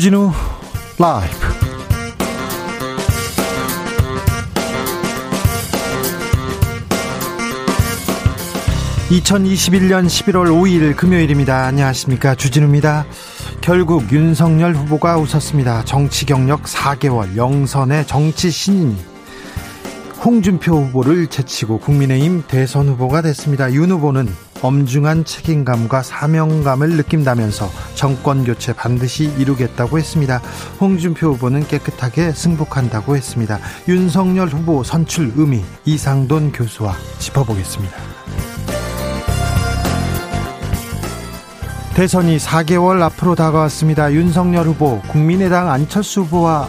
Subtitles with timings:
[0.00, 0.32] 주진우
[0.98, 1.36] 라이브.
[9.10, 11.66] (2021년 11월 5일) 금요일입니다.
[11.66, 12.34] 안녕하십니까.
[12.34, 13.04] 주진우입니다.
[13.60, 15.84] 결국 윤석열 후보가 웃었습니다.
[15.84, 18.96] 정치 경력 4개월 영선의 정치 신인
[20.24, 23.70] 홍준표 후보를 제치고 국민의힘 대선 후보가 됐습니다.
[23.74, 24.30] 윤 후보는
[24.62, 30.40] 엄중한 책임감과 사명감을 느낀다면서 정권 교체 반드시 이루겠다고 했습니다.
[30.80, 33.58] 홍준표 후보는 깨끗하게 승복한다고 했습니다.
[33.88, 37.96] 윤석열 후보 선출 의미 이상돈 교수와 짚어보겠습니다.
[41.94, 44.12] 대선이 4개월 앞으로 다가왔습니다.
[44.12, 46.68] 윤석열 후보, 국민의당 안철수 후보와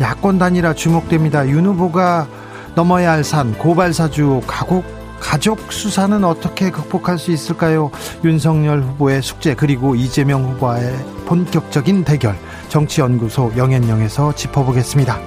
[0.00, 1.48] 야권 단일화 주목됩니다.
[1.48, 2.28] 윤 후보가
[2.76, 7.90] 넘어야 할 산 고발사주 가곡 가족 수사는 어떻게 극복할 수 있을까요?
[8.24, 12.36] 윤석열 후보의 숙제 그리고 이재명 후보와의 본격적인 대결
[12.68, 15.18] 정치연구소 영앤영에서 짚어보겠습니다.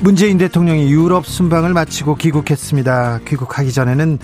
[0.00, 3.20] 문재인 대통령이 유럽 순방을 마치고 귀국했습니다.
[3.26, 4.18] 귀국하기 전에는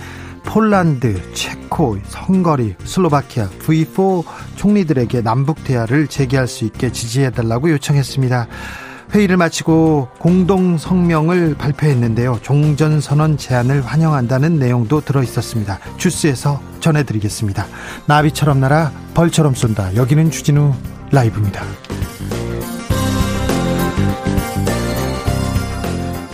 [0.45, 4.25] 폴란드, 체코, 헝거리, 슬로바키아, V4
[4.57, 8.47] 총리들에게 남북 대화를 재개할 수 있게 지지해달라고 요청했습니다.
[9.15, 12.39] 회의를 마치고 공동 성명을 발표했는데요.
[12.41, 15.79] 종전선언 제안을 환영한다는 내용도 들어 있었습니다.
[15.99, 17.67] 주스에서 전해드리겠습니다.
[18.07, 19.97] 나비처럼 날아 벌처럼 쏜다.
[19.97, 20.73] 여기는 주진우
[21.11, 21.63] 라이브입니다.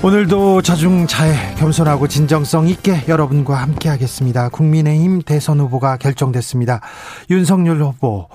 [0.00, 4.48] 오늘도 자중자애 겸손하고 진정성 있게 여러분과 함께 하겠습니다.
[4.50, 6.80] 국민의힘 대선 후보가 결정됐습니다.
[7.30, 8.28] 윤석열 후보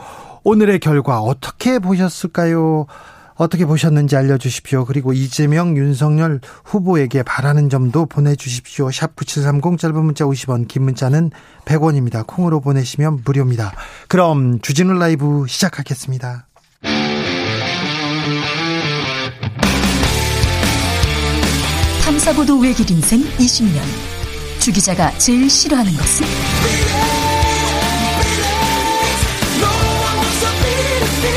[0.43, 2.87] 오늘의 결과 어떻게 보셨을까요?
[3.43, 4.85] 어떻게 보셨는지 알려주십시오.
[4.85, 8.89] 그리고 이재명, 윤석열 후보에게 바라는 점도 보내주십시오.
[8.91, 11.31] 샵 9730 짧은 문자 50원, 긴 문자는
[11.65, 12.25] 100원입니다.
[12.25, 13.73] 콩으로 보내시면 무료입니다.
[14.07, 16.47] 그럼 주진우 라이브 시작하겠습니다.
[22.05, 23.81] 탐사보도 외길 인생 20년.
[24.59, 27.22] 주 기자가 제일 싫어하는 것은?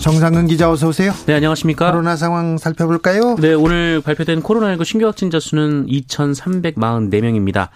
[0.00, 1.12] 정상근 기자 어서 오세요.
[1.26, 1.90] 네, 안녕하십니까?
[1.90, 3.36] 코로나 상황 살펴볼까요?
[3.36, 7.68] 네, 오늘 발표된 코로나19 신규 확진자 수는 2,344명입니다.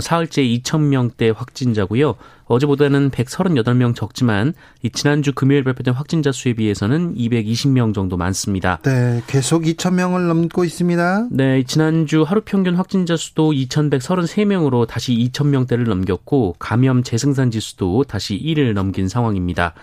[0.00, 2.14] 사흘째 2,000명대 확진자고요.
[2.46, 4.54] 어제보다는 138명 적지만
[4.92, 8.78] 지난주 금요일 발표된 확진자 수에 비해서는 220명 정도 많습니다.
[8.82, 11.28] 네, 계속 2,000명을 넘고 있습니다.
[11.30, 18.72] 네, 지난주 하루 평균 확진자 수도 2,133명으로 다시 2,000명대를 넘겼고 감염 재생산 지수도 다시 1을
[18.72, 19.74] 넘긴 상황입니다.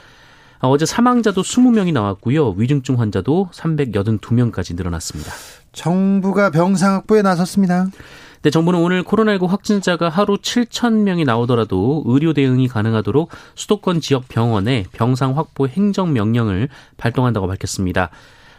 [0.64, 2.52] 아, 어제 사망자도 20명이 나왔고요.
[2.52, 5.30] 위중증 환자도 382명까지 늘어났습니다.
[5.74, 7.88] 정부가 병상 확보에 나섰습니다.
[8.44, 14.86] 네, 정부는 오늘 코로나19 확진자가 하루 7천 명이 나오더라도 의료 대응이 가능하도록 수도권 지역 병원에
[14.94, 18.10] 병상 확보 행정 명령을 발동한다고 밝혔습니다.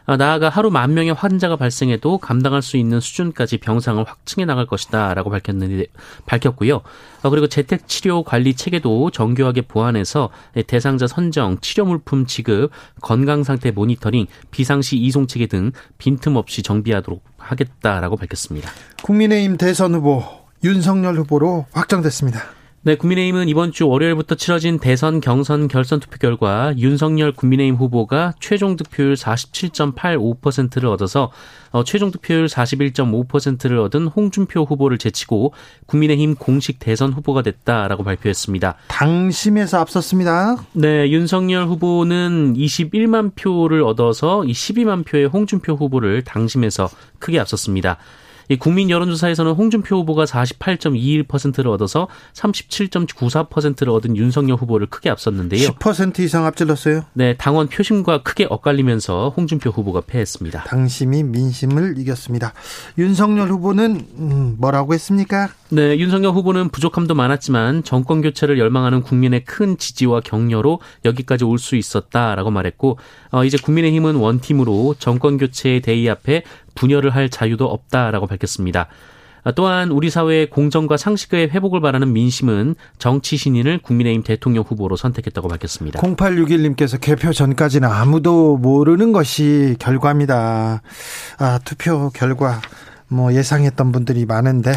[0.07, 5.31] 아, 나아가 하루 만 명의 환자가 발생해도 감당할 수 있는 수준까지 병상을 확충해 나갈 것이다라고
[5.31, 5.87] 밝혔는데
[6.27, 6.83] 밝혔고요.
[7.23, 10.31] 아, 그리고 재택 치료 관리 체계도 정교하게 보완해서
[10.67, 12.71] 대상자 선정, 치료 물품 지급,
[13.01, 18.71] 건강 상태 모니터링, 비상시 이송 체계 등 빈틈없이 정비하도록 하겠다라고 밝혔습니다.
[19.03, 20.23] 국민의힘 대선 후보
[20.63, 22.41] 윤석열 후보로 확정됐습니다.
[22.87, 28.77] 네, 국민의힘은 이번 주 월요일부터 치러진 대선 경선 결선 투표 결과 윤석열 국민의힘 후보가 최종
[28.77, 31.33] 득표율 47.85%를 얻어서
[31.71, 35.55] 어, 최종 득표율 41.5%를 얻은 홍준표 후보를 제치고
[35.87, 38.75] 국민의힘 공식 대선 후보가 됐다라고 발표했습니다.
[38.89, 40.57] 당심에서 앞섰습니다.
[40.75, 47.97] 네, 윤석열 후보는 21만 표를 얻어서 이 12만 표의 홍준표 후보를 당심에서 크게 앞섰습니다.
[48.49, 55.69] 이 국민 여론조사에서는 홍준표 후보가 48.21%를 얻어서 37.94%를 얻은 윤석열 후보를 크게 앞섰는데요.
[55.71, 57.05] 10% 이상 앞질렀어요.
[57.15, 60.65] 네, 당원 표심과 크게 엇갈리면서 홍준표 후보가 패했습니다.
[60.65, 62.53] 당심이 민심을 이겼습니다.
[62.99, 65.49] 윤석열 후보는 음, 뭐라고 했습니까?
[65.71, 71.77] 네, 윤석열 후보는 부족함도 많았지만 정권 교체를 열망하는 국민의 큰 지지와 격려로 여기까지 올 수
[71.77, 72.99] 있었다라고 말했고
[73.31, 76.43] 어, 이제 국민의힘은 원팀으로 정권 교체의 대의 앞에
[76.75, 78.89] 분열을 할 자유도 없다라고 밝혔습니다.
[79.57, 86.01] 또한 우리 사회의 공정과 상식의 회복을 바라는 민심은 정치 신인을 국민의힘 대통령 후보로 선택했다고 밝혔습니다.
[86.01, 90.81] 0861님께서 개표 전까지는 아무도 모르는 것이 결과입니다.
[91.39, 92.63] 아, 투표 결과
[93.09, 94.73] 뭐 예상했던 분들이 많은데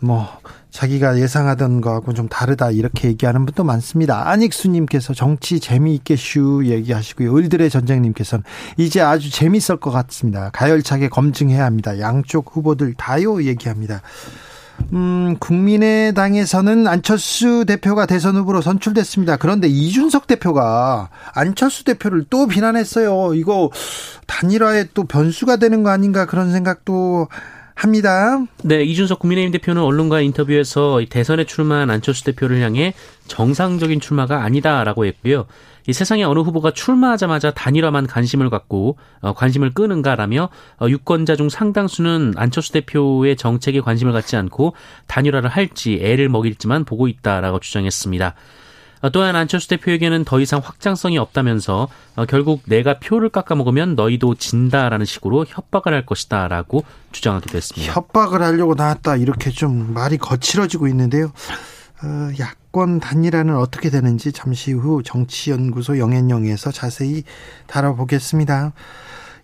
[0.00, 0.28] 뭐
[0.72, 4.28] 자기가 예상하던 거하고 좀 다르다 이렇게 얘기하는 분도 많습니다.
[4.30, 7.36] 안익수님께서 정치 재미있게 슈 얘기하시고요.
[7.36, 8.42] 을들의 전쟁님께서는
[8.78, 10.50] 이제 아주 재밌을 것 같습니다.
[10.52, 12.00] 가열차게 검증해야 합니다.
[12.00, 14.00] 양쪽 후보들 다요 얘기합니다.
[14.94, 19.36] 음, 국민의당에서는 안철수 대표가 대선 후보로 선출됐습니다.
[19.36, 23.34] 그런데 이준석 대표가 안철수 대표를 또 비난했어요.
[23.34, 23.70] 이거
[24.26, 27.28] 단일화에 또 변수가 되는 거 아닌가 그런 생각도
[27.74, 28.38] 합니다.
[28.62, 32.94] 네, 이준석 국민의힘 대표는 언론과 인터뷰에서 대선에 출마한 안철수 대표를 향해
[33.26, 35.46] 정상적인 출마가 아니다라고 했고요.
[35.88, 40.48] 이 세상에 어느 후보가 출마하자마자 단일화만 관심을 갖고 어, 관심을 끄는가라며
[40.80, 44.74] 어, 유권자 중 상당수는 안철수 대표의 정책에 관심을 갖지 않고
[45.08, 48.34] 단일화를 할지 애를 먹일지만 보고 있다라고 주장했습니다.
[49.02, 55.04] 어, 또한 안철수 대표에게는 더 이상 확장성이 없다면서 어, 결국 내가 표를 깎아먹으면 너희도 진다라는
[55.04, 57.92] 식으로 협박을 할 것이다라고 주장하기도 했습니다.
[57.92, 61.32] 협박을 하려고 나왔다 이렇게 좀 말이 거칠어지고 있는데요.
[62.04, 67.24] 어, 야권 단일화는 어떻게 되는지 잠시 후 정치연구소 영앤영에서 자세히
[67.66, 68.72] 다뤄보겠습니다.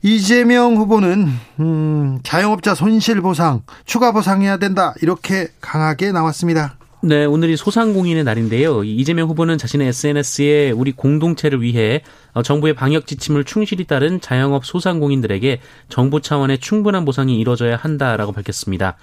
[0.02, 1.28] 이재명 후보는
[1.58, 6.77] 음, 자영업자 손실보상 추가 보상해야 된다 이렇게 강하게 나왔습니다.
[7.00, 8.82] 네, 오늘이 소상공인의 날인데요.
[8.82, 12.02] 이재명 후보는 자신의 SNS에 우리 공동체를 위해
[12.32, 18.96] 어, 정부의 방역 지침을 충실히 따른 자영업 소상공인들에게 정부 차원의 충분한 보상이 이뤄져야 한다라고 밝혔습니다.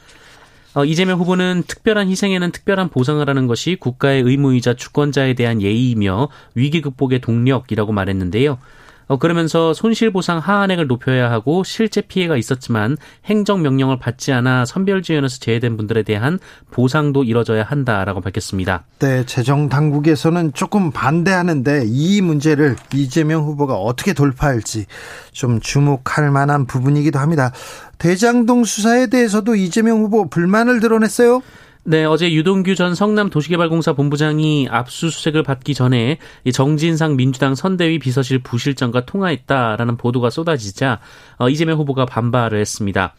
[0.74, 6.82] 어, 이재명 후보는 특별한 희생에는 특별한 보상을 하는 것이 국가의 의무이자 주권자에 대한 예의이며 위기
[6.82, 8.58] 극복의 동력이라고 말했는데요.
[9.08, 16.04] 어, 그러면서 손실보상 하한액을 높여야 하고 실제 피해가 있었지만 행정명령을 받지 않아 선별지원에서 제외된 분들에
[16.04, 16.40] 대한
[16.72, 18.86] 보상도 이뤄져야 한다라고 밝혔습니다.
[19.00, 24.86] 네, 재정당국에서는 조금 반대하는데 이 문제를 이재명 후보가 어떻게 돌파할지
[25.32, 27.52] 좀 주목할 만한 부분이기도 합니다.
[27.98, 31.42] 대장동 수사에 대해서도 이재명 후보 불만을 드러냈어요.
[31.88, 36.18] 네, 어제 유동규 전 성남도시개발공사 본부장이 압수수색을 받기 전에
[36.52, 41.00] 정진상 민주당 선대위 비서실 부실장과 통화했다라는 보도가 쏟아지자
[41.38, 43.14] 어, 이재명 후보가 반발을 했습니다.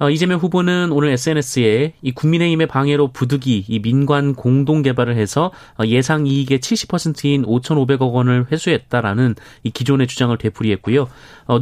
[0.00, 5.86] 어, 이재명 후보는 오늘 SNS에 이 국민의힘의 방해로 부득이 이 민관 공동 개발을 해서 어,
[5.86, 11.08] 예상 이익의 70%인 5,500억 원을 회수했다라는 이 기존의 주장을 되풀이했고요.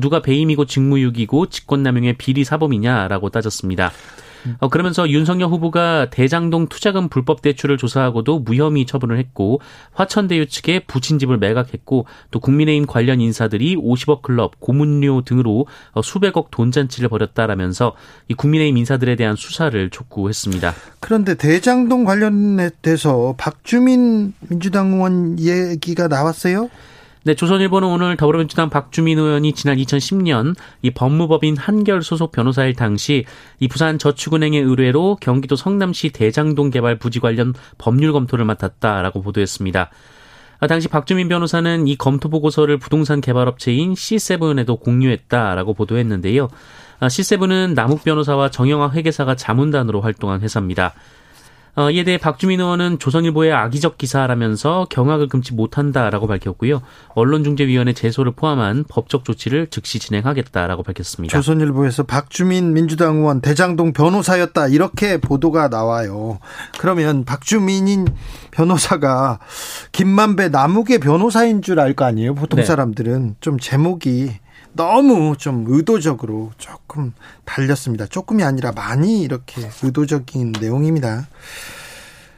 [0.01, 3.93] 누가 배임이고 직무유기고 직권남용의 비리 사범이냐라고 따졌습니다.
[4.59, 9.61] 어, 그러면서 윤석열 후보가 대장동 투자금 불법 대출을 조사하고도 무혐의 처분을 했고
[9.93, 17.09] 화천대유 측에 부친집을 매각했고 또 국민의힘 관련 인사들이 50억 클럽, 고문료 등으로 어, 수백억 돈잔치를
[17.09, 17.95] 벌였다라면서
[18.29, 20.75] 이 국민의힘 인사들에 대한 수사를 촉구했습니다.
[21.01, 26.71] 그런데 대장동 관련돼서 박주민 민주당 의원 얘기가 나왔어요?
[27.23, 33.27] 네, 조선일보는 오늘 더불어민주당 박주민 의원이 지난 2010년 이 법무법인 한결 소속 변호사일 당시
[33.59, 39.91] 이 부산 저축은행의 의뢰로 경기도 성남시 대장동 개발 부지 관련 법률 검토를 맡았다라고 보도했습니다.
[40.61, 46.49] 아, 당시 박주민 변호사는 이 검토 보고서를 부동산 개발업체인 C7에도 공유했다라고 보도했는데요.
[47.01, 50.95] 아, C7은 남욱 변호사와 정영학 회계사가 자문단으로 활동한 회사입니다.
[51.77, 56.83] 어, 이에 대해 박주민 의원은 조선일보의 악의적 기사라면서 경악을 금치 못한다라고 밝혔고요.
[57.15, 61.37] 언론중재위원회 제소를 포함한 법적 조치를 즉시 진행하겠다라고 밝혔습니다.
[61.37, 66.39] 조선일보에서 박주민 민주당 의원 대장동 변호사였다 이렇게 보도가 나와요.
[66.79, 68.07] 그러면 박주민인
[68.51, 69.39] 변호사가
[69.93, 72.35] 김만배 남욱의 변호사인 줄 알 거 아니에요.
[72.35, 72.65] 보통 네.
[72.67, 74.33] 사람들은 좀 제목이
[74.73, 77.13] 너무 좀 의도적으로 조금
[77.45, 78.07] 달렸습니다.
[78.07, 81.27] 조금이 아니라 많이 이렇게 의도적인 내용입니다.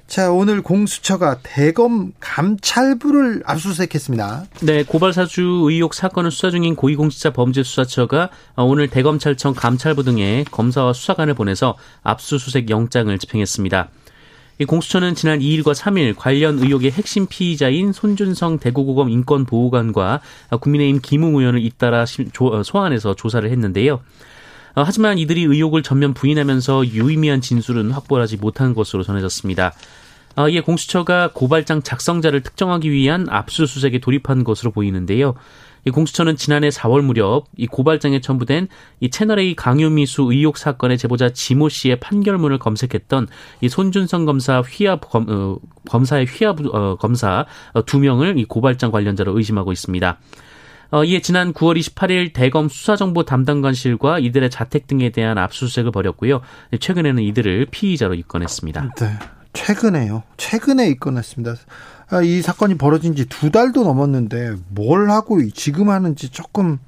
[0.07, 4.45] 자, 오늘 공수처가 대검 감찰부를 압수수색했습니다.
[4.61, 11.79] 네, 고발사주 의혹 사건을 수사 중인 고위공직자 범죄수사처가 오늘 대검찰청 감찰부 등에 검사와 수사관을 보내서
[12.03, 13.89] 압수수색 영장을 집행했습니다.
[14.63, 20.21] 이 공수처는 지난 2일과 3일 관련 의혹의 핵심 피의자인 손준성 대구고검 인권보호관과
[20.61, 23.95] 국민의힘 김웅 의원을 잇따라 어, 소환해서 조사를 했는데요.
[24.75, 29.73] 어, 하지만 이들이 의혹을 전면 부인하면서 유의미한 진술은 확보하지 못한 것으로 전해졌습니다.
[30.37, 35.35] 어, 이에 공수처가 고발장 작성자를 특정하기 위한 압수수색에 돌입한 것으로 보이는데요.
[35.85, 38.69] 이 공수처는 지난해 4월 무렵 이 고발장에 첨부된
[39.01, 43.29] 이 채널A 강요미수 의혹 사건의 제보자 지모 씨의 판결문을 검색했던
[43.61, 45.57] 이 손준성 검사 휘하 검, 어,
[45.89, 50.19] 검사의 휘하 어, 검사 어, 두 명을 이 고발장 관련자로 의심하고 있습니다.
[50.93, 56.43] 어, 이에 지난 9월 28일 대검 수사정보 담당관실과 이들의 자택 등에 대한 압수수색을 벌였고요.
[56.79, 58.91] 최근에는 이들을 피의자로 입건했습니다.
[59.01, 59.19] 네.
[59.55, 60.23] 최근에요.
[60.37, 61.55] 최근에 입건했습니다.
[62.13, 66.79] 아, 이 사건이 벌어진 지 두 달도 넘었는데 뭘 하고 지금 하는지 조금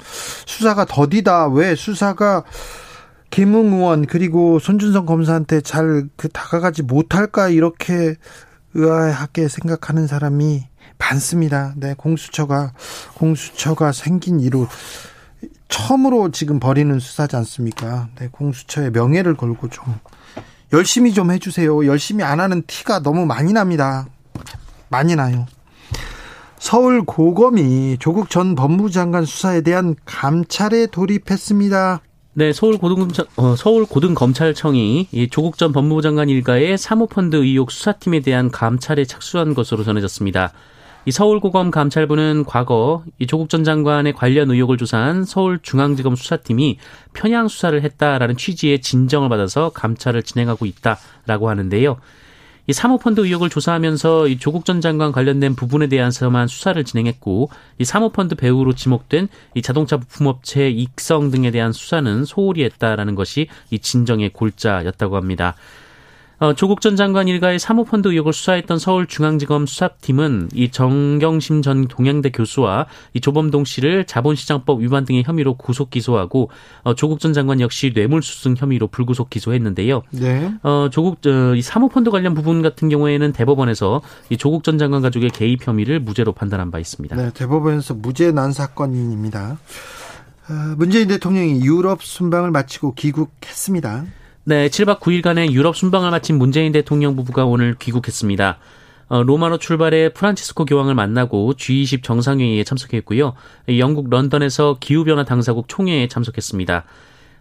[0.46, 1.48] 수사가 더디다.
[1.48, 2.44] 왜 수사가
[3.30, 8.16] 김웅 의원 그리고 손준성 검사한테 잘 그 다가가지 못할까 이렇게
[8.74, 10.66] 의아하게 생각하는 사람이
[10.98, 11.72] 많습니다.
[11.76, 12.72] 네, 공수처가
[13.14, 14.68] 공수처가 생긴 이후
[15.68, 18.08] 처음으로 지금 벌이는 수사지 않습니까?
[18.18, 19.84] 네, 공수처의 명예를 걸고 좀
[20.72, 21.86] 열심히 좀 해주세요.
[21.86, 24.06] 열심히 안 하는 티가 너무 많이 납니다.
[24.88, 25.46] 많이 나요.
[26.58, 32.00] 서울 고검이 조국 전 법무장관 수사에 대한 감찰에 돌입했습니다.
[32.36, 38.20] 네, 서울 고등 어, 서울 고등검찰청이 이 조국 전 법무부 장관 일가의 사모펀드 의혹 수사팀에
[38.20, 40.52] 대한 감찰에 착수한 것으로 전해졌습니다.
[41.06, 46.78] 이 서울고검 감찰부는 과거 이 조국 전 장관의 관련 의혹을 조사한 서울중앙지검 수사팀이
[47.12, 51.98] 편향 수사를 했다라는 취지의 진정을 받아서 감찰을 진행하고 있다라고 하는데요.
[52.66, 58.37] 이 사모펀드 의혹을 조사하면서 이 조국 전 장관 관련된 부분에 대해서만 수사를 진행했고 이 사모펀드
[58.37, 65.16] 배후로 지목된 이 자동차 부품업체 익성 등에 대한 수사는 소홀히 했다라는 것이 이 진정의 골자였다고
[65.16, 65.56] 합니다.
[66.44, 72.84] 어, 조국 전 장관 일가의 사모펀드 의혹을 수사했던 서울중앙지검 수사팀은 이 정경심 전 동양대 교수와
[73.14, 76.50] 이 조범동 씨를 자본시장법 위반 등의 혐의로 구속 기소하고
[76.82, 80.02] 어, 조국 전 장관 역시 뇌물수승 혐의로 불구속 기소했는데요.
[80.10, 80.52] 네.
[80.62, 85.30] 어, 조국 어, 이 사모펀드 관련 부분 같은 경우에는 대법원에서 이 조국 전 장관 가족의
[85.30, 87.16] 개입 혐의를 무죄로 판단한 바 있습니다.
[87.16, 89.56] 네, 대법원에서 무죄 난 사건입니다.
[90.50, 94.04] 어, 문재인 대통령이 유럽 순방을 마치고 귀국했습니다.
[94.46, 98.58] 네, 7박 9일간의 유럽 순방을 마친 문재인 대통령 부부가 오늘 귀국했습니다.
[99.08, 103.32] 어, 로마로 출발해 프란치스코 교황을 만나고 G20 정상회의에 참석했고요.
[103.78, 106.84] 영국 런던에서 기후변화 당사국 총회에 참석했습니다.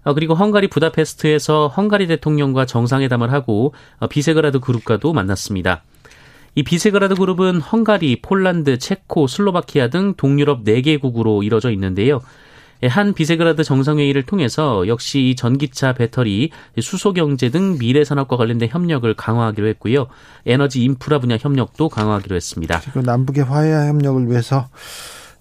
[0.05, 5.83] 어, 그리고 헝가리 부다페스트에서 헝가리 대통령과 정상회담을 하고 어, 비세그라드 그룹과도 만났습니다.
[6.55, 12.21] 이 비세그라드 그룹은 헝가리, 폴란드, 체코, 슬로바키아 등 동유럽 4개국으로 이뤄져 있는데요.
[12.83, 19.11] 예, 한 비세그라드 정상회의를 통해서 역시 전기차 배터리, 수소 경제 등 미래 산업과 관련된 협력을
[19.13, 20.07] 강화하기로 했고요.
[20.45, 22.81] 에너지 인프라 분야 협력도 강화하기로 했습니다.
[22.81, 24.67] 그리고 남북의 화해 협력을 위해서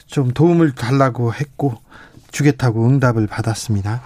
[0.07, 1.79] 좀 도움을 달라고 했고
[2.31, 4.03] 주겠다고 응답을 받았습니다.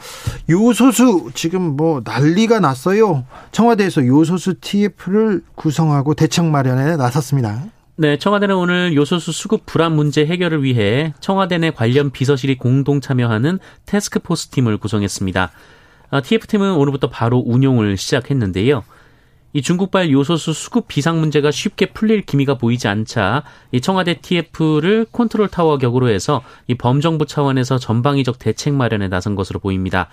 [0.48, 3.24] 요소수 지금 뭐 난리가 났어요.
[3.52, 7.64] 청와대에서 요소수 TF를 구성하고 대책 마련에 나섰습니다.
[7.98, 13.58] 네, 청와대는 오늘 요소수 수급 불안 문제 해결을 위해 청와대 내 관련 비서실이 공동 참여하는
[13.86, 15.50] 태스크포스 팀을 구성했습니다.
[16.10, 18.84] 아, TF팀은 오늘부터 바로 운용을 시작했는데요.
[19.54, 25.48] 이 중국발 요소수 수급 비상 문제가 쉽게 풀릴 기미가 보이지 않자 이 청와대 TF를 컨트롤
[25.48, 30.10] 타워 격으로 해서 이 범정부 차원에서 전방위적 대책 마련에 나선 것으로 보입니다.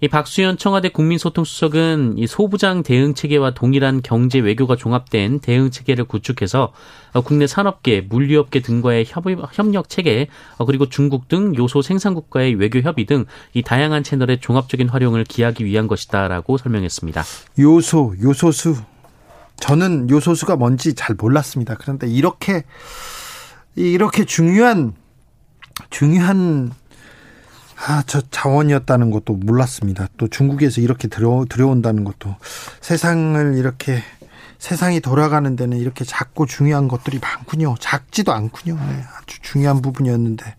[0.00, 6.72] 이 박수현 청와대 국민소통수석은 이 소부장 대응 체계와 동일한 경제 외교가 종합된 대응 체계를 구축해서
[7.14, 13.06] 어, 국내 산업계, 물류업계 등과의 협력 체계, 어, 그리고 중국 등 요소 생산국과의 외교 협의
[13.06, 17.24] 등 이 다양한 채널의 종합적인 활용을 기하기 위한 것이다라고 설명했습니다.
[17.58, 18.76] 요소, 요소수.
[19.58, 21.76] 저는 요소수가 뭔지 잘 몰랐습니다.
[21.76, 22.64] 그런데 이렇게
[23.74, 24.94] 이렇게 중요한
[25.90, 26.72] 중요한
[27.86, 30.08] 아, 저 자원이었다는 것도 몰랐습니다.
[30.16, 32.34] 또 중국에서 이렇게 들어, 들어온다는 것도
[32.80, 34.02] 세상을 이렇게
[34.58, 37.76] 세상이 돌아가는 데는 이렇게 작고 중요한 것들이 많군요.
[37.78, 38.74] 작지도 않군요.
[38.74, 40.56] 네, 아주 중요한 부분이었는데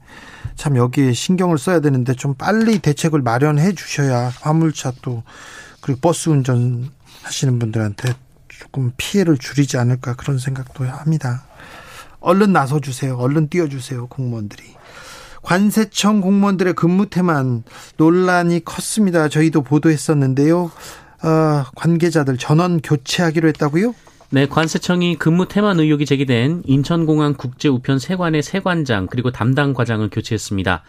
[0.56, 5.24] 참 여기에 신경을 써야 되는데 좀 빨리 대책을 마련해 주셔야 화물차 또
[5.82, 6.90] 그리고 버스 운전
[7.24, 8.14] 하시는 분들한테
[8.48, 11.44] 조금 피해를 줄이지 않을까 그런 생각도 합니다.
[12.22, 13.18] 얼른 나서 주세요.
[13.18, 14.08] 얼른 뛰어 주세요.
[14.08, 14.79] 공무원들이.
[15.50, 17.64] 관세청 공무원들의 근무 태만
[17.98, 19.30] 논란이 컸습니다.
[19.30, 20.70] 저희도 보도했었는데요.
[21.24, 23.96] 어, 관계자들 전원 교체하기로 했다고요?
[24.30, 30.84] 네, 관세청이 근무 태만 의혹이 제기된 인천공항 국제우편 세관의 세관장 그리고 담당 과장을 교체했습니다.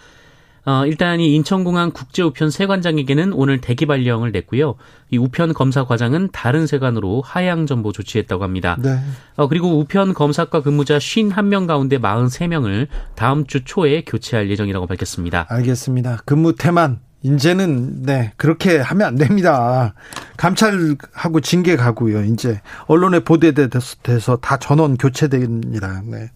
[0.64, 4.74] 어, 일단 이 인천공항 국제우편 세관장에게는 오늘 대기 발령을 냈고요.
[5.10, 8.76] 이 우편 검사 과장은 다른 세관으로 하향 전보 조치했다고 합니다.
[8.80, 8.98] 네.
[9.36, 15.46] 어, 그리고 우편 검사과 근무자 51명 가운데 43명을 다음 주 초에 교체할 예정이라고 밝혔습니다.
[15.48, 16.22] 알겠습니다.
[16.24, 19.94] 근무 태만 이제는 네 그렇게 하면 안 됩니다.
[20.36, 22.24] 감찰하고 징계 가고요.
[22.24, 26.02] 이제 언론에 보도돼서 다 전원 교체됩니다.
[26.06, 26.30] 네.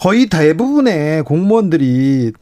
[0.00, 2.32] 거의 대부분의 공무원들이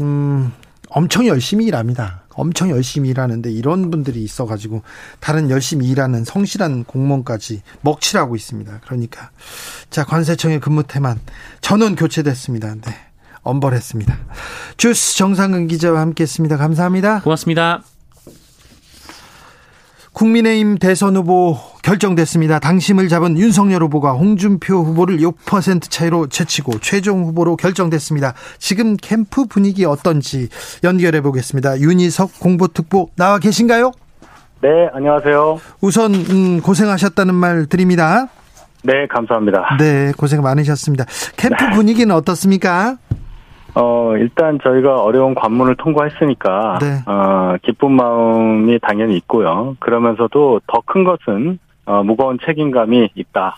[0.00, 0.52] 음
[0.94, 2.22] 엄청 열심히 일합니다.
[2.34, 4.82] 엄청 열심히 일하는데 이런 분들이 있어가지고
[5.20, 8.80] 다른 열심히 일하는 성실한 공무원까지 먹칠하고 있습니다.
[8.84, 9.30] 그러니까
[9.90, 11.20] 자 관세청의 근무 태만
[11.60, 12.74] 전원 교체됐습니다.
[12.74, 12.94] 네.
[13.42, 14.16] 엄벌했습니다.
[14.76, 16.56] 주스 정상근 기자와 함께했습니다.
[16.56, 17.20] 감사합니다.
[17.22, 17.82] 고맙습니다.
[20.12, 22.58] 국민의힘 대선 후보 결정됐습니다.
[22.58, 28.34] 당심을 잡은 윤석열 후보가 홍준표 후보를 6% 차이로 제치고 최종 후보로 결정됐습니다.
[28.58, 30.48] 지금 캠프 분위기 어떤지
[30.84, 31.80] 연결해 보겠습니다.
[31.80, 33.92] 윤희석 공보특보 나와 계신가요?
[34.60, 35.60] 네, 안녕하세요.
[35.80, 38.28] 우선 음, 고생하셨다는 말 드립니다.
[38.84, 39.76] 네, 감사합니다.
[39.78, 41.04] 네, 고생 많으셨습니다.
[41.36, 42.96] 캠프 분위기는 어떻습니까?
[43.74, 47.02] 어, 일단 저희가 어려운 관문을 통과했으니까, 네.
[47.06, 49.76] 어, 기쁜 마음이 당연히 있고요.
[49.80, 53.56] 그러면서도 더 큰 것은, 어, 무거운 책임감이 있다.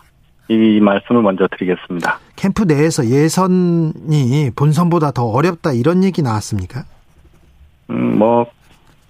[0.48, 2.18] 이 말씀을 먼저 드리겠습니다.
[2.36, 6.84] 캠프 내에서 예선이 본선보다 더 어렵다 이런 얘기 나왔습니까?
[7.90, 8.46] 음, 뭐,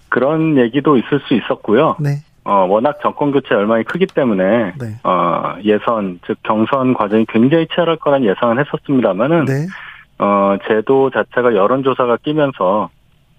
[0.09, 1.97] 그런 얘기도 있을 수 있었고요.
[1.99, 2.23] 네.
[2.45, 4.95] 어, 워낙 정권 교체 열망이 크기 때문에, 네.
[5.03, 9.67] 어, 예선, 즉, 경선 과정이 굉장히 치열할 거란 예상은 했었습니다만은, 네.
[10.17, 12.89] 어, 제도 자체가 여론조사가 끼면서,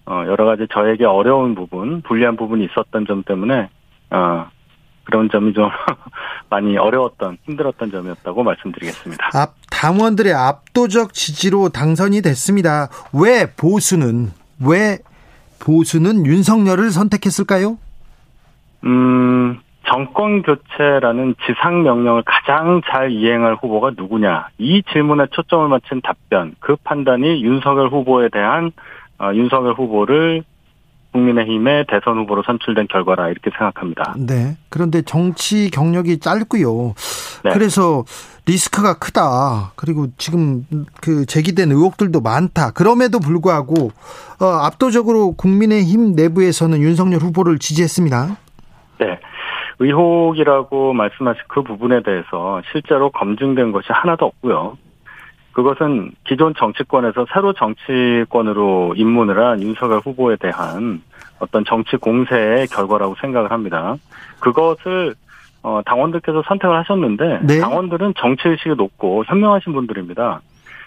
[0.06, 3.68] 어, 여러 가지 저에게 어려운 부분, 불리한 부분이 있었던 점 때문에,
[4.10, 4.46] 어,
[5.04, 5.68] 그런 점이 좀
[6.50, 9.30] 많이 어려웠던, 힘들었던 점이었다고 말씀드리겠습니다.
[9.34, 12.88] 앞 당원들의 압도적 지지로 당선이 됐습니다.
[13.12, 14.30] 왜 보수는
[14.64, 14.98] 왜
[15.58, 17.78] 보수는 윤석열을 선택했을까요?
[18.84, 24.48] 음, 정권 교체라는 지상 명령을 가장 잘 이행할 후보가 누구냐.
[24.58, 28.72] 이 질문에 초점을 맞춘 답변, 그 판단이 윤석열 후보에 대한,
[29.18, 30.42] 어, 윤석열 후보를
[31.12, 34.14] 국민의힘의 대선 후보로 선출된 결과라 이렇게 생각합니다.
[34.18, 34.56] 네.
[34.68, 36.94] 그런데 정치 경력이 짧고요.
[37.44, 37.50] 네.
[37.52, 38.04] 그래서
[38.44, 39.72] 리스크가 크다.
[39.76, 40.66] 그리고 지금
[41.00, 42.72] 그 제기된 의혹들도 많다.
[42.72, 43.90] 그럼에도 불구하고
[44.40, 48.36] 어, 압도적으로 국민의힘 내부에서는 윤석열 후보를 지지했습니다.
[48.98, 49.18] 네.
[49.78, 54.78] 의혹이라고 말씀하신 그 부분에 대해서 실제로 검증된 것이 하나도 없고요.
[55.52, 61.02] 그것은 기존 정치권에서 새로 정치권으로 입문을 한 윤석열 후보에 대한
[61.38, 63.96] 어떤 정치 공세의 결과라고 생각을 합니다.
[64.40, 65.14] 그것을
[65.62, 67.60] 어, 당원들께서 선택을 하셨는데 네.
[67.60, 70.40] 당원들은 정치 의식이 높고 현명하신 분들입니다.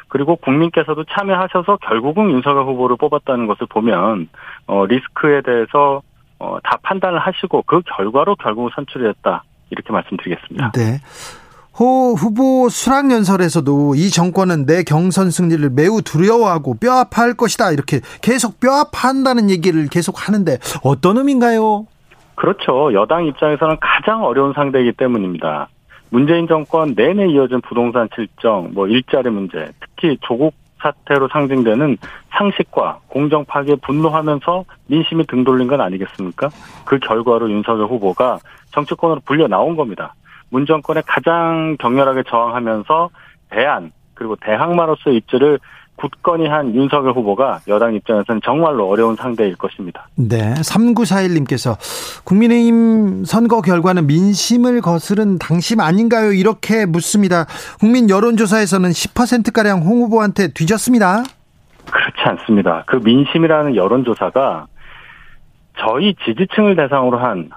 [0.08, 4.30] 그리고 국민께서도 참여하셔서 결국은 윤석열 후보를 뽑았다는 것을 보면
[4.68, 6.02] 어, 리스크에 대해서
[6.40, 9.44] 어, 다 판단을 하시고 그 결과로 결국 선출이 됐다.
[9.70, 10.72] 이렇게 말씀드리겠습니다.
[10.72, 11.00] 네.
[11.80, 18.60] 호 후보 수락 연설에서도 이 정권은 내 경선 승리를 매우 두려워하고 뼈아파할 것이다 이렇게 계속
[18.60, 21.86] 뼈아파한다는 얘기를 계속 하는데 어떤 의미인가요?
[22.36, 22.94] 그렇죠.
[22.94, 25.70] 여당 입장에서는 가장 어려운 상대이기 때문입니다.
[26.10, 31.98] 문재인 정권 내내 이어진 부동산 실정, 뭐 일자리 문제, 특히 조국 사태로 상징되는
[32.30, 36.50] 상식과 공정 파괴에 분노하면서 민심이 등 돌린 건 아니겠습니까?
[36.86, 38.40] 그 결과로 윤석열 후보가
[38.72, 40.16] 정치권으로 불려 나온 겁니다.
[40.50, 43.10] 문 정권에 가장 격렬하게 저항하면서
[43.50, 45.60] 대안 그리고 대항마로서의 입지를
[46.00, 50.08] 굳건히 한 윤석열 후보가 여당 입장에서는 정말로 어려운 상대일 것입니다.
[50.16, 50.54] 네.
[50.54, 51.76] 3941님께서
[52.24, 56.32] 국민의힘 선거 결과는 민심을 거스른 당심 아닌가요?
[56.32, 57.46] 이렇게 묻습니다.
[57.80, 61.24] 국민 여론조사에서는 10%가량 홍 후보한테 뒤졌습니다.
[61.92, 62.84] 그렇지 않습니다.
[62.88, 64.68] 그 민심이라는 여론조사가
[65.80, 67.50] 저희 지지층을 대상으로 한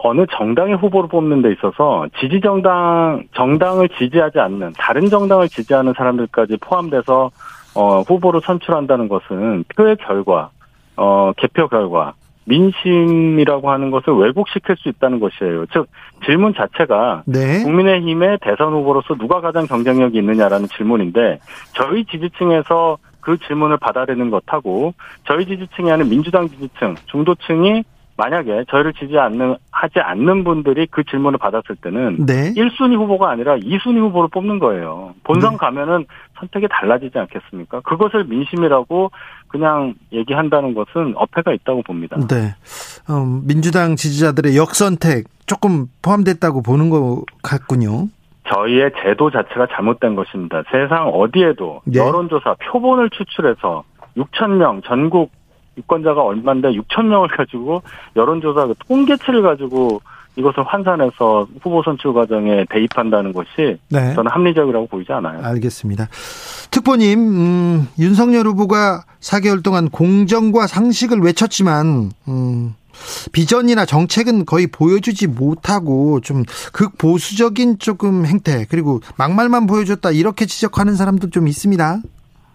[0.00, 6.58] 어느 정당의 후보를 뽑는 데 있어서 지지 정당 정당을 지지하지 않는 다른 정당을 지지하는 사람들까지
[6.58, 7.30] 포함돼서
[7.78, 10.50] 어 후보를 선출한다는 것은 표의 결과
[10.96, 12.14] 어 개표 결과
[12.46, 15.66] 민심이라고 하는 것을 왜곡시킬 수 있다는 것이에요.
[15.66, 15.86] 즉
[16.24, 17.62] 질문 자체가 네.
[17.62, 21.38] 국민의힘의 대선 후보로서 누가 가장 경쟁력이 있느냐라는 질문인데
[21.76, 27.84] 저희 지지층에서 그 질문을 받아내는 것하고 저희 지지층이 아닌 민주당 지지층 중도층이
[28.18, 32.52] 만약에 저희를 지지 않는 하지 않는 분들이 그 질문을 받았을 때는 네.
[32.52, 35.14] 1순위 후보가 아니라 2순위 후보를 뽑는 거예요.
[35.22, 35.56] 본선 네.
[35.56, 36.04] 가면은
[36.40, 37.80] 선택이 달라지지 않겠습니까?
[37.82, 39.12] 그것을 민심이라고
[39.46, 42.16] 그냥 얘기한다는 것은 어폐가 있다고 봅니다.
[42.28, 42.56] 네.
[43.08, 48.08] 어, 민주당 지지자들의 역선택 조금 포함됐다고 보는 것 같군요.
[48.52, 50.64] 저희의 제도 자체가 잘못된 것입니다.
[50.72, 52.00] 세상 어디에도 예.
[52.00, 53.84] 여론조사 표본을 추출해서
[54.16, 55.30] 6천 명 전국
[55.78, 57.82] 유권자가 얼마인데 6천 명을 가지고
[58.16, 60.00] 여론조사 그 통계치를 가지고
[60.36, 64.14] 이것을 환산해서 후보 선출 과정에 대입한다는 것이 네.
[64.14, 65.40] 저는 합리적이라고 보이지 않아요.
[65.42, 66.08] 알겠습니다.
[66.70, 72.74] 특보님, 음, 윤석열 후보가 4개월 동안 공정과 상식을 외쳤지만, 음,
[73.32, 81.30] 비전이나 정책은 거의 보여주지 못하고 좀 극보수적인 조금 행태 그리고 막말만 보여줬다 이렇게 지적하는 사람도
[81.30, 81.98] 좀 있습니다.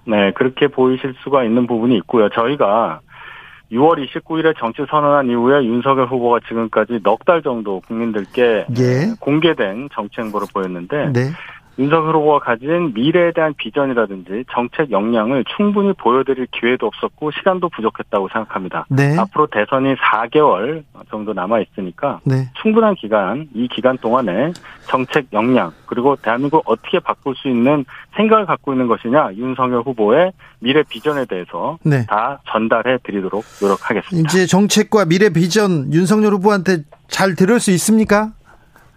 [0.05, 2.29] 네, 그렇게 보이실 수가 있는 부분이 있고요.
[2.29, 2.99] 저희가
[3.73, 9.13] 6월 29일에 정치 선언한 이후에 윤석열 후보가 지금까지 넉 달 정도 국민들께 예.
[9.19, 11.29] 공개된 정치 행보를 보였는데 네.
[11.79, 18.85] 윤석열 후보가 가진 미래에 대한 비전이라든지 정책 역량을 충분히 보여드릴 기회도 없었고 시간도 부족했다고 생각합니다.
[18.89, 19.17] 네.
[19.17, 22.49] 앞으로 대선이 4개월 정도 남아 있으니까 네.
[22.61, 24.53] 충분한 기간, 이 기간 동안에
[24.87, 30.31] 정책 역량 그리고 대한민국 을 어떻게 바꿀 수 있는 생각을 갖고 있는 것이냐 윤석열 후보의
[30.59, 32.05] 미래 비전에 대해서 네.
[32.05, 34.27] 다 전달해 드리도록 노력하겠습니다.
[34.27, 38.31] 이제 정책과 미래 비전 윤석열 후보한테 잘 들을 수 있습니까?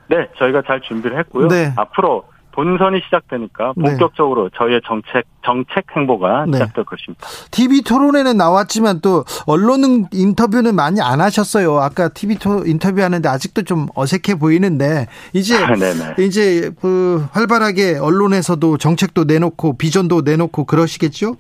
[0.09, 1.49] 네, 저희가 잘 준비를 했고요.
[1.49, 1.73] 네.
[1.77, 2.25] 앞으로
[2.57, 3.91] 본선이 시작되니까 네.
[3.91, 6.53] 본격적으로 저희의 정책 정책 행보가 네.
[6.55, 7.29] 시작될 것입니다.
[7.51, 11.77] TV 토론회는 나왔지만 또 언론 인터뷰는 많이 안 하셨어요.
[11.79, 16.27] 아까 TV 토, 인터뷰하는데 아직도 좀 어색해 보이는데 이제 네네.
[16.27, 21.37] 이제 그 활발하게 언론에서도 정책도 내놓고 비전도 내놓고 그러시겠죠?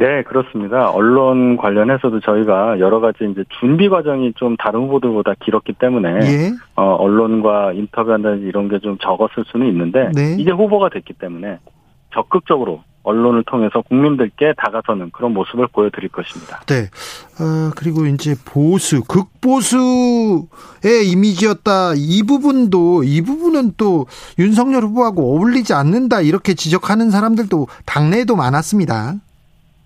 [0.00, 0.90] 네, 그렇습니다.
[0.90, 6.50] 언론 관련해서도 저희가 여러 가지 이제 준비 과정이 좀 다른 후보들보다 길었기 때문에 예.
[6.74, 10.36] 어, 언론과 인터뷰한다든지 이런 게 좀 적었을 수는 있는데 네.
[10.38, 11.58] 이제 후보가 됐기 때문에
[12.14, 16.60] 적극적으로 언론을 통해서 국민들께 다가서는 그런 모습을 보여드릴 것입니다.
[16.66, 16.88] 네.
[17.38, 21.92] 어, 그리고 이제 보수, 극보수의 이미지였다.
[21.96, 24.06] 이 부분도, 이 부분은 또
[24.38, 26.20] 윤석열 후보하고 어울리지 않는다.
[26.22, 29.14] 이렇게 지적하는 사람들도 당내에도 많았습니다.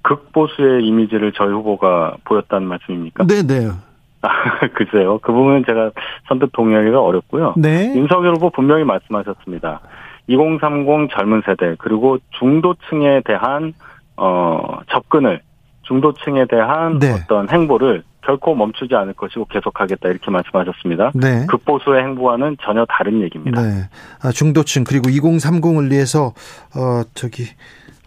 [0.05, 3.27] 극보수의 이미지를 저희 후보가 보였다는 말씀입니까?
[3.27, 3.71] 네네.
[4.23, 4.29] 아,
[4.75, 5.19] 글쎄요.
[5.19, 5.90] 그 부분은 제가
[6.29, 7.55] 선뜻 동의하기가 어렵고요.
[7.57, 7.93] 네.
[7.97, 9.81] 윤석열 후보 분명히 말씀하셨습니다.
[10.27, 13.75] 2030 젊은 세대 그리고 중도층에 대한
[14.17, 15.40] 어 접근을
[15.83, 17.12] 중도층에 대한 네.
[17.12, 21.12] 어떤 행보를 결코 멈추지 않을 것이고 계속하겠다 이렇게 말씀하셨습니다.
[21.14, 21.45] 네.
[21.47, 23.61] 극보수의 행보와는 전혀 다른 얘기입니다.
[23.61, 23.88] 네.
[24.23, 26.33] 아, 중도층 그리고 2030을 위해서
[26.75, 27.45] 어 저기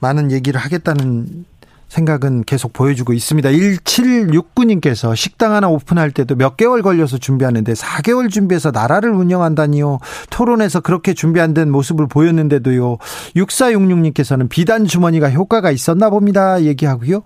[0.01, 1.45] 많은 얘기를 하겠다는
[1.87, 3.49] 생각은 계속 보여주고 있습니다.
[3.49, 9.99] 1769님께서 식당 하나 오픈할 때도 몇 개월 걸려서 준비하는데 4개월 준비해서 나라를 운영한다니요.
[10.29, 12.97] 토론에서 그렇게 준비 안 된 모습을 보였는데도요.
[13.35, 16.61] 6466님께서는 비단 주머니가 효과가 있었나 봅니다.
[16.61, 17.21] 얘기하고요.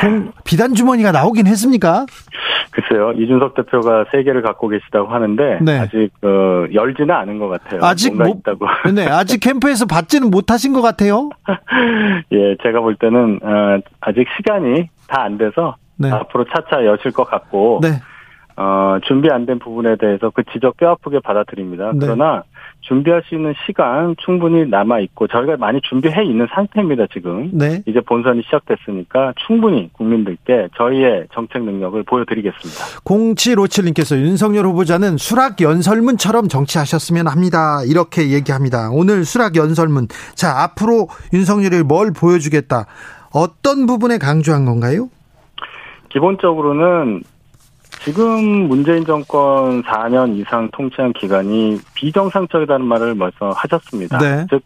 [0.00, 2.06] 공, 비단 주머니가 나오긴 했습니까?
[2.70, 3.12] 글쎄요.
[3.12, 5.78] 이준석 대표가 세 개를 갖고 계시다고 하는데 네.
[5.78, 7.80] 아직 어, 열지는 않은 것 같아요.
[7.82, 8.66] 아직 못- 있다고.
[8.94, 11.30] 네, 아직 캠프에서 받지는 못하신 것 같아요.
[12.32, 16.10] 예, 제가 볼 때는 어, 아직 시간이 다 안 돼서 네.
[16.10, 17.88] 앞으로 차차 여실 것 같고 네.
[18.58, 21.92] 어, 준비 안 된 부분에 대해서 그 지적 뼈 아프게 받아들입니다.
[21.92, 21.98] 네.
[22.00, 22.42] 그러나
[22.80, 27.06] 준비할 수 있는 시간 충분히 남아 있고 저희가 많이 준비해 있는 상태입니다.
[27.12, 27.82] 지금 네.
[27.86, 32.84] 이제 본선이 시작됐으니까 충분히 국민들께 저희의 정책 능력을 보여드리겠습니다.
[33.04, 37.80] 0757님께서 윤석열 후보자는 수락 연설문처럼 정치하셨으면 합니다.
[37.86, 38.88] 이렇게 얘기합니다.
[38.92, 40.08] 오늘 수락 연설문.
[40.34, 42.86] 자, 앞으로 윤석열이 뭘 보여주겠다.
[43.36, 45.10] 어떤 부분에 강조한 건가요?
[46.08, 47.22] 기본적으로는
[48.00, 54.18] 지금 문재인 정권 4년 이상 통치한 기간이 비정상적이라는 말을 말씀하셨습니다.
[54.18, 54.46] 네.
[54.48, 54.62] 즉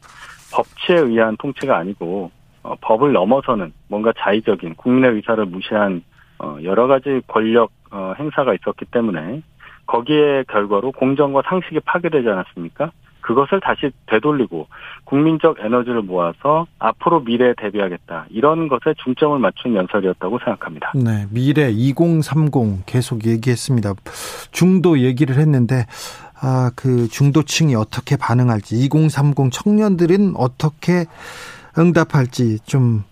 [0.53, 2.31] 법치에 의한 통치가 아니고
[2.63, 6.05] 어, 법을 넘어서는 뭔가 자의적인 국민의 의사를 무시한
[6.39, 9.43] 어, 여러 가지 권력 어, 행사가 있었기 때문에
[9.87, 12.93] 거기에 결과로 공정과 상식이 파괴되지 않았습니까?
[13.21, 14.67] 그것을 다시 되돌리고
[15.05, 18.27] 국민적 에너지를 모아서 앞으로 미래에 대비하겠다.
[18.31, 20.93] 이런 것에 중점을 맞춘 연설이었다고 생각합니다.
[20.95, 21.27] 네.
[21.31, 23.95] 미래 2030 계속 얘기했습니다.
[24.53, 25.87] 중도 얘기를 했는데,
[26.41, 31.05] 아, 그 중도층이 어떻게 반응할지, 2030 청년들은 어떻게
[31.79, 33.03] 응답할지 좀,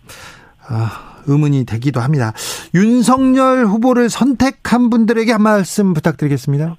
[0.67, 2.33] 아, 의문이 되기도 합니다.
[2.73, 6.75] 윤석열 후보를 선택한 분들에게 한 말씀 부탁드리겠습니다.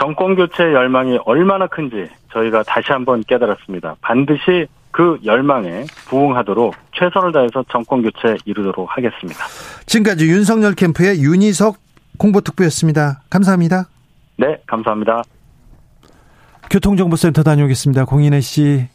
[0.00, 3.96] 정권 교체 열망이 얼마나 큰지 저희가 다시 한번 깨달았습니다.
[4.00, 9.44] 반드시 그 열망에 부응하도록 최선을 다해서 정권 교체 이루도록 하겠습니다.
[9.86, 11.76] 지금까지 윤석열 캠프의 윤희석
[12.22, 13.22] 홍보특보였습니다.
[13.30, 13.88] 감사합니다.
[14.36, 15.22] 네, 감사합니다.
[16.70, 18.04] 교통정보센터 다녀오겠습니다.
[18.04, 18.88] 공인혜 씨.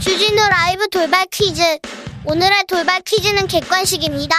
[0.00, 1.62] 주진우 라이브 돌발 퀴즈.
[2.30, 4.36] 오늘의 돌발 퀴즈는 객관식입니다.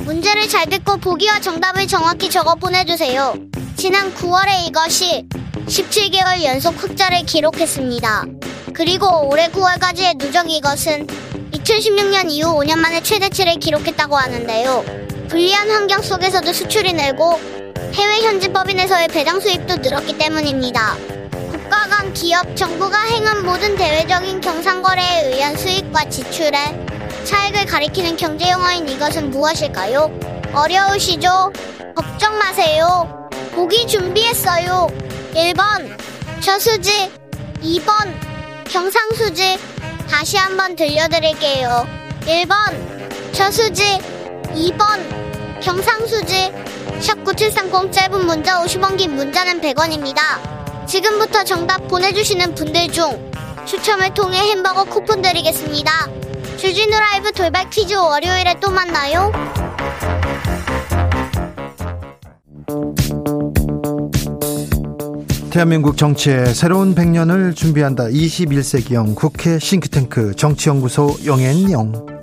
[0.00, 3.36] 문제를 잘 듣고 보기와 정답을 정확히 적어 보내주세요.
[3.76, 5.28] 지난 9월에 이것이
[5.66, 8.24] 17개월 연속 흑자를 기록했습니다.
[8.74, 11.06] 그리고 올해 9월까지의 누적 이것은
[11.52, 14.84] 2016년 이후 5년 만에 최대치를 기록했다고 하는데요.
[15.28, 17.38] 불리한 환경 속에서도 수출이 늘고
[17.94, 20.96] 해외 현지 법인에서의 배당 수입도 늘었기 때문입니다.
[21.52, 26.90] 국가 간 기업, 정부가 행한 모든 대외적인 경상거래에 의한 수익과 지출의
[27.24, 30.10] 차익을 가리키는 경제 용어인 이것은 무엇일까요?
[30.52, 31.52] 어려우시죠?
[31.94, 33.28] 걱정 마세요.
[33.52, 34.88] 보기 준비했어요.
[35.34, 35.96] 1번
[36.40, 37.10] 저수지
[37.62, 38.12] 2번
[38.68, 39.58] 경상수지
[40.08, 41.86] 다시 한번 들려드릴게요.
[42.22, 43.98] 1번 저수지
[44.54, 46.52] 2번 경상수지
[47.00, 50.86] 샵 9730 짧은 문자 50원 긴 문자는 100원입니다.
[50.86, 53.30] 지금부터 정답 보내주시는 분들 중
[53.66, 55.90] 추첨을 통해 햄버거 쿠폰 드리겠습니다.
[56.56, 59.32] 주진우 라이브 돌발 퀴즈 월요일에 또 만나요.
[65.50, 68.04] 대한민국 정치의 새로운 100년을 준비한다.
[68.04, 72.19] 21세기형 국회 싱크탱크 정치연구소 영앤영.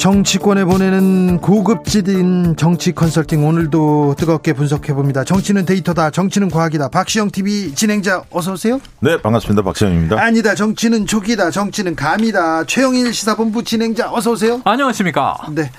[0.00, 5.24] 정치권에 보내는 고급지인 정치 컨설팅 오늘도 뜨겁게 분석해 봅니다.
[5.24, 6.08] 정치는 데이터다.
[6.10, 6.88] 정치는 과학이다.
[6.88, 8.80] 박시영 TV 진행자 어서 오세요.
[9.00, 9.60] 네, 반갑습니다.
[9.60, 10.18] 박시영입니다.
[10.18, 10.54] 아니다.
[10.54, 11.50] 정치는 촉이다.
[11.50, 12.64] 정치는 감이다.
[12.64, 14.62] 최영일 시사본부 진행자 어서 오세요.
[14.64, 15.36] 안녕하십니까.
[15.54, 15.70] 네.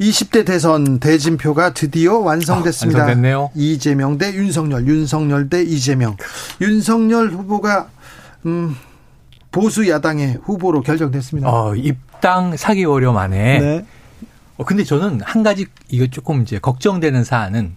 [0.00, 2.98] 20대 대선 대진표가 드디어 완성됐습니다.
[2.98, 3.50] 아, 완성됐네요.
[3.54, 6.16] 이재명 대 윤석열, 윤석열 대 이재명.
[6.60, 7.86] 윤석열 후보가
[8.44, 8.74] 음,
[9.52, 11.48] 보수 야당의 후보로 결정됐습니다.
[11.48, 13.58] 어, 입당 4개월여 만에.
[13.60, 13.84] 네.
[14.56, 17.74] 어, 근데 저는 한 가지 이거 조금 이제 걱정되는 사안은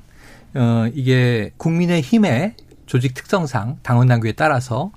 [0.56, 4.92] 어, 이게 국민의 힘의 조직 특성상 당원 당규에 따라서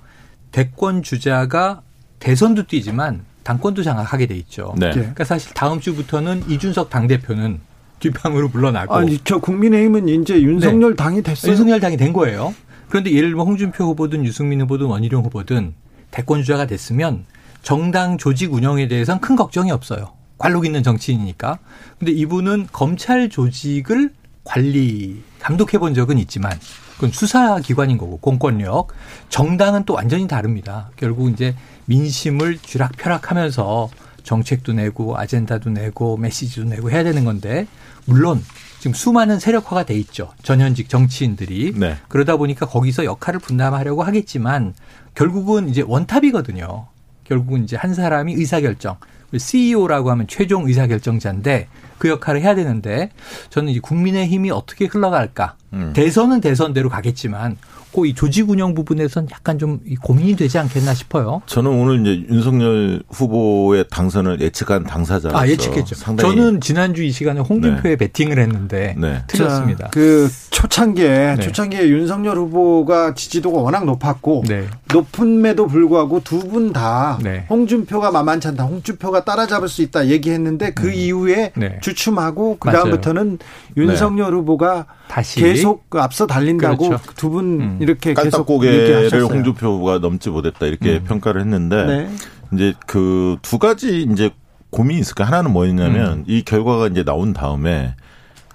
[0.51, 1.81] 대권 주자가
[2.19, 4.73] 대선도 뛰지만 당권도 장악하게 돼 있죠.
[4.77, 4.91] 네.
[4.91, 7.59] 그러니까 사실 다음 주부터는 이준석 당 대표는
[7.99, 11.51] 뒷방으로 물러나고 아니 저 국민의힘은 이제 윤석열 당이 됐어요.
[11.51, 12.53] 윤석열 당이 된 거예요.
[12.87, 15.73] 그런데 예를 들면 홍준표 후보든 유승민 후보든 원희룡 후보든
[16.11, 17.25] 대권 주자가 됐으면
[17.61, 20.13] 정당 조직 운영에 대해서는 큰 걱정이 없어요.
[20.37, 21.59] 관록 있는 정치인이니까.
[21.99, 26.57] 근데 이분은 검찰 조직을 관리, 감독해 본 적은 있지만
[26.95, 28.87] 그건 수사 기관인 거고 공권력.
[29.29, 30.89] 정당은 또 완전히 다릅니다.
[30.95, 33.89] 결국 이제 민심을 쥐락펴락하면서
[34.23, 37.67] 정책도 내고 아젠다도 내고 메시지도 내고 해야 되는 건데
[38.05, 38.43] 물론
[38.79, 40.33] 지금 수많은 세력화가 돼 있죠.
[40.41, 41.73] 전현직 정치인들이.
[41.75, 41.97] 네.
[42.07, 44.73] 그러다 보니까 거기서 역할을 분담하려고 하겠지만
[45.15, 46.87] 결국은 이제 원탑이거든요.
[47.23, 48.97] 결국은 이제 한 사람이 의사결정.
[49.37, 51.67] CEO라고 하면 최종 의사결정자인데
[51.99, 53.11] 그 역할을 해야 되는데
[53.51, 55.55] 저는 이제 국민의 힘이 어떻게 흘러갈까.
[55.73, 55.91] 음.
[55.93, 57.57] 대선은 대선대로 가겠지만
[57.91, 61.41] 꼭이 조직 운영 부분에선 약간 좀 고민이 되지 않겠나 싶어요.
[61.45, 65.95] 저는 오늘 이제 윤석열 후보의 당선을 예측한 당사자로서 아, 예측했죠.
[65.95, 69.23] 상당히 저는 지난주 이 시간에 홍준표에 베팅을 했는데 네.
[69.27, 69.85] 틀렸습니다.
[69.85, 71.39] 자, 그 초창기에 네.
[71.39, 74.67] 초창기에 윤석열 후보가 지지도가 워낙 높았고 네.
[74.93, 77.45] 높음에도 불구하고 두 분다 네.
[77.49, 78.65] 홍준표가 만만치 않다.
[78.65, 81.79] 홍준표가 따라잡을 수 있다 얘기했는데 그 이후에 네.
[81.81, 83.39] 주춤하고 그 다음부터는
[83.77, 87.13] 윤석열 후보가 다시 계속 그 앞서 달린다고 그렇죠.
[87.15, 87.77] 두분 음.
[87.79, 89.25] 이렇게 계속 깔딱고개를 얘기하셨어요.
[89.25, 91.03] 홍준표 후보가 넘지 못했다 이렇게 음.
[91.05, 92.09] 평가를 했는데 네.
[92.53, 94.31] 이제 그 두 가지 이제
[94.71, 96.23] 고민이 있을까 하나는 뭐였냐면 음.
[96.27, 97.95] 이 결과가 이제 나온 다음에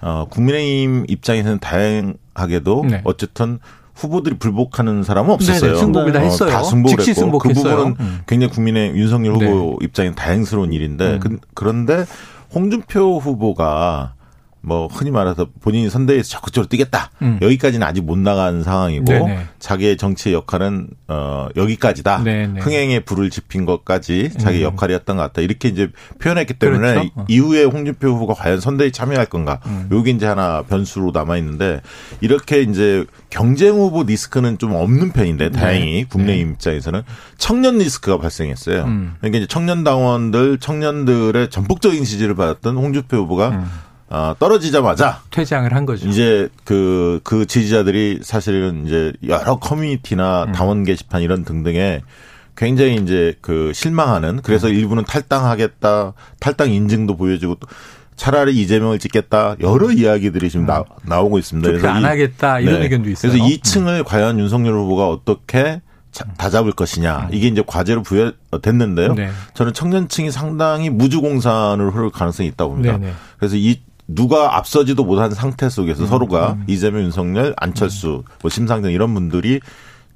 [0.01, 3.01] 어 국민의힘 입장에서는 다행하게도 네.
[3.05, 3.59] 어쨌든
[3.95, 5.71] 후보들이 불복하는 사람은 없었어요.
[5.71, 6.51] 네네, 승복을 다 어, 했어요.
[6.51, 7.77] 다 승복을 즉시 했고 그 승복했어요.
[7.77, 8.21] 부분은 음.
[8.27, 11.21] 굉장히 국민의 윤석열 후보 입장에 다행스러운 일인데 음.
[11.21, 12.05] 그, 그런데
[12.55, 14.15] 홍준표 후보가
[14.65, 17.39] 뭐 흔히 말해서 본인이 선대에서 적극적으로 뛰겠다 음.
[17.43, 19.47] 여기까지는 아직 못 나간 상황이고 네네.
[19.59, 22.61] 자기의 정치의 역할은 어 여기까지다 네네.
[22.61, 24.63] 흥행에 불을 지핀 것까지 자기 음.
[24.63, 27.11] 역할이었던 것 같다 이렇게 이제 표현했기 때문에 그렇죠.
[27.17, 27.25] 어.
[27.29, 29.89] 이후에 홍준표 후보가 과연 선대에 참여할 건가 음.
[29.93, 31.81] 요게 이제 하나 변수로 남아 있는데
[32.21, 37.03] 이렇게 이제 경쟁 후보 리스크는 좀 없는 편인데 다행히 국내임 입장에서는
[37.37, 38.85] 청년 리스크가 발생했어요.
[38.85, 39.15] 음.
[39.21, 43.71] 그러니까 이제 청년 당원들 청년들의 전폭적인 지지를 받았던 홍준표 후보가 음.
[44.11, 46.07] 어, 떨어지자마자 퇴장을 한 거죠.
[46.09, 50.53] 이제 그, 그 지지자들이 사실은 이제 여러 커뮤니티나 음.
[50.53, 52.03] 당원 게시판 이런 등등에
[52.57, 54.75] 굉장히 이제 그 실망하는 그래서 음.
[54.75, 57.67] 일부는 탈당하겠다, 탈당 인증도 보여주고 또
[58.17, 61.73] 차라리 이재명을 찍겠다 여러 이야기들이 지금 나, 나오고 있습니다.
[61.73, 63.33] 투표 안 이- 하겠다 이런 의견도 있어요.
[63.33, 65.81] 그래서 이 층을 과연 윤석열 후보가 어떻게
[66.13, 69.15] 자- 다잡을 것이냐 이게 이제 과제로 부여됐는데요.
[69.15, 69.31] 네.
[69.55, 72.99] 저는 청년층이 상당히 무주공산으로 흐를 가능성이 있다고 봅니다.
[72.99, 73.13] 네네.
[73.39, 79.15] 그래서 이 누가 앞서지도 못한 상태 음, 속에서 서로가 이재명, 윤석열, 안철수, 뭐 심상정 이런
[79.15, 79.61] 분들이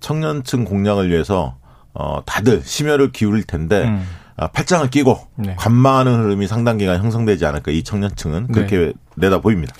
[0.00, 1.56] 청년층 공략을 위해서
[1.94, 4.04] 어 다들 심혈을 기울일 텐데 음.
[4.36, 5.56] 아, 팔짱을 끼고 네.
[5.58, 9.74] 관망하는 흐름이 상당 기간 형성되지 않을까 이 청년층은 그렇게 내다 보입니다.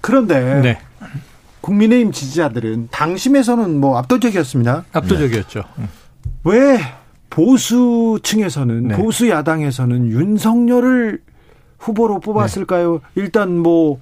[0.00, 0.78] 그런데 네.
[1.60, 4.84] 국민의힘 지지자들은 당심에서는 뭐 압도적이었습니다.
[4.92, 5.62] 압도적이었죠.
[5.78, 5.88] 음.
[6.44, 6.80] 왜
[7.28, 8.96] 보수층에서는 네.
[8.96, 11.20] 보수 야당에서는 윤석열을
[11.80, 13.00] 후보로 뽑았을까요?
[13.16, 13.98] 일단 뭐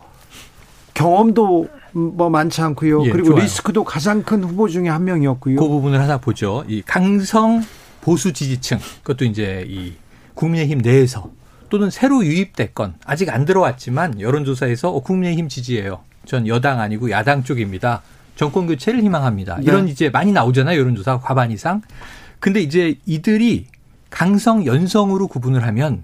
[0.95, 3.07] 경험도 뭐 많지 않고요.
[3.07, 3.43] 예, 그리고 좋아요.
[3.43, 5.59] 리스크도 가장 큰 후보 중에 한 명이었고요.
[5.59, 6.65] 그 부분을 하나 보죠.
[6.69, 7.63] 이 강성
[8.01, 9.95] 보수 지지층 그것도 이제 이
[10.35, 11.31] 국민의힘 내에서
[11.71, 16.01] 또는 새로 유입됐건 아직 안 들어왔지만 여론조사에서 어, 국민의힘 지지예요.
[16.25, 18.03] 전 여당 아니고 야당 쪽입니다.
[18.37, 19.57] 정권 교체를 희망합니다.
[19.57, 19.65] 네.
[19.65, 20.79] 이런 이제 많이 나오잖아요.
[20.79, 21.83] 여론조사 과반 이상.
[22.41, 23.67] 근데 이제 이들이
[24.11, 26.03] 강성 연성으로 구분을 하면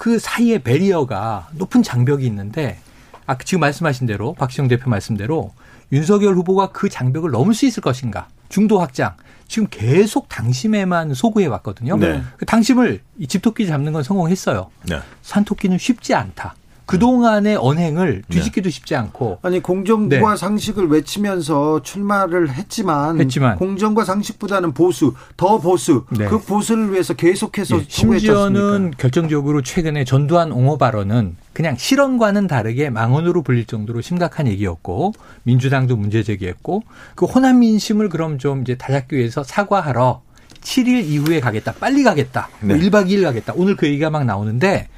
[0.00, 2.78] 그 사이에 베리어가 높은 장벽이 있는데
[3.26, 5.52] 아 지금 말씀하신 대로 박시영 대표 말씀대로
[5.92, 8.26] 윤석열 후보가 그 장벽을 넘을 수 있을 것인가?
[8.48, 9.14] 중도 확장.
[9.46, 11.98] 지금 계속 당심에만 소구해 왔거든요.
[11.98, 12.22] 네.
[12.38, 14.70] 그 당심을 이 집토끼 잡는 건 성공했어요.
[14.88, 15.00] 네.
[15.20, 16.54] 산토끼는 쉽지 않다.
[16.90, 20.36] 그동안의 언행을 뒤집기도 쉽지 않고 아니 공정과 네.
[20.36, 23.56] 상식을 외치면서 출마를 했지만, 했지만.
[23.56, 26.26] 공정과 상식보다는 보수, 더 보수, 네.
[26.26, 28.94] 그 보수를 위해서 계속해서 예, 수고했지 심지어는?
[28.98, 35.12] 결정적으로 최근에 전두환 옹호 발언은 그냥 실언과는 다르게 망언으로 불릴 정도로 심각한 얘기였고
[35.44, 36.82] 민주당도 문제 제기했고
[37.14, 40.22] 그 호남 민심을 그럼 좀 이제 다잡기 위해서 사과하러
[40.60, 41.72] 7일 이후에 가겠다.
[41.74, 42.48] 빨리 가겠다.
[42.60, 42.90] 뭐 네.
[42.90, 43.52] 1박 2일 가겠다.
[43.56, 44.88] 오늘 그 얘기가 막 나오는데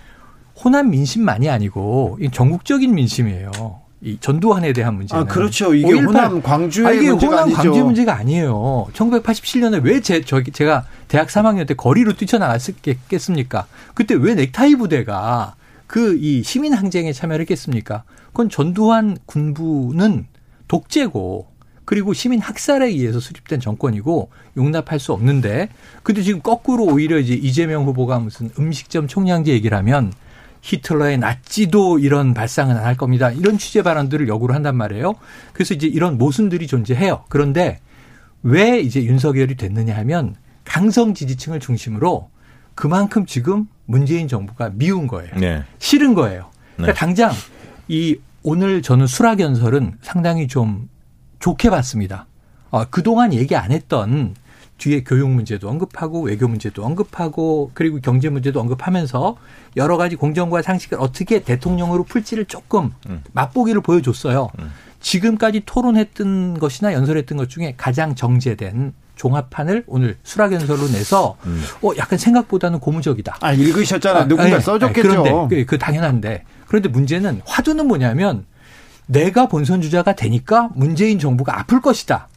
[0.64, 3.80] 호남 민심만이 아니고 이 전국적인 민심이에요.
[4.04, 5.22] 이 전두환에 대한 문제는.
[5.22, 5.74] 아, 그렇죠.
[5.74, 7.62] 이게 5.18 호남 광주의 아, 이게 문제가 호남 아니죠.
[7.62, 8.86] 광주 문제가 아니에요.
[8.92, 13.66] 1987년에 왜 제, 저기 제가 대학 3학년 때 거리로 뛰쳐나갔겠습니까?
[13.94, 15.54] 그때 왜 넥타이 부대가
[15.86, 18.02] 그 이 시민 항쟁에 참여를 했겠습니까?
[18.28, 20.26] 그건 전두환 군부는
[20.66, 21.46] 독재고
[21.84, 25.68] 그리고 시민 학살에 의해서 수립된 정권이고 용납할 수 없는데
[26.02, 30.12] 근데 지금 거꾸로 오히려 이제 이재명 후보가 무슨 음식점 총량제 얘기를 하면
[30.62, 33.30] 히틀러의 나치도 이런 발상은 안 할 겁니다.
[33.30, 35.14] 이런 취재 발언들을 역으로 한단 말이에요.
[35.52, 37.24] 그래서 이제 이런 모순들이 존재해요.
[37.28, 37.80] 그런데
[38.42, 42.30] 왜 이제 윤석열이 됐느냐 하면 강성 지지층을 중심으로
[42.74, 45.30] 그만큼 지금 문재인 정부가 미운 거예요.
[45.36, 45.62] 네.
[45.78, 46.50] 싫은 거예요.
[46.76, 46.98] 그러니까 네.
[46.98, 47.32] 당장
[47.88, 50.88] 이 오늘 저는 수락 연설은 상당히 좀
[51.38, 52.26] 좋게 봤습니다.
[52.70, 54.34] 어, 그동안 얘기 안 했던
[54.82, 59.36] 뒤에 교육 문제도 언급하고 외교 문제도 언급하고 그리고 경제 문제도 언급하면서
[59.76, 63.22] 여러 가지 공정과 상식을 어떻게 대통령으로 풀지를 조금 음.
[63.32, 64.48] 맛보기를 보여줬어요.
[65.00, 71.62] 지금까지 토론했던 것이나 연설했던 것 중에 가장 정제된 종합판을 오늘 수락연설로 내서 음.
[71.82, 73.36] 어 약간 생각보다는 고무적이다.
[73.40, 74.26] 아, 읽으셨잖아요.
[74.26, 75.08] 누군가 예, 써줬겠죠.
[75.08, 78.46] 예, 그런데 그, 그 당연한데 그런데 문제는 화두는 뭐냐면
[79.06, 82.28] 내가 본선 주자가 되니까 문재인 정부가 아플 것이다.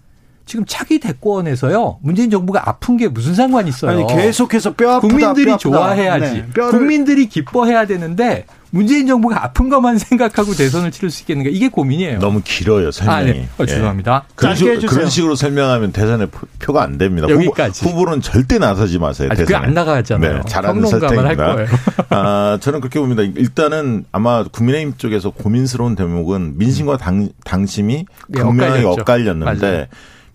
[0.46, 3.92] 지금 차기 대권에서요 문재인 정부가 아픈 게 무슨 상관이 있어요?
[3.92, 5.08] 아니 계속해서 뼈 아프다.
[5.08, 5.70] 국민들이 뼈 아프다.
[5.70, 6.34] 좋아해야지.
[6.34, 11.70] 네, 뼈를 국민들이 기뻐해야 되는데 문재인 정부가 아픈 것만 생각하고 대선을 치를 수 있겠는가 이게
[11.70, 12.20] 고민이에요.
[12.20, 13.18] 너무 길어요 설명이.
[13.18, 13.48] 아, 네.
[13.58, 13.66] 어, 예.
[13.66, 14.26] 죄송합니다.
[14.36, 14.90] 그런, 짧게 식으로, 해주세요.
[14.98, 17.28] 그런 식으로 설명하면 대선에 표- 표가 안 됩니다.
[17.30, 17.86] 여기까지.
[17.86, 19.30] 후보, 는 절대 나서지 마세요.
[19.32, 19.68] 아니, 그게 대선에.
[19.68, 20.34] 안 나가잖아요.
[20.36, 20.82] 네, 잘하는.
[20.84, 21.68] 거예요.
[22.10, 23.24] 아, 저는 그렇게 봅니다.
[23.24, 29.02] 일단은 아마 국민의힘 쪽에서 고민스러운 대목은 민심과 당, 당심이 네, 극명하게 엇갈렸죠.
[29.02, 29.86] 엇갈렸는데 맞아요.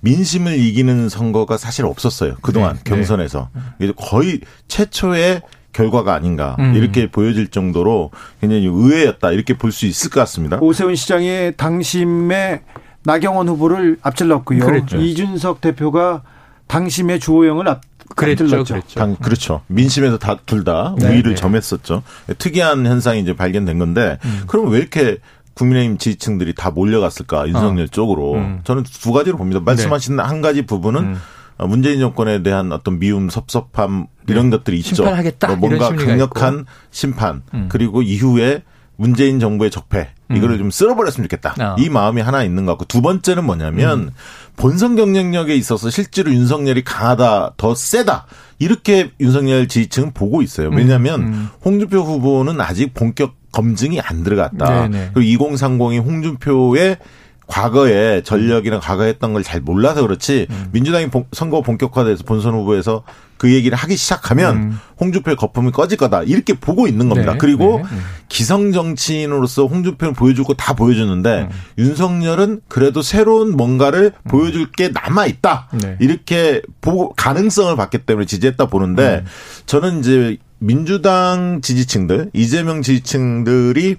[0.01, 2.37] 민심을 이기는 선거가 사실 없었어요.
[2.43, 3.49] 그동안 네, 경선에서.
[3.81, 6.75] 이게 거의 최초의 결과가 아닌가 음.
[6.75, 8.11] 이렇게 보여질 정도로
[8.41, 10.59] 굉장히 의외였다 이렇게 볼 수 있을 것 같습니다.
[10.61, 12.61] 오세훈 시장이 당심의
[13.05, 14.65] 나경원 후보를 앞질렀고요.
[14.67, 14.97] 그랬죠.
[14.99, 16.23] 이준석 대표가
[16.67, 17.81] 당심의 주호영을 앞,
[18.17, 18.75] 그랬죠, 앞질렀죠.
[18.75, 18.99] 그랬죠.
[18.99, 19.63] 당, 그렇죠.
[19.69, 21.37] 민심에서 다 둘다 네, 우위를 네.
[21.37, 22.03] 점했었죠.
[22.39, 24.43] 특이한 현상이 이제 발견된 건데, 음.
[24.49, 25.19] 그럼 왜 이렇게
[25.55, 28.61] 국민의힘 지지층들이 다 몰려갔을까 윤석열 쪽으로 음.
[28.65, 29.61] 저는 두 가지로 봅니다.
[29.61, 31.17] 말씀하신 한 가지 부분은 음.
[31.59, 34.97] 어, 문재인 정권에 대한 어떤 미움, 섭섭함 이런 것들이 있죠.
[34.97, 37.69] 심판하겠다, 뭐 뭔가 강력한 심판 음.
[37.71, 38.63] 그리고 이후에
[38.97, 41.55] 문재인 정부의 적폐 이거를 좀 쓸어버렸으면 좋겠다.
[41.59, 41.77] 아.
[41.79, 44.11] 이 마음이 하나 있는 것 같고 두 번째는 뭐냐면 음.
[44.57, 48.27] 본선 경쟁력에 있어서 실제로 윤석열이 강하다, 더 세다
[48.59, 50.69] 이렇게 윤석열 지지층은 보고 있어요.
[50.69, 51.49] 왜냐하면 음.
[51.65, 54.89] 홍준표 후보는 아직 본격 검증이 안 들어갔다.
[54.89, 55.11] 네네.
[55.15, 56.99] 그리고 2030이 홍준표의
[57.47, 60.69] 과거에 전력이나 과거에 했던 걸 잘 몰라서 그렇지 음.
[60.73, 63.03] 민주당이 본- 선거 본격화돼서 본선 후보에서
[63.39, 64.79] 그 얘기를 하기 시작하면 음.
[65.01, 67.33] 홍준표의 거품이 꺼질 거다 이렇게 보고 있는 겁니다.
[67.33, 68.01] 네, 그리고 네, 음.
[68.29, 71.59] 기성 정치인으로서 홍준표는 보여줄 거다 보여주는데 음.
[71.79, 75.69] 윤석열은 그래도 새로운 뭔가를 보여줄 게 남아 있다.
[75.73, 75.97] 네.
[76.01, 79.27] 이렇게 보고 가능성을 봤기 때문에 지지했다 보는데 음.
[79.67, 83.97] 저는 이제 민주당 지지층들, 이재명 지지층들이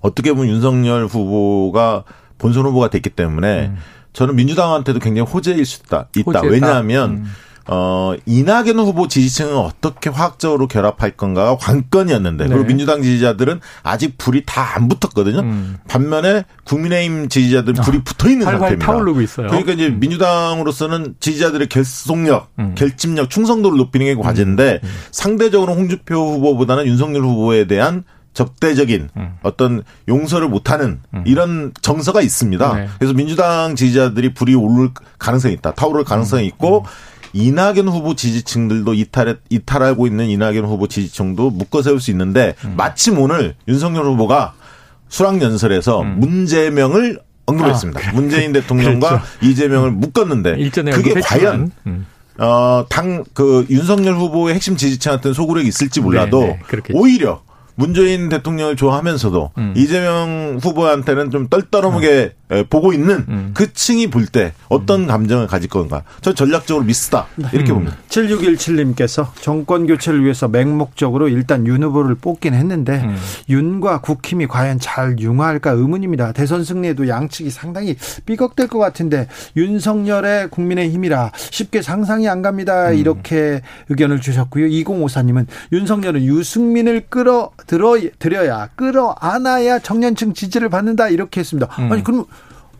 [0.00, 2.04] 어떻게 보면 윤석열 후보가
[2.36, 3.72] 본선 후보가 됐기 때문에
[4.12, 6.08] 저는 민주당한테도 굉장히 호재일 수 있다.
[6.14, 6.30] 있다.
[6.30, 6.34] 음.
[6.34, 6.46] 호재다.
[6.46, 7.24] 왜냐하면 음.
[7.66, 12.50] 어, 이낙연 후보 지지층은 어떻게 화학적으로 결합할 건가가 관건이었는데, 네.
[12.50, 15.40] 그리고 민주당 지지자들은 아직 불이 다 안 붙었거든요.
[15.40, 15.76] 음.
[15.88, 18.86] 반면에 국민의힘 지지자들은 불이 붙어 있는 상태입니다.
[18.86, 19.46] 타오르고 있어요.
[19.48, 22.74] 그러니까 이제 민주당으로서는 지지자들의 결속력, 음.
[22.76, 24.80] 결집력, 충성도를 높이는 게 과제인데
[25.12, 29.34] 상대적으로 홍준표 후보보다는 윤석열 후보에 대한 적대적인 음.
[29.42, 32.74] 어떤 용서를 못하는 이런 정서가 있습니다.
[32.74, 32.88] 네.
[32.98, 35.74] 그래서 민주당 지지자들이 불이 오를 가능성이 있다.
[35.74, 36.04] 타오를 음.
[36.04, 36.84] 가능성이 있고
[37.34, 42.74] 이낙연 후보 지지층들도 이탈해, 이탈하고 있는 이낙연 후보 지지층도 묶어 세울 수 있는데 음.
[42.76, 44.54] 마침 오늘 윤석열 후보가
[45.08, 48.00] 수락 연설에서 문재명을 언급했습니다.
[48.00, 48.08] 음.
[48.08, 49.26] 아, 문재인 대통령과 그렇죠.
[49.42, 51.20] 이재명을 묶었는데 일전에 그게.
[51.20, 52.06] 과연 음.
[52.38, 56.82] 어, 당, 그, 윤석열 후보의 핵심 지지층한테는 소구력이 있을지 몰라도 네, 네.
[56.92, 57.42] 오히려
[57.76, 59.74] 문재인 대통령을 좋아하면서도 음.
[59.76, 63.50] 이재명 후보한테는 좀 떨떠름하게 에, 보고 있는 음.
[63.54, 66.02] 그 층이 볼 때 어떤 감정을 가질 건가?
[66.20, 67.76] 저 전략적으로 미스다 이렇게 음.
[67.76, 67.96] 봅니다.
[68.08, 73.16] 7617님께서 정권 교체를 위해서 맹목적으로 일단 윤 후보를 뽑긴 했는데 음.
[73.48, 76.32] 윤과 국힘이 과연 잘 융화할까 의문입니다.
[76.32, 77.96] 대선 승리에도 양측이 상당히
[78.26, 82.90] 삐걱될 것 같은데 윤석열의 국민의힘이라 쉽게 상상이 안 갑니다.
[82.90, 82.94] 음.
[82.96, 84.66] 이렇게 의견을 주셨고요.
[84.66, 91.68] 2054님은 윤석열은 유승민을 끌어 들어 들여야 끌어 안아야 청년층 지지를 받는다 이렇게 했습니다.
[91.78, 91.92] 음.
[91.92, 92.26] 아니 그럼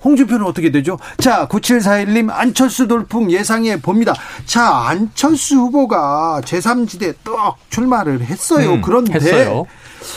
[0.05, 0.99] 홍준표는 어떻게 되죠?
[1.19, 4.15] 자, 9741님 안철수 돌풍 예상해 봅니다.
[4.45, 8.75] 자, 안철수 후보가 제3지대 떡 출마를 했어요.
[8.75, 9.67] 음, 그런데 했어요.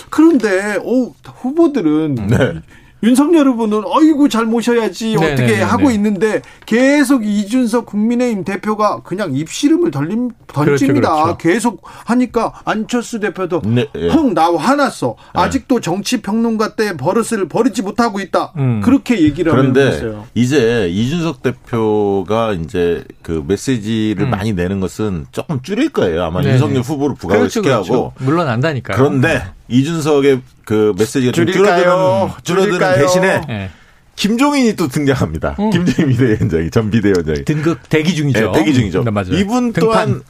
[0.09, 2.61] 그런데 오, 후보들은 네.
[3.03, 5.95] 윤석열 후보는 어이구 잘 모셔야지 네, 어떻게 네, 네, 하고 네.
[5.95, 11.09] 있는데 계속 이준석 국민의힘 대표가 그냥 입씨름을 던림, 던집니다.
[11.09, 11.37] 그렇죠, 그렇죠.
[11.37, 14.09] 계속 하니까 안철수 대표도 네, 예.
[14.09, 15.15] 흥, 나 화났어.
[15.33, 18.53] 아직도 정치 평론가 때 버릇을 버리지 못하고 있다.
[18.57, 18.81] 음.
[18.81, 20.25] 그렇게 얘기를 하고 그런데 있어요.
[20.33, 24.29] 이제 이준석 대표가 이제 그 메시지를 음.
[24.31, 26.23] 많이 내는 것은 조금 줄일 거예요.
[26.23, 26.53] 아마 네네.
[26.53, 27.93] 윤석열 후보를 부각을 그렇죠, 시켜 그렇죠.
[27.93, 28.97] 하고 물론 안다니까요.
[28.97, 32.33] 그런데 이준석의 그 메시지가 좀 줄일까요?
[32.43, 33.01] 줄어드는 줄어드는 줄일까요?
[33.01, 33.69] 대신에 예.
[34.15, 35.55] 김종인이 또 등장합니다.
[35.59, 35.69] 음.
[35.69, 38.51] 김종인 비대위원장이 전 비대위원장이 등급 대기 중이죠.
[38.51, 39.03] 네, 대기 중이죠.
[39.03, 39.33] 네, 맞아요.
[39.33, 39.79] 이분 등판.
[39.81, 40.21] 또한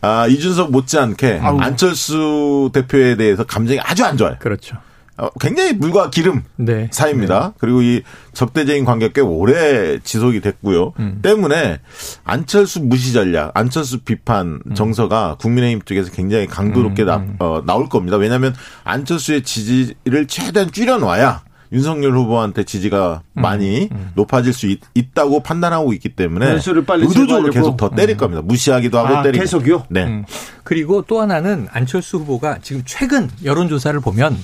[0.00, 1.58] 아, 이준석 못지않게 아우.
[1.60, 4.36] 안철수 대표에 대해서 감정이 아주 안 좋아요.
[4.38, 4.76] 그렇죠.
[5.22, 6.88] 어, 굉장히 물과 기름 네.
[6.90, 7.52] 사이입니다.
[7.58, 8.02] 그리고 이
[8.32, 10.94] 적대적인 관계가 꽤 오래 지속이 됐고요.
[10.98, 11.20] 음.
[11.22, 11.78] 때문에
[12.24, 14.74] 안철수 무시 전략, 안철수 비판 음.
[14.74, 18.16] 정서가 국민의힘 쪽에서 굉장히 강도롭게 나, 어, 나올 겁니다.
[18.16, 18.52] 왜냐하면
[18.82, 23.42] 안철수의 지지를 최대한 줄여놔야 윤석열 후보한테 지지가 음.
[23.42, 24.80] 많이 높아질 수 있,
[25.14, 27.52] 다고 판단하고 있기 때문에 의도적으로.
[27.52, 28.42] 계속 더 때릴 겁니다.
[28.42, 29.40] 무시하기도 하고 아, 때리고.
[29.40, 29.84] 계속요?
[29.88, 30.04] 네.
[30.04, 30.24] 음.
[30.64, 34.36] 그리고 또 하나는 안철수 후보가 지금 최근 여론조사를 보면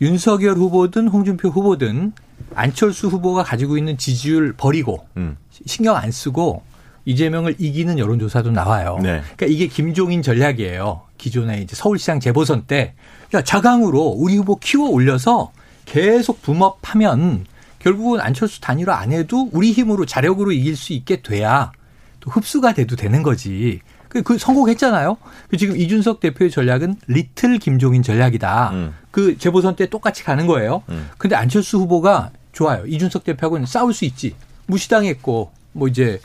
[0.00, 2.12] 윤석열 후보든 홍준표 후보든
[2.54, 5.36] 안철수 후보가 가지고 있는 지지율 버리고 음.
[5.66, 6.62] 신경 안 쓰고
[7.04, 8.98] 이재명을 이기는 여론조사도 나와요.
[9.02, 9.20] 네.
[9.36, 11.02] 그러니까 이게 김종인 전략이에요.
[11.18, 12.94] 기존에 이제 서울시장 재보선 때,
[13.34, 15.52] 야, 자강으로 우리 후보 키워 올려서
[15.84, 17.46] 계속 붐업하면
[17.78, 21.72] 결국은 안철수 단일화 안 해도 우리 힘으로 자력으로 이길 수 있게 돼야
[22.20, 23.80] 또 흡수가 돼도 되는 거지.
[24.10, 25.16] 그, 그 성공했잖아요.
[25.48, 28.70] 그 지금 이준석 대표의 전략은 리틀 김종인 전략이다.
[28.72, 28.94] 음.
[29.10, 30.82] 그 재보선 때 똑같이 가는 거예요.
[30.90, 31.08] 음.
[31.16, 32.84] 근데 안철수 후보가 좋아요.
[32.86, 34.34] 이준석 대표하고는 싸울 수 있지.
[34.66, 36.20] 무시당했고 뭐 이제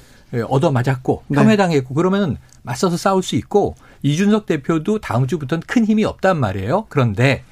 [0.50, 1.40] 얻어 맞았고 네.
[1.40, 6.88] 폄훼당했고 그러면은 맞서서 싸울 수 있고 이준석 대표도 다음 주부터는 큰 힘이 없단 말이에요.
[6.90, 7.44] 그런데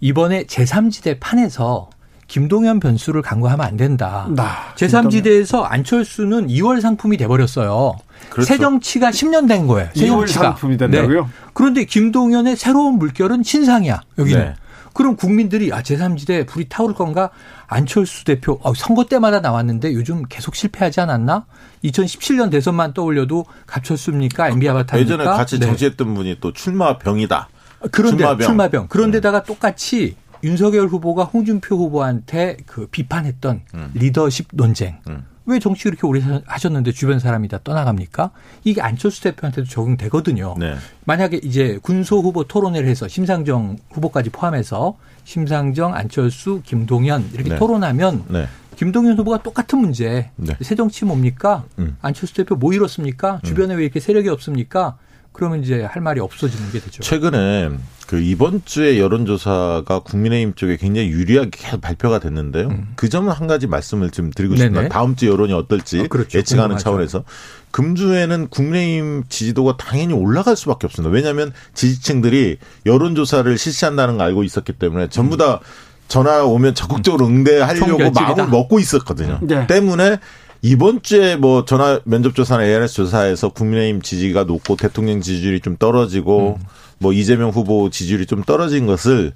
[0.00, 1.90] 이번에 제3지대 판에서
[2.28, 4.26] 김동연 변수를 강구하면 안 된다.
[4.30, 7.96] 나, 제3지대에서 안철수는 2월 상품이 돼버렸어요.
[8.30, 8.46] 그렇죠.
[8.48, 9.88] 새 정치가 10년 된 거예요.
[9.94, 10.42] 새 2월 정치가.
[10.44, 11.22] 상품이 된다고요?
[11.22, 11.28] 네.
[11.52, 14.00] 그런데 김동연의 새로운 물결은 신상이야.
[14.18, 14.40] 여기는.
[14.40, 14.54] 네.
[14.92, 17.28] 그럼 국민들이 아 제3지대 불이 타오를 건가?
[17.66, 21.44] 안철수 대표 어, 선거 때마다 나왔는데 요즘 계속 실패하지 않았나?
[21.84, 24.48] 2017년 대선만 떠올려도 갑철수입니까?
[24.48, 24.98] MB 아바타입니까?
[24.98, 25.66] 예전에 같이 네.
[25.66, 27.48] 정치했던 분이 또 출마병이다.
[27.92, 28.46] 그런데 출마병.
[28.46, 28.88] 출마병.
[28.88, 33.62] 그런데다가 똑같이 윤석열 후보가 홍준표 후보한테 그 비판했던
[33.94, 34.98] 리더십 논쟁.
[35.08, 35.24] 음.
[35.48, 38.32] 왜 정치 그렇게 오래 하셨는데 주변 사람이 다 떠나갑니까?
[38.64, 40.56] 이게 안철수 대표한테도 적용되거든요.
[40.58, 40.74] 네.
[41.04, 47.56] 만약에 이제 군소 후보 토론회를 해서 심상정 후보까지 포함해서 심상정, 안철수, 김동연 이렇게 네.
[47.56, 48.48] 토론하면 네.
[48.74, 50.30] 김동연 후보가 똑같은 문제.
[50.34, 50.56] 네.
[50.62, 51.64] 새 정치 뭡니까?
[51.78, 51.96] 음.
[52.02, 53.40] 안철수 대표 뭐 이렇습니까?
[53.44, 54.98] 주변에 왜 이렇게 세력이 없습니까?
[55.36, 57.02] 그러면 이제 할 말이 없어지는 게 되죠.
[57.02, 57.70] 최근에
[58.06, 62.70] 그 이번 주에 여론조사가 국민의힘 쪽에 굉장히 유리하게 계속 발표가 됐는데요.
[62.94, 64.56] 그 점은 한 가지 말씀을 좀 드리고.
[64.56, 64.88] 싶습니다.
[64.88, 66.38] 다음 주 여론이 어떨지 아, 그렇죠.
[66.38, 66.84] 예측하는 궁금하죠.
[66.84, 67.24] 차원에서
[67.72, 71.12] 금주에는 국민의힘 지지도가 당연히 올라갈 수밖에 없습니다.
[71.12, 75.60] 왜냐하면 지지층들이 여론조사를 실시한다는 걸 알고 있었기 때문에 전부 다
[76.08, 78.10] 전화 오면 적극적으로 응대하려고.
[78.10, 79.40] 마음을 먹고 있었거든요.
[79.42, 79.66] 네.
[79.66, 80.18] 때문에
[80.66, 86.58] 이번 주에 뭐 전화 면접 조사나 ARS 조사에서 국민의힘 지지가 높고 대통령 지지율이 좀 떨어지고
[86.98, 89.32] 뭐 이재명 후보 지지율이 좀 떨어진 것을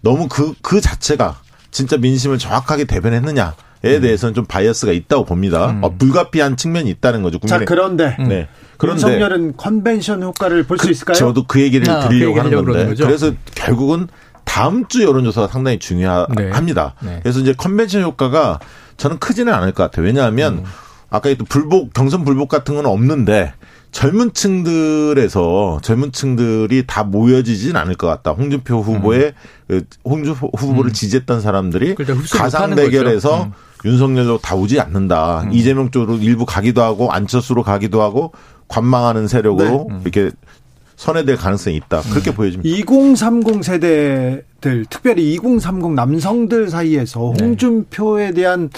[0.00, 1.36] 너무 그, 그 자체가
[1.70, 3.54] 진짜 민심을 정확하게 대변했느냐
[3.84, 5.76] 에 대해서는 좀 bias가 있다고 봅니다.
[5.82, 7.38] 어, 불가피한 측면이 있다는 거죠.
[7.46, 8.48] 자, 국민의- 그런데 네.
[8.76, 11.16] 그런데 윤석열은 컨벤션 효과를 볼수 있을까요?
[11.16, 12.94] 저도 그 얘기를 아, 그 드리려고 얘기 하는 건데?
[12.96, 14.06] 그래서 결국은
[14.44, 16.94] 다음 주 여론조사가 상당히 중요합니다.
[17.02, 17.10] 네.
[17.10, 17.20] 네.
[17.22, 18.60] 그래서 이제 컨벤션 효과가
[18.96, 20.06] 저는 크지는 않을 것 같아요.
[20.06, 20.64] 왜냐하면 음.
[21.10, 23.52] 아까 했던 불복 경선 불복 같은 건 없는데
[23.90, 28.30] 젊은 층들에서 젊은 층들이 다 모여지진 않을 것 같다.
[28.30, 29.34] 홍준표 후보의
[29.68, 31.94] 그 홍준표 후보를 지지했던 사람들이 음.
[31.96, 33.44] 그러니까 흡수 가상 대결에서.
[33.44, 33.52] 음.
[33.84, 35.48] 윤석열로 다 오지 않는다.
[35.50, 38.32] 이재명 쪽으로 일부 가기도 하고 안철수로 가기도 하고
[38.68, 39.94] 관망하는 세력으로 네.
[39.96, 40.00] 음.
[40.02, 40.30] 이렇게
[41.02, 42.00] 선회될 가능성이 있다.
[42.02, 42.34] 그렇게 음.
[42.34, 42.76] 보여집니다.
[42.76, 47.44] 2030 세대들, 특별히 2030 남성들 사이에서 네.
[47.44, 48.70] 홍준표에 대한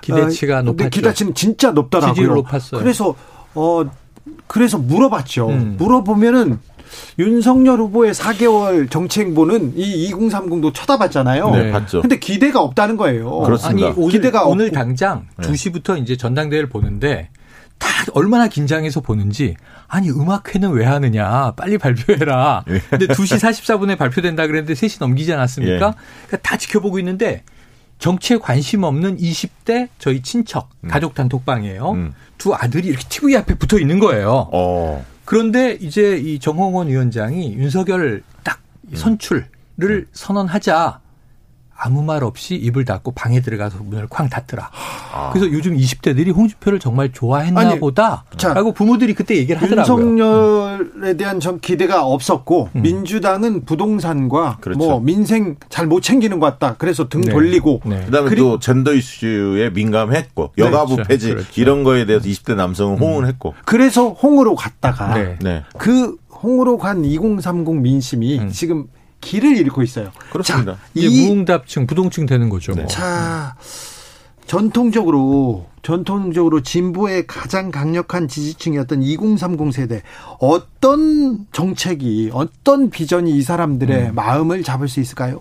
[0.00, 0.90] 기대치가 어, 높았죠.
[0.90, 2.14] 기대치는 진짜 높더라고요.
[2.14, 2.80] 지지율 높았어요.
[2.80, 3.16] 그래서
[3.54, 3.84] 어
[4.46, 5.48] 그래서 물어봤죠.
[5.48, 5.74] 음.
[5.76, 6.60] 물어보면은
[7.18, 11.50] 윤석열 후보의 4개월 정치행보는 이 2030도 쳐다봤잖아요.
[11.50, 12.02] 네, 봤죠.
[12.02, 13.40] 근데 기대가 없다는 거예요.
[13.40, 13.88] 그렇습니다.
[13.88, 14.76] 아니 오늘 기대가 오늘 없고.
[14.76, 15.48] 당장 네.
[15.48, 17.30] 2시부터 이제 전당대회를 보는데
[17.78, 19.56] 다 얼마나 긴장해서 보는지
[19.88, 22.64] 아니 음악회는 왜 하느냐 빨리 발표해라.
[22.68, 22.80] 예.
[22.90, 25.74] 근데 2시 44분에 발표된다 그랬는데 3시 넘기지 않았습니까?
[25.74, 25.78] 예.
[26.26, 27.42] 그러니까 다 지켜보고 있는데
[27.98, 31.90] 정치에 관심 없는 20대 저희 친척 가족 단톡방이에요.
[31.92, 32.12] 음.
[32.38, 34.48] 두 아들이 이렇게 TV 앞에 붙어 있는 거예요.
[34.52, 35.04] 어.
[35.24, 38.60] 그런데 이제 이 정홍원 위원장이 윤석열 딱
[38.90, 38.96] 음.
[38.96, 41.00] 선출을 선언하자
[41.76, 44.70] 아무 말 없이 입을 닫고 방에 들어가서 문을 쾅 닫더라.
[45.12, 45.30] 아.
[45.32, 48.24] 그래서 요즘 20대들이 홍준표를 정말 좋아했나 아니, 보다.
[48.36, 50.08] 자, 라고 부모들이 그때 얘기를 하더라고요.
[50.08, 52.82] 윤석열에 대한 전 기대가 없었고 음.
[52.82, 54.78] 민주당은 부동산과 그렇죠.
[54.78, 56.76] 뭐 민생 잘 못 챙기는 것 같다.
[56.78, 57.30] 그래서 등 네.
[57.32, 58.04] 돌리고 네.
[58.06, 61.08] 그다음에 그리고- 또 젠더 이슈에 민감했고 여가부 그렇죠.
[61.08, 61.60] 폐지 그렇죠.
[61.60, 63.52] 이런 거에 대해서 20대 남성은 호응을 했고.
[63.66, 65.36] 그래서 홍으로 갔다가 네.
[65.42, 65.62] 네.
[65.76, 68.48] 그 홍으로 간 2030 민심이 음.
[68.50, 68.86] 지금
[69.24, 70.12] 길을 잃고 있어요.
[70.30, 70.74] 그렇습니다.
[70.74, 72.74] 자, 이제 이 무응답층, 부동층 되는 거죠.
[72.74, 72.86] 뭐.
[72.86, 73.56] 자,
[74.46, 80.02] 전통적으로 전통적으로 진보의 가장 강력한 지지층이었던 2030 세대
[80.38, 84.14] 어떤 정책이 어떤 비전이 이 사람들의 음.
[84.14, 85.40] 마음을 잡을 수 있을까요?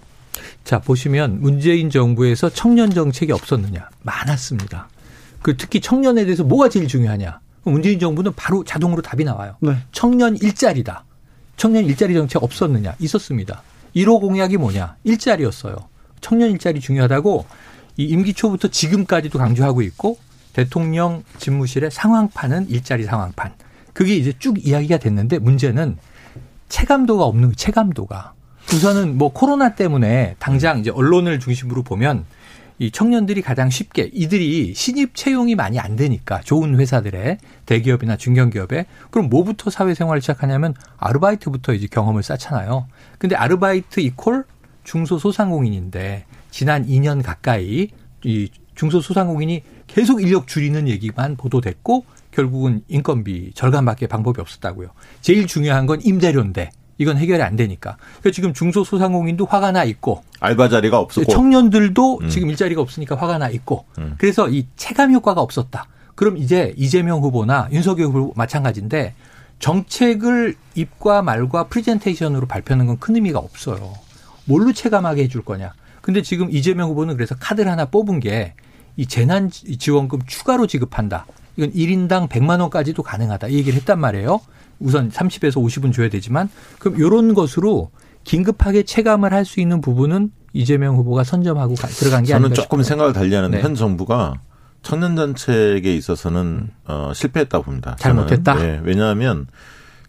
[0.63, 3.89] 자, 보시면 문재인 정부에서 청년 정책이 없었느냐?
[4.01, 4.89] 많았습니다.
[5.41, 7.39] 그 특히 청년에 대해서 뭐가 제일 중요하냐?
[7.63, 9.55] 문재인 정부는 바로 자동으로 답이 나와요.
[9.59, 9.77] 네.
[9.91, 11.05] 청년 일자리다.
[11.55, 12.95] 청년 일자리 정책 없었느냐?
[12.99, 13.61] 있었습니다.
[13.95, 14.95] 1호 공약이 뭐냐?
[15.03, 15.75] 일자리였어요.
[16.21, 17.45] 청년 일자리 중요하다고
[17.97, 20.17] 이 임기 초부터 지금까지도 강조하고 있고
[20.53, 23.53] 대통령 집무실의 상황판은 일자리 상황판.
[23.93, 25.97] 그게 이제 쭉 이야기가 됐는데 문제는
[26.69, 28.33] 체감도가 없는 체감도가.
[28.73, 32.25] 우선은 뭐 코로나 때문에 당장 이제 언론을 중심으로 보면
[32.79, 37.37] 이 청년들이 가장 쉽게 이들이 신입 채용이 많이 안 되니까 좋은 회사들의
[37.67, 42.87] 대기업이나 중견기업에 그럼 뭐부터 사회생활을 시작하냐면 아르바이트부터 이제 경험을 쌓잖아요.
[43.23, 44.43] 근데 아르바이트 이콜
[44.83, 47.87] 중소소상공인인데 지난 2년 가까이
[48.25, 54.89] 이 중소소상공인이 계속 인력 줄이는 얘기만 보도됐고 결국은 인건비 절감밖에 방법이 없었다고요.
[55.21, 57.95] 제일 중요한 건 임대료인데 이건 해결이 안 되니까.
[58.19, 61.31] 그러니까 지금 중소소상공인도 화가 나 있고 알바 자리가 없었고.
[61.31, 62.27] 청년들도 음.
[62.27, 64.15] 지금 일자리가 없으니까 화가 나 있고 음.
[64.17, 65.87] 그래서 이 체감 효과가 없었다.
[66.15, 69.15] 그럼 이제 이재명 후보나 윤석열 후보 마찬가지인데
[69.93, 73.93] 정책을 입과 말과 프리젠테이션으로 발표하는 건 큰 의미가 없어요.
[74.45, 75.73] 뭘로 체감하게 해줄 거냐.
[76.01, 78.53] 근데 지금 이재명 후보는 그래서 카드를 하나 뽑은 게
[78.95, 81.25] 이 재난 지원금 추가로 지급한다.
[81.57, 83.47] 이건 1인당 100만 원까지도 가능하다.
[83.47, 84.39] 이 얘기를 했단 말이에요.
[84.79, 86.47] 우선 30에서 50은 줘야 되지만
[86.77, 87.89] 그럼 이런 것으로
[88.23, 92.77] 긴급하게 체감을 할 수 있는 부분은 이재명 후보가 선점하고 가- 들어간 게 저는 아닌가 조금
[92.83, 92.83] 싶어요.
[92.83, 93.63] 생각을 달리하는데 네.
[93.63, 94.35] 현 정부가
[94.83, 97.95] 청년 정책에 있어서는 어, 실패했다고 봅니다.
[97.97, 98.63] 잘못했다?
[98.63, 99.47] 예, 왜냐하면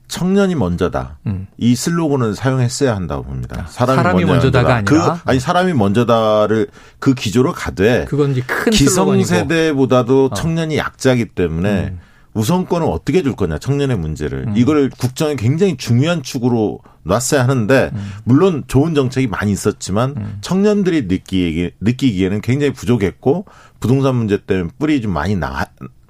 [0.09, 1.19] 청년이 먼저다.
[1.27, 1.47] 음.
[1.57, 3.67] 이 슬로건을 사용했어야 한다고 봅니다.
[3.71, 5.15] 사람이, 사람이 먼저다가 아니라?
[5.25, 6.69] 그, 아니 사람이 먼저다를
[6.99, 8.71] 그 기조로 가되 그건 이제 큰.
[8.73, 10.35] 기성세대보다도 어.
[10.35, 12.01] 청년이 약자이기 때문에 음.
[12.35, 14.55] 우선권을 어떻게 줄 거냐 청년의 문제를 음.
[14.57, 18.13] 이걸 국정에 굉장히 중요한 축으로 놨어야 하는데 음.
[18.25, 23.47] 물론 좋은 정책이 많이 있었지만 청년들이 느끼기 느끼기에는 굉장히 부족했고
[23.79, 25.67] 부동산 문제 때문에 뿌리 좀 많이 나,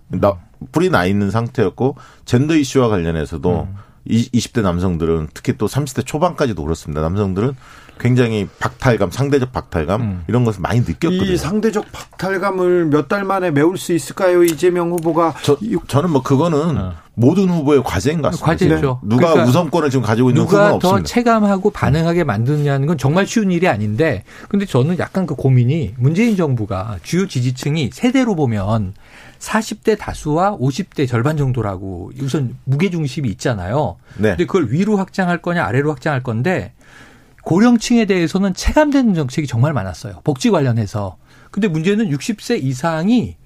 [0.08, 0.38] 나
[0.72, 3.74] 뿌리 나 있는 상태였고 젠더 이슈와 관련해서도 음.
[4.06, 7.00] 이 20대 남성들은 특히 또 30대 초반까지도 그렇습니다.
[7.00, 7.54] 남성들은
[7.98, 10.24] 굉장히 박탈감, 상대적 박탈감 음.
[10.28, 11.24] 이런 것을 많이 느꼈거든요.
[11.24, 14.42] 이 상대적 박탈감을 몇 달 만에 메울 수 있을까요?
[14.44, 15.56] 이재명 후보가 저,
[15.88, 16.92] 저는 뭐 그거는 어.
[17.14, 18.46] 모든 후보의 과제인 것 같습니다.
[18.46, 19.00] 과제죠.
[19.04, 21.06] 누가 그러니까 우선권을 지금 가지고 있는 후보는 누가 더 없습니다.
[21.06, 26.98] 체감하고 반응하게 만드냐는 건 정말 쉬운 일이 아닌데 근데 저는 약간 그 고민이 문재인 정부가
[27.04, 28.94] 주요 지지층이 세대로 보면
[29.38, 33.96] 40대 다수와 50대 절반 정도라고 우선 무게 중심이 있잖아요.
[34.16, 34.30] 네.
[34.30, 36.72] 근데 그걸 위로 확장할 거냐 아래로 확장할 건데
[37.44, 40.20] 고령층에 대해서는 체감되는 정책이 정말 많았어요.
[40.24, 41.16] 복지 관련해서.
[41.50, 43.36] 근데 문제는 60세 이상이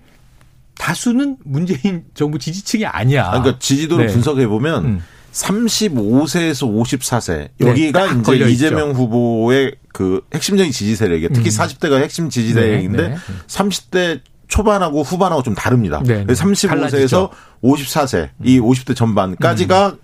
[0.78, 3.26] 다수는 문재인 정부 지지층이 아니야.
[3.26, 4.12] 아, 그러니까 지지도를 네.
[4.12, 5.02] 분석해 보면 음.
[5.32, 8.66] 35세에서 54세 네, 여기가 딱 이제 걸려 있죠.
[8.66, 11.30] 이재명 후보의 그 핵심적인 지지 세력이에요.
[11.34, 11.56] 특히 음.
[11.56, 13.16] 40대가 핵심 지지 세력인데 네, 네.
[13.46, 16.00] 30대 초반하고 후반하고 좀 다릅니다.
[16.04, 16.32] 네, 네.
[16.32, 17.30] 35세에서 달라지죠.
[17.62, 19.96] 54세 이 50대 전반까지가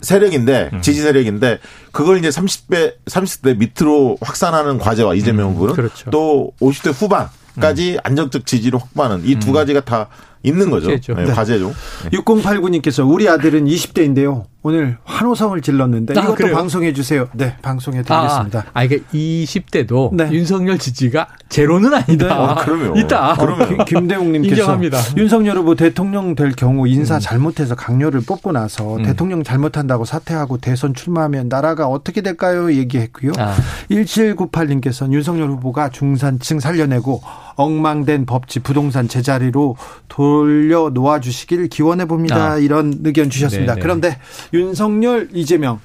[0.00, 0.82] 세력인데 음.
[0.82, 1.58] 지지 세력인데
[1.92, 6.08] 그걸 이제 30대 30대 밑으로 확산하는 과제와 이재명 후보는 그렇죠.
[6.08, 6.10] 음.
[6.10, 10.08] 또 50대 후반까지 안정적 지지를 확보하는 이 두 가지가 다
[10.42, 10.90] 있는 거죠.
[10.90, 11.14] 숙제죠.
[11.14, 11.32] 네, 네.
[11.32, 11.72] 과제죠.
[12.12, 14.44] 6089님께서 우리 아들은 20대인데요.
[14.68, 16.54] 오늘 환호성을 질렀는데 아, 이것도 그래요?
[16.54, 17.26] 방송해 주세요.
[17.32, 18.58] 네, 방송해 드리겠습니다.
[18.58, 20.28] 아, 아, 이게 20대도 네.
[20.30, 22.26] 윤석열 지지가 제로는 아니다.
[22.26, 22.30] 네.
[22.34, 22.98] 아, 그럼요.
[22.98, 23.34] 있다.
[23.36, 23.66] 그럼요.
[23.66, 24.98] 김- 김대웅님께서 인정합니다.
[25.16, 29.02] 윤석열 후보 대통령 될 경우 인사 잘못해서 강요를 뽑고 나서 음.
[29.04, 32.70] 대통령 잘못한다고 사퇴하고 대선 출마하면 나라가 어떻게 될까요?
[32.70, 33.32] 얘기했고요.
[33.38, 33.56] 아.
[33.90, 37.22] 1798님께서는 윤석열 후보가 중산층 살려내고
[37.56, 39.76] 엉망된 법치 부동산 제자리로
[40.08, 42.52] 돌려 놓아 주시길 기원해 봅니다.
[42.52, 42.58] 아.
[42.58, 43.74] 이런 의견 주셨습니다.
[43.74, 43.82] 네네.
[43.82, 44.18] 그런데
[44.58, 45.80] 윤석열, 이재명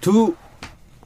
[0.00, 0.34] 두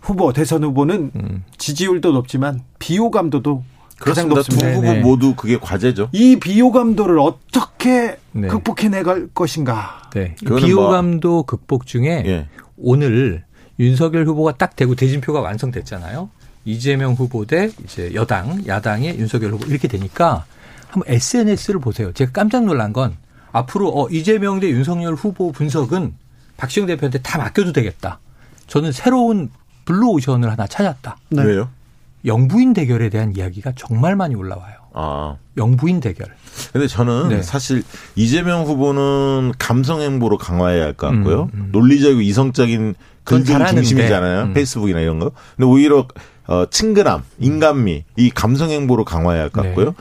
[0.01, 1.45] 후보 대선 후보는 음.
[1.59, 3.65] 지지율도 높지만 비호감도도
[3.99, 4.29] 가장 그렇습니다.
[4.29, 4.69] 두 높습니다.
[4.73, 5.01] 후보 네네.
[5.01, 6.11] 모두 그게 과제죠.
[6.13, 8.49] 이 비호감도를 어떻게 네.
[8.49, 10.11] 극복해내갈 것인가?
[10.13, 10.35] 네.
[10.41, 12.49] 이 그거는 비호감도 극복 중에 예.
[12.77, 13.45] 오늘
[13.79, 16.29] 윤석열 후보가 딱 되고 대진표가 완성됐잖아요.
[16.65, 20.45] 이재명 후보 대 이제 여당, 야당의 윤석열 후보 이렇게 되니까
[20.89, 22.13] 한번 SNS를 보세요.
[22.13, 23.17] 제가 깜짝 놀란 건
[23.53, 26.15] 앞으로 어, 이재명 대 윤석열 후보 분석은
[26.57, 28.19] 박시영 대표한테 다 맡겨도 되겠다.
[28.67, 29.51] 저는 새로운
[29.85, 31.17] 블루오션을 하나 찾았다.
[31.31, 31.43] 네.
[31.45, 31.69] 왜요?
[32.25, 34.75] 영부인 대결에 대한 이야기가 정말 많이 올라와요.
[34.95, 35.37] 아.
[35.57, 36.29] 영부인 대결.
[36.73, 37.43] 근데 저는 네.
[37.43, 37.83] 사실
[38.15, 41.51] 이재명 후보는 감성 행보로 강화해야 할 것 같고요.
[41.55, 41.69] 음, 음.
[41.73, 42.95] 논리적이고 이성적인
[43.27, 43.75] 잘하는데.
[43.83, 44.43] 중심이잖아요.
[44.45, 44.53] 음.
[44.55, 45.33] 페이스북이나 이런 거.
[45.57, 46.07] 근데 오히려
[46.47, 49.69] 어, 친근함, 인간미, 이 감성 행보로 강화해야 할것 네.
[49.71, 49.95] 같고요.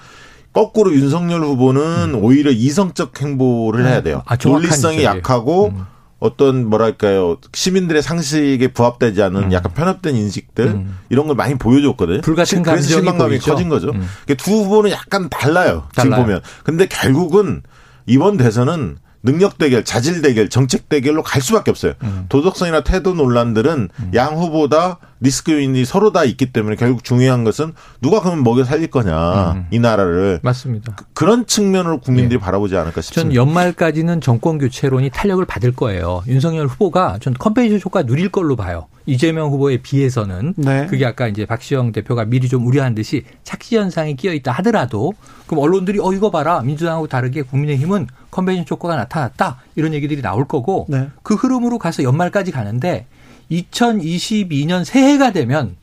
[0.53, 4.21] 거꾸로 윤석열 후보는 오히려 이성적 행보를 해야 돼요.
[4.25, 5.03] 아, 논리성이.
[5.03, 5.85] 약하고 음.
[6.24, 10.97] 어떤 뭐랄까요 시민들의 상식에 부합되지 않은 약간 편협된 인식들 음.
[11.09, 12.21] 이런 걸 많이 보여줬거든요.
[12.21, 13.51] 불같은 그래서 실망감이 보이죠.
[13.51, 13.89] 커진 거죠.
[13.89, 14.07] 음.
[14.24, 15.89] 그러니까 두 후보는 약간 달라요.
[15.93, 16.26] 지금 달라요.
[16.26, 16.41] 보면.
[16.63, 17.61] 근데 결국은
[18.05, 21.91] 이번 대선은 능력 대결, 자질 대결, 정책 대결로 갈 수밖에 없어요.
[22.03, 22.26] 음.
[22.30, 28.19] 도덕성이나 태도 논란들은 양 후보다 리스크 요인이 서로 다 있기 때문에 결국 중요한 것은 누가
[28.19, 29.67] 그러면 먹여 살릴 거냐 음.
[29.71, 30.95] 이 나라를 맞습니다.
[31.13, 33.36] 그 런 측면으로 국민들이 바라보지 않을까 전 싶습니다.
[33.36, 36.21] 연말까지는 정권 교체론이 탄력을 받을 거예요.
[36.28, 38.88] 윤석열 후보가 전 컨벤션 효과 누릴 걸로 봐요.
[39.05, 40.86] 이재명 후보에 비해서는 네.
[40.88, 45.13] 그게 아까 이제 박시영 대표가 미리 좀 우려한 듯이 착시 현상이 끼어 있다 하더라도
[45.47, 50.86] 그럼 언론들이 어 이거 봐라 민주당하고 다르게 국민의힘은 컨벤션 효과가 나타났다 이런 얘기들이 나올 거고
[50.89, 51.07] 네.
[51.21, 53.05] 그 흐름으로 가서 연말까지 가는데
[53.51, 55.75] 2022년 새해가 되면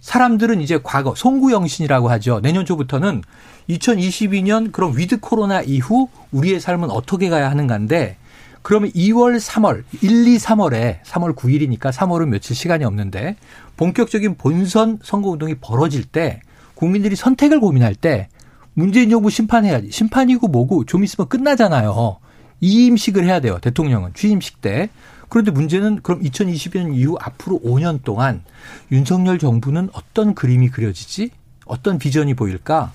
[0.00, 2.40] 사람들은 이제 과거 송구영신이라고 하죠.
[2.40, 3.22] 내년 초부터는
[3.70, 8.16] 2022년 그럼 위드 코로나 이후 우리의 삶은 어떻게 가야 하는가인데
[8.62, 13.36] 그러면 2월, 3월, 1, 2, 3월에 3월 9일이니까 3월은 며칠 시간이 없는데
[13.76, 16.40] 본격적인 본선 선거 운동이 벌어질 때
[16.74, 18.28] 국민들이 선택을 고민할 때
[18.74, 19.90] 문재인 정부 심판해야지.
[19.90, 22.18] 심판이고 뭐고 좀 있으면 끝나잖아요.
[22.60, 23.58] 이임식을 해야 돼요.
[23.60, 24.88] 대통령은 취임식 때.
[25.32, 28.42] 그런데 문제는 그럼 2020년 이후 앞으로 5년 동안
[28.90, 31.30] 윤석열 정부는 어떤 그림이 그려지지?
[31.64, 32.92] 어떤 비전이 보일까?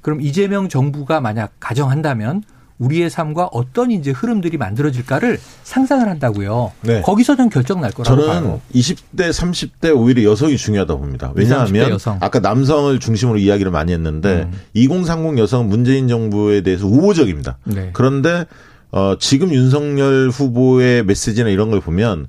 [0.00, 2.44] 그럼 이재명 정부가 만약 가정한다면
[2.78, 6.70] 우리의 삶과 어떤 이제 흐름들이 만들어질까를 상상을 한다고요.
[6.82, 7.02] 네.
[7.02, 8.60] 거기서 전 결정 날 거라고 저는 봐요.
[8.72, 11.32] 20대, 30대 오히려 여성이 중요하다 봅니다.
[11.36, 11.98] 20, 30대 왜냐하면.
[12.20, 14.52] 아까 남성을 중심으로 이야기를 많이 했는데 음.
[14.74, 17.58] 2030 여성은 문재인 정부에 대해서 우호적입니다.
[17.64, 17.90] 네.
[17.94, 18.46] 그런데
[18.92, 22.26] 어, 지금 윤석열 후보의 메시지나 이런 걸 보면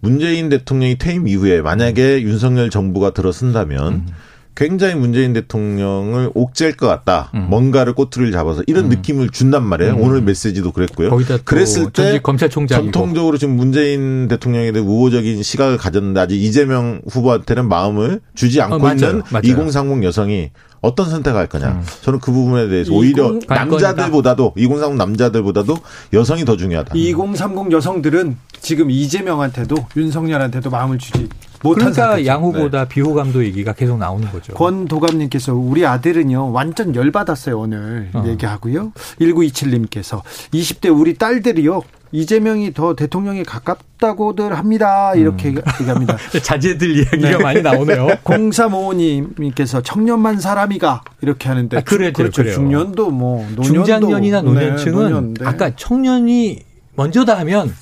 [0.00, 4.06] 문재인 대통령이 퇴임 이후에 만약에 윤석열 정부가 들어선다면 음.
[4.54, 7.30] 굉장히 문재인 대통령을 옥죄일 것 같다.
[7.34, 7.46] 음.
[7.48, 9.96] 뭔가를 꼬투리를 잡아서 이런 느낌을 준단 말이에요.
[9.98, 11.10] 오늘 메시지도 그랬고요.
[11.44, 12.20] 그랬을 때
[12.68, 18.78] 전통적으로 지금 문재인 대통령에 대해 우호적인 시각을 가졌는데 아직 이재명 후보한테는 마음을 주지 않고 어,
[18.78, 18.94] 맞아요.
[18.94, 19.42] 있는 맞아요.
[19.44, 20.50] 2030 여성이
[20.82, 21.68] 어떤 선택할 거냐.
[21.68, 21.82] 음.
[22.02, 25.76] 저는 그 부분에 대해서 오히려 20 남자들보다도 2030 남자들보다도
[26.12, 26.94] 여성이 더 중요하다.
[26.94, 31.28] 2030 여성들은 지금 이재명한테도 윤석열한테도 마음을 주지
[31.62, 32.26] 그러니까.
[32.26, 34.54] 양 후보다 비호감도 얘기가 계속 나오는 거죠.
[34.54, 38.24] 권 도감님께서 우리 아들은요 완전 열받았어요 오늘 어.
[38.26, 41.82] 얘기하고요 1927님께서 20대 우리 딸들이요
[42.12, 45.62] 이재명이 더 대통령에 가깝다고들 합니다 이렇게 음.
[45.80, 47.38] 얘기합니다 자제들 이야기가 네.
[47.38, 48.08] 많이 나오네요.
[48.24, 52.54] 0355님께서 청년만 사람이가 이렇게 하는데 아, 그래요, 그렇죠 그래요.
[52.54, 55.46] 중년도 뭐 노년도 중장년이나 네, 노년층은 노년, 네.
[55.46, 56.60] 아까 청년이
[56.94, 57.72] 먼저다 하면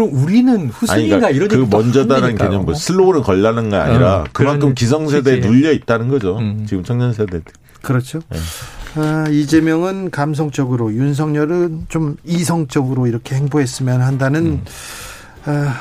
[0.00, 2.36] 그럼 우리는 후순위가 그러니까 이런 그 먼저다라는.
[2.38, 5.40] 개념, 뭐 슬로건을 걸라는 게 아니라 어, 그만큼 기성세대에.
[5.40, 6.38] 눌려 있다는 거죠.
[6.38, 6.64] 음.
[6.66, 7.42] 지금 청년 세대들.
[7.82, 8.20] 그렇죠.
[8.30, 8.38] 네.
[8.94, 14.62] 아, 이재명은 감성적으로, 윤석열은 좀 이성적으로 이렇게 행보했으면 한다는
[15.44, 15.74] 아,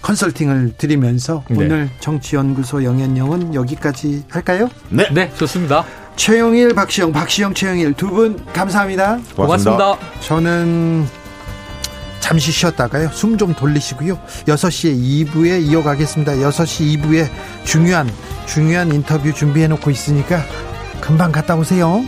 [0.00, 1.56] 컨설팅을 드리면서 네.
[1.58, 4.70] 오늘 정치연구소 영앤영은 여기까지 할까요?
[4.88, 5.06] 네.
[5.12, 5.84] 네, 좋습니다.
[6.16, 9.18] 최영일, 박시영, 박시영, 최영일 두 분 감사합니다.
[9.36, 9.98] 고맙습니다.
[10.20, 11.04] 저는
[12.26, 13.10] 잠시 쉬었다가요.
[13.12, 14.18] 숨 좀 돌리시고요.
[14.46, 16.32] 6시에 2부에 이어가겠습니다.
[16.32, 17.30] 6시 2부에
[17.64, 18.10] 중요한
[18.46, 20.42] 중요한 인터뷰 준비해 놓고 있으니까
[21.00, 22.02] 금방 갔다 오세요.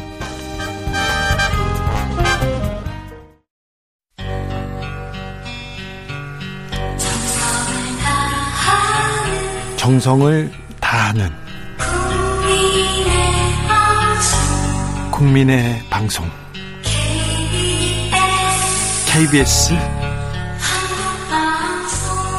[9.76, 10.50] 정성을
[10.80, 11.30] 다하는
[15.12, 16.28] 국민의 방송
[19.06, 19.97] KBS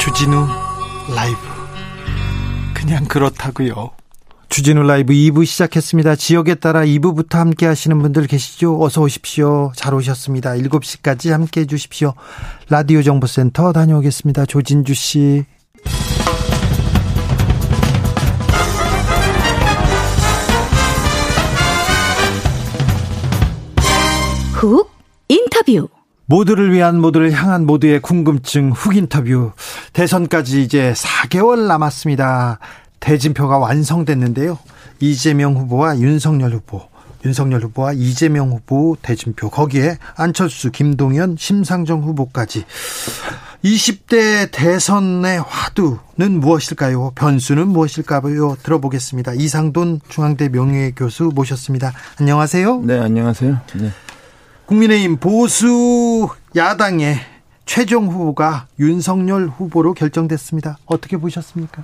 [0.09, 0.47] 주진우
[1.15, 1.37] 라이브
[2.73, 3.91] 그냥 그렇다고요.
[4.49, 6.15] 주진우 라이브 2부 시작했습니다.
[6.15, 8.81] 지역에 따라 2부부터 함께 하시는 분들 계시죠?
[8.81, 9.71] 어서 오십시오.
[9.75, 10.53] 잘 오셨습니다.
[10.53, 12.15] 7시까지 함께 해 주십시오.
[12.69, 14.47] 라디오 정보센터 다녀오겠습니다.
[14.47, 15.45] 조진주 씨.
[24.53, 24.89] 훅
[25.27, 25.87] 인터뷰.
[26.29, 29.51] 모두를 위한 모두를 향한 모두의 궁금증 훅 인터뷰.
[29.93, 32.59] 대선까지 이제 4개월 남았습니다.
[32.99, 34.59] 대진표가 완성됐는데요.
[34.99, 36.83] 이재명 후보와 윤석열 후보,
[37.25, 42.63] 윤석열 후보와 이재명 후보 대진표 거기에 안철수, 김동연, 심상정 후보까지
[43.65, 47.13] 20대 대선의 화두는 무엇일까요?
[47.15, 48.57] 변수는 무엇일까요?
[48.61, 49.33] 들어보겠습니다.
[49.33, 51.91] 이상돈 중앙대 명예교수 모셨습니다.
[52.19, 52.81] 안녕하세요.
[52.83, 53.61] 네, 안녕하세요.
[53.77, 53.91] 네.
[54.69, 57.15] 국민의힘 보수 야당의
[57.65, 60.77] 최종 후보가 윤석열 후보로 결정됐습니다.
[60.85, 61.83] 어떻게 보셨습니까?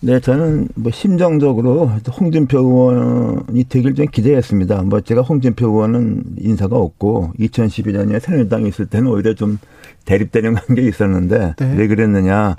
[0.00, 4.82] 네, 저는 뭐 심정적으로 홍준표 의원이 되길 좀 기대했습니다.
[4.82, 9.58] 뭐 제가 홍준표 의원은 인사가 없고 2012년에 새누리당이 있을 때는 오히려 좀
[10.04, 11.74] 대립되는 관계 있었는데 네.
[11.78, 12.56] 왜 그랬느냐?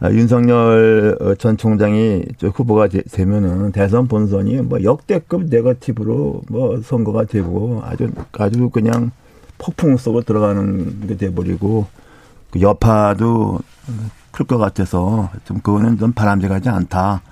[0.00, 7.24] 아, 윤석열 전 총장이 저 후보가 되- 되면은 대선 본선이 뭐 역대급 네거티브로 뭐 선거가
[7.24, 9.10] 되고 아주 아주 그냥
[9.58, 11.86] 폭풍 속으로 들어가는 게 돼버리고
[12.50, 13.58] 그 여파도
[14.30, 17.22] 클 것 같아서 좀 그거는 좀 바람직하지 않다.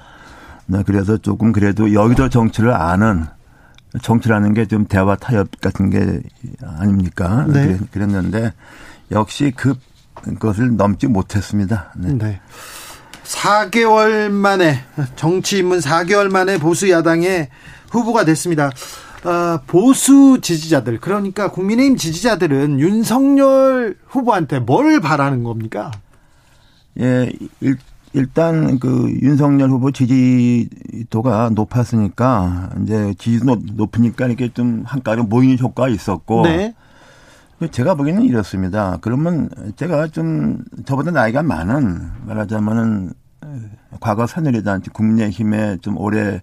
[0.66, 3.24] 네, 그래서 조금 그래도 여기도 정치를 아는
[4.02, 6.20] 정치라는 게 좀 대화 타협 같은 게
[6.64, 7.46] 아닙니까?
[7.46, 7.78] 네.
[7.92, 8.52] 그랬는데
[9.12, 9.74] 역시 그
[10.38, 11.92] 것을 넘지 못했습니다.
[11.96, 12.12] 네.
[12.12, 12.40] 네.
[13.24, 14.80] 4개월 만에
[15.16, 17.48] 정치 입문 4개월 만에 보수 야당의
[17.90, 18.70] 후보가 됐습니다.
[19.24, 25.90] 어, 보수 지지자들 그러니까 국민의힘 지지자들은 윤석열 후보한테 뭘 바라는 겁니까?
[27.00, 27.76] 예, 일,
[28.12, 36.44] 일단 그 윤석열 후보 지지도가 높았으니까 이제 지지도 높으니까 이렇게 좀 한가로 모이는 효과가 있었고
[36.44, 36.74] 네.
[37.70, 38.98] 제가 보기에는 이렇습니다.
[39.00, 43.12] 그러면 제가 좀 저보다 나이가 많은 말하자면은
[44.00, 46.42] 과거 새누리당 국민의힘에 좀 오래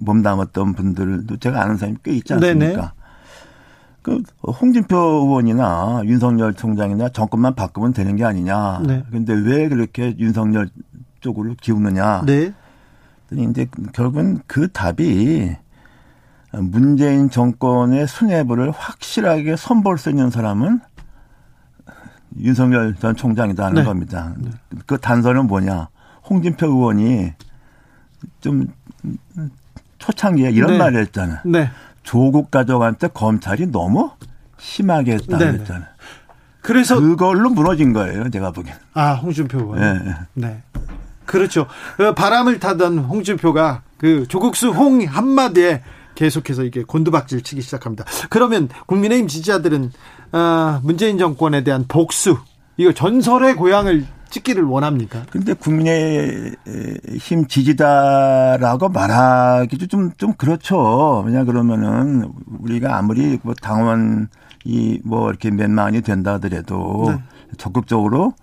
[0.00, 2.66] 몸담았던 분들도 제가 아는 사람이 꽤 있지 않습니까?
[2.66, 2.88] 네네.
[4.02, 8.80] 그 홍준표 의원이나 윤석열 총장이나 정권만 바꾸면 되는 게 아니냐.
[8.86, 9.04] 네.
[9.10, 10.68] 근데 왜 그렇게 윤석열
[11.20, 12.22] 쪽으로 기우느냐.
[12.26, 12.52] 네.
[13.30, 15.54] 이제 결국은 그 답이
[16.52, 20.80] 문재인 정권의 수뇌부를 확실하게 선볼 수 있는 사람은
[22.40, 23.84] 윤석열 전 총장이다 하는 네.
[23.84, 24.34] 겁니다.
[24.86, 25.88] 그 단서는 뭐냐.
[26.28, 27.32] 홍준표 의원이
[28.40, 28.66] 좀
[29.98, 30.78] 초창기에 이런 네.
[30.78, 31.38] 말을 했잖아요.
[31.44, 31.70] 네.
[32.02, 34.10] 조국 가족한테 검찰이 너무
[34.58, 35.52] 심하게 했다 네네.
[35.52, 35.88] 그랬잖아요.
[36.60, 38.76] 그래서 그걸로 무너진 거예요, 제가 보기엔.
[38.94, 39.80] 아 홍준표 의원.
[39.80, 40.14] 예, 예.
[40.34, 40.62] 네.
[41.24, 41.66] 그렇죠.
[41.96, 45.82] 그 바람을 타던 홍준표가 그 조국수 홍 한마디에
[46.22, 48.04] 계속해서 이게 곤두박질 치기 시작합니다.
[48.28, 49.92] 그러면 국민의힘 지지자들은
[50.32, 52.38] 아, 문재인 정권에 대한 복수
[52.76, 55.22] 이거 전설의 고향을 찍기를 원합니까?
[55.30, 61.22] 근데 국민의힘 지지다라고 말하기도 좀, 좀 그렇죠.
[61.24, 64.28] 왜냐 그러면은 우리가 아무리 뭐 당원
[64.64, 67.22] 이 뭐 이렇게 몇만이 된다 하더라도 네.
[67.58, 68.34] 적극적으로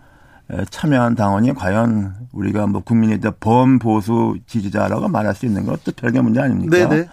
[0.69, 6.77] 참여한 당원이 과연 우리가 뭐 국민의 범보수 지지자라고 말할 수 있는 것도 별개 문제 아닙니까?
[6.87, 7.07] 네네.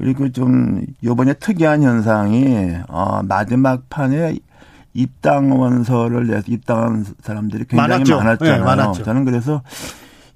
[0.00, 4.38] 그리고 좀 요번에 특이한 현상이 어 마지막 판에
[4.94, 8.16] 입당 원서를 내서 입당한 사람들이 굉장히 많았죠.
[8.16, 8.56] 많았잖아요.
[8.56, 9.02] 네, 많았죠.
[9.02, 9.60] 저는 그래서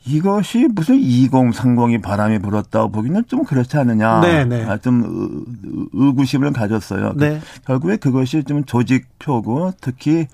[0.06, 4.20] 이것이 무슨 2030이 바람이 불었다고 보기는 좀 그렇지 않느냐.
[4.20, 4.64] 네, 네.
[4.66, 7.14] 아, 좀 의- 의구심을 가졌어요.
[7.16, 7.40] 네.
[7.64, 10.26] 결국에 그것이 좀 조직표고 특히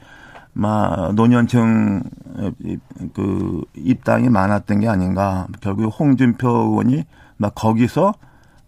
[0.53, 2.03] 마 노년층
[2.65, 2.79] 이-
[3.15, 5.47] 그 입당이 많았던 게 아닌가.
[5.61, 7.05] 결국 홍준표 의원이
[7.37, 8.13] 막 거기서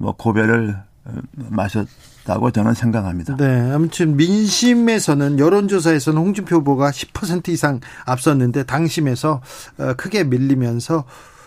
[0.02, 1.12] 뭐 고배를 어,
[1.48, 3.36] 마셨다고 저는 생각합니다.
[3.36, 9.40] 네, 아무튼 민심에서는 여론조사에서는 홍준표 후보가 10% 이상 앞섰는데 당심에서
[9.78, 11.04] 어, 크게 밀리면서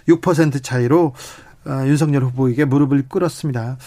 [0.08, 1.14] 6% 차이로
[1.68, 3.78] 어, 윤석열 후보에게 무릎을 꿇었습니다.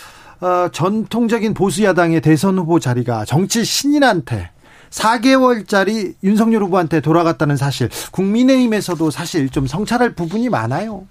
[0.40, 4.50] 어, 전통적인 보수 야당의 대선 후보 자리가 정치 신인한테
[4.90, 11.06] 4개월짜리 윤석열 후보한테 돌아갔다는 사실, 국민의힘에서도 사실 좀 성찰할 부분이 많아요.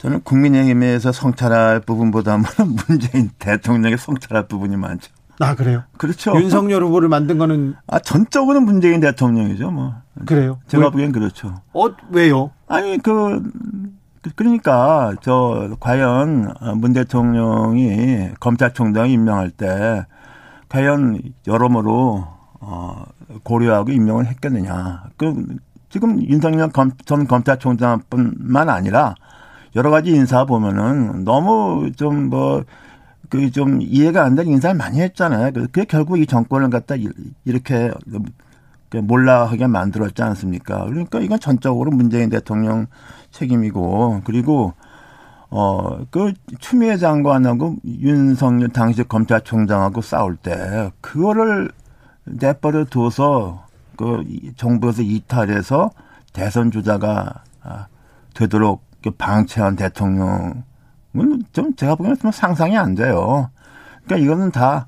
[0.00, 2.44] 저는 국민의힘에서 성찰할 부분보다는
[2.88, 5.12] 문재인 대통령의 성찰할 부분이 많죠.
[5.40, 5.84] 아 그래요?
[5.98, 6.34] 그렇죠.
[6.36, 9.70] 윤석열 후보를 만든 거는 아 전적으로 문재인 대통령이죠.
[9.70, 9.94] 뭐
[10.26, 10.58] 그래요.
[10.68, 11.60] 제가 왜, 보기엔 그렇죠.
[11.74, 12.50] 어 왜요?
[12.66, 13.42] 아니 그
[14.36, 20.06] 그러니까 저 과연 문 대통령이 검찰총장 임명할 때
[20.70, 22.26] 과연 여러모로
[22.60, 23.04] 어
[23.42, 25.04] 고려하고 임명을 했겠느냐.
[25.18, 25.44] 그
[25.90, 29.14] 지금 윤석열 검, 전 검찰총장뿐만 아니라
[29.76, 32.64] 여러 가지 인사 보면은 너무 좀 뭐
[33.30, 35.52] 그 좀 이해가 안 되는 인사를 많이 했잖아요.
[35.52, 36.96] 그게 결국 이 정권을 갖다
[37.44, 37.92] 이렇게
[38.92, 40.84] 몰라하게 만들었지 않습니까?
[40.86, 42.86] 그러니까 이건 전적으로 문재인 대통령
[43.30, 44.74] 책임이고 그리고
[45.50, 51.70] 어 그 추미애 장관하고 윤석열 당시 검찰총장하고 싸울 때 그거를
[52.24, 53.66] 내버려 둬서
[53.96, 54.24] 그
[54.56, 55.90] 정부에서 이탈해서
[56.32, 57.86] 대선 주자가 아,
[58.34, 58.82] 되도록
[59.16, 60.62] 방치한 대통령은
[61.52, 63.50] 좀 제가 보기에는 좀 상상이 안 돼요.
[64.04, 64.86] 그러니까 이거는 다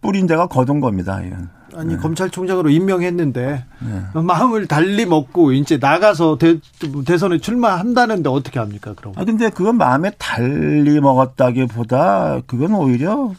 [0.00, 1.20] 뿌린 데가 거둔 겁니다.
[1.20, 1.50] 이건.
[1.74, 2.00] 아니 네.
[2.00, 4.20] 검찰총장으로 임명했는데 네.
[4.20, 6.58] 마음을 달리 먹고 이제 나가서 대,
[7.04, 8.94] 대선에 출마한다는데 어떻게 합니까?
[8.96, 9.12] 그럼?
[9.16, 13.32] 아 근데 그건 마음에 달리 먹었다기보다 그건 오히려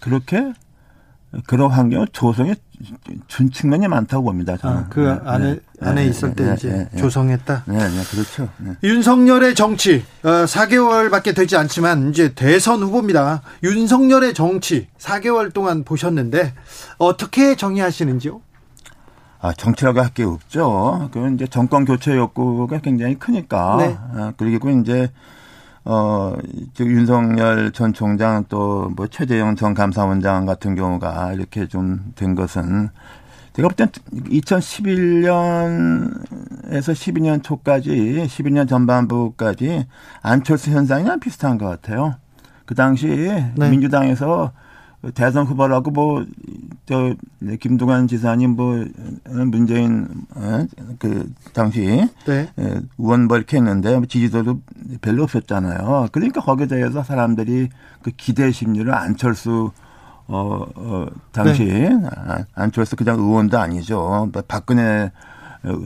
[0.00, 0.52] 그렇게
[1.46, 2.54] 그런 환경을 조성해
[3.26, 4.56] 준 측면이 많다고 봅니다.
[4.56, 4.76] 저는.
[4.76, 7.64] 아, 그 네, 안에 네, 안에 네, 있을 때 네, 이제 네, 조성했다.
[7.66, 8.48] 네, 네, 그렇죠.
[8.82, 13.42] 윤석열의 정치 어, 4개월밖에 되지 않지만 이제 대선 후보입니다.
[13.62, 16.54] 윤석열의 정치 4개월 동안 보셨는데
[16.98, 18.40] 어떻게 정의하시는지요?
[19.40, 21.08] 아, 정치라고 할 게 없죠.
[21.12, 23.76] 그건 이제 정권 교체 욕구가 굉장히 크니까.
[23.78, 23.96] 네.
[24.14, 25.10] 아, 그리고 이제
[25.90, 26.36] 어,
[26.74, 32.90] 즉 윤석열 전 총장 또 뭐 최재형 전 감사원장 같은 경우가 이렇게 좀 된 것은
[33.54, 33.88] 제가 볼 땐
[34.30, 37.90] 2011년에서 12년 초까지
[38.28, 39.86] 12년 전반부까지
[40.22, 42.14] 안철수 현상이랑 비슷한 것 같아요.
[42.66, 43.52] 그 당시 네.
[43.70, 44.52] 민주당에서
[45.14, 46.24] 대선 후보라고 뭐,
[46.86, 47.14] 저,
[47.60, 48.84] 김두관 지사님 뭐,
[49.26, 50.66] 문재인, 어,
[50.98, 52.08] 그, 당시.
[52.26, 52.48] 네.
[52.98, 54.60] 의원 뭐 이렇게 했는데 뭐 지지도도
[55.00, 56.08] 별로 없었잖아요.
[56.10, 57.68] 그러니까 거기에 대해서 사람들이
[58.02, 59.70] 그 기대 심리를 안철수,
[60.26, 61.64] 어, 어, 당시.
[61.64, 61.90] 네.
[62.54, 64.28] 안철수 그냥 의원도 아니죠.
[64.32, 65.12] 뭐 박근혜
[65.62, 65.78] 어,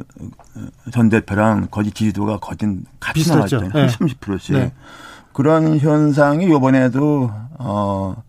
[0.91, 3.73] 전 대표랑 거의 지지도가 거진 같이 나왔잖아요.
[3.73, 3.87] 네.
[3.87, 4.57] 30%씩.
[4.57, 4.73] 네.
[5.33, 8.23] 그런 현상이 요번에도, 어,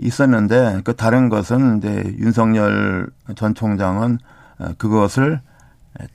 [0.00, 4.18] 있었는데 그 다른 것은 이제 윤석열 전 총장은
[4.58, 5.40] 어, 그것을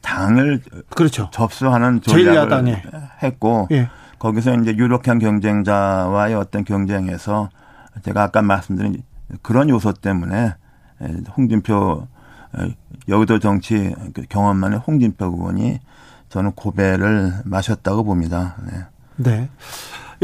[0.01, 1.29] 당을 그렇죠.
[1.31, 2.81] 접수하는 전략을
[3.21, 3.89] 했고 예.
[4.19, 7.49] 거기서 이제 유력한 경쟁자와의 어떤 경쟁에서
[8.03, 9.03] 제가 아까 말씀드린
[9.41, 10.55] 그런 요소 때문에
[11.35, 12.07] 홍준표
[13.09, 15.79] 여의도 정치 그 경험 만의 홍준표 의원이
[16.29, 18.55] 저는 고배를 마셨다고 봅니다.
[18.65, 18.85] 네.
[19.17, 19.49] 네.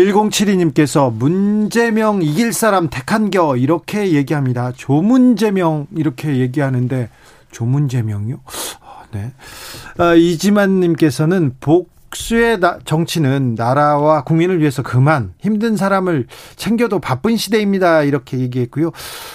[0.06, 4.72] 1072님께서 문재명 이길 사람 택한겨 이렇게 얘기합니다.
[4.72, 7.10] 조문재명 이렇게 얘기하는데
[7.52, 8.40] 조문재명이요?
[8.82, 9.34] 아, 네.
[9.98, 18.04] 아, 이지만님께서는 복 복수의 정치는 나라와 국민을 위해서 그만 힘든 사람을 챙겨도 바쁜 시대입니다.
[18.04, 18.92] 이렇게 얘기했고요.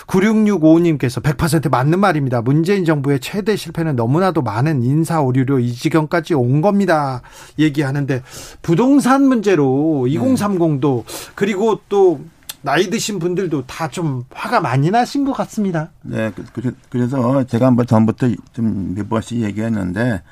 [0.06, 2.42] 9665님께서 100% 맞는 말입니다.
[2.42, 7.22] 문재인 정부의 최대 실패는 너무나도 많은 인사 오류로 이 지경까지 온 겁니다.
[7.58, 8.22] 얘기하는데
[8.62, 11.04] 부동산 문제로 2030도
[11.34, 12.20] 그리고 또
[12.62, 15.90] 나이 드신 분들도 다 좀 화가 많이 나신 것 같습니다.
[16.02, 20.22] 네, 그, 그래서 제가 한번 전부터 좀 몇 번씩 얘기했는데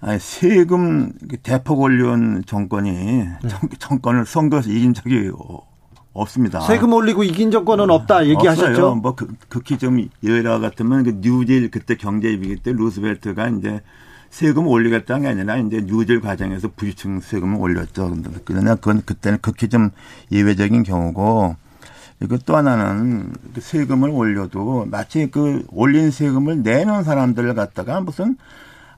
[0.00, 3.38] 아니, 세금 대폭 올려온 정권이 네.
[3.78, 5.30] 정 권을 선거에서 이긴 적이
[6.12, 6.60] 없습니다.
[6.60, 8.70] 세금 올리고 이긴 정권은 없다 얘기하셨죠.
[8.70, 8.94] 없어요.
[8.96, 13.80] 뭐 그, 극히 좀 예외라 같으면 그 뉴딜 그때 경제 위기 때 루스벨트가 이제
[14.30, 18.16] 세금 올리겠다는 게 아니라 이제 뉴딜 과정에서 부유층 세금을 올렸죠.
[18.44, 19.90] 그러나 그건 그때는 극히 좀
[20.30, 21.56] 예외적인 경우고
[22.22, 28.36] 이거 또 하나는 그 세금을 올려도 마치 그 올린 세금을 내는 사람들을 갖다가 무슨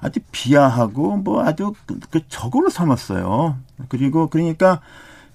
[0.01, 1.75] 아주 비하하고 뭐 아주
[2.11, 3.57] 그 적으로 삼았어요.
[3.89, 4.81] 그리고 그러니까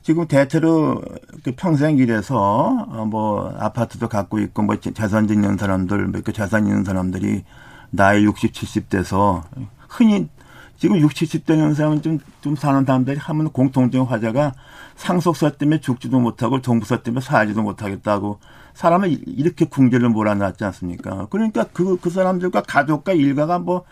[0.01, 1.01] 지금 대체로
[1.43, 6.83] 그 평생 일해서 어, 뭐 아파트도 갖고 있고 뭐 자산 있는 사람들 뭐그 자산 있는
[6.83, 7.43] 사람들이
[7.89, 9.43] 나이 60, 70 돼서
[9.87, 10.27] 흔히
[10.77, 14.53] 지금 60, 70대 는 사람은 좀, 좀 사는 사람들이 하면 공통적인 화제가
[14.95, 18.39] 상속사 때문에 죽지도 못하고 동부사 때문에 살지도 못하겠다고
[18.73, 21.27] 사람을 이렇게 궁지를 몰아놨지 않습니까?
[21.29, 23.85] 그러니까 그, 그 사람들과 가족과 일가가 뭐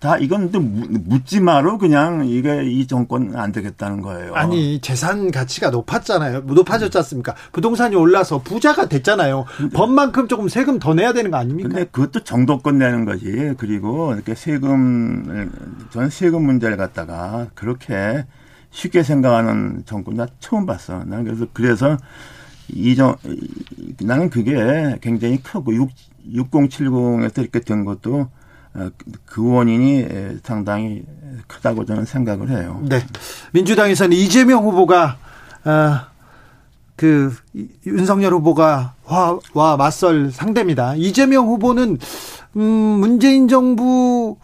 [0.00, 4.34] 다 이건 또 묻지 마로 그냥 이게 이 정권 안 되겠다는 거예요.
[4.34, 6.40] 아니 재산 가치가 높았잖아요.
[6.40, 7.34] 높아졌지 않습니까?
[7.52, 9.44] 부동산이 올라서 부자가 됐잖아요.
[9.74, 11.68] 법만큼 조금 세금 더 내야 되는 거 아닙니까?
[11.68, 13.52] 근데 그것도 정도껏 내는 거지.
[13.58, 15.52] 그리고 이렇게 세금
[15.90, 18.24] 저는 세금 문제를 갖다가 그렇게
[18.70, 21.04] 쉽게 생각하는 정권 나 처음 봤어.
[21.04, 21.96] 나는 그래서 그래서
[22.68, 23.16] 이정
[24.00, 25.90] 나는 그게 굉장히 크고 6
[26.26, 28.30] 6070에서 이렇게 된 것도 어,
[29.24, 30.06] 그 원인이
[30.42, 31.02] 상당히
[31.46, 32.80] 크다고 저는 생각을 해요.
[32.82, 33.00] 네.
[33.52, 35.16] 민주당에서는 이재명 후보가
[35.64, 36.00] 어,
[36.96, 37.34] 그
[37.86, 38.94] 윤석열 후보가
[39.54, 40.94] 와 맞설 상대입니다.
[40.96, 41.98] 이재명 후보는
[42.56, 44.36] 음 문재인 정부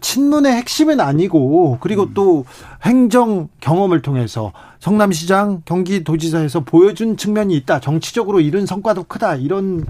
[0.00, 2.10] 친문의 핵심은 아니고 그리고 음.
[2.14, 2.44] 또
[2.84, 7.80] 행정 경험을 통해서 성남시장 경기도지사에서 보여준 측면이 있다.
[7.80, 9.36] 정치적으로 이룬 성과도 크다.
[9.36, 9.86] 이런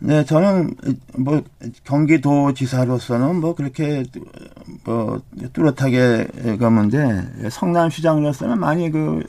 [0.00, 0.74] 네, 저는
[1.16, 1.42] 뭐
[1.84, 4.04] 경기도지사로서는 뭐 그렇게
[4.84, 5.20] 뭐
[5.52, 9.24] 뚜렷하게 가는데 성남시장으로서는 많이 그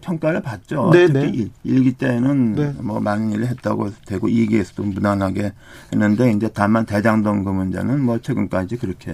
[0.00, 0.90] 평가를 받죠.
[0.92, 1.50] 네, 특히 네.
[1.62, 2.74] 일기 때는 네.
[2.80, 5.52] 뭐 많은 일을 했다고 되고 이기에서도 무난하게
[5.92, 9.12] 했는데 이제 다만 대장동 그 문제는 뭐 최근까지 그렇게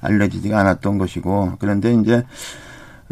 [0.00, 2.24] 알려지지가 않았던 것이고 그런데 이제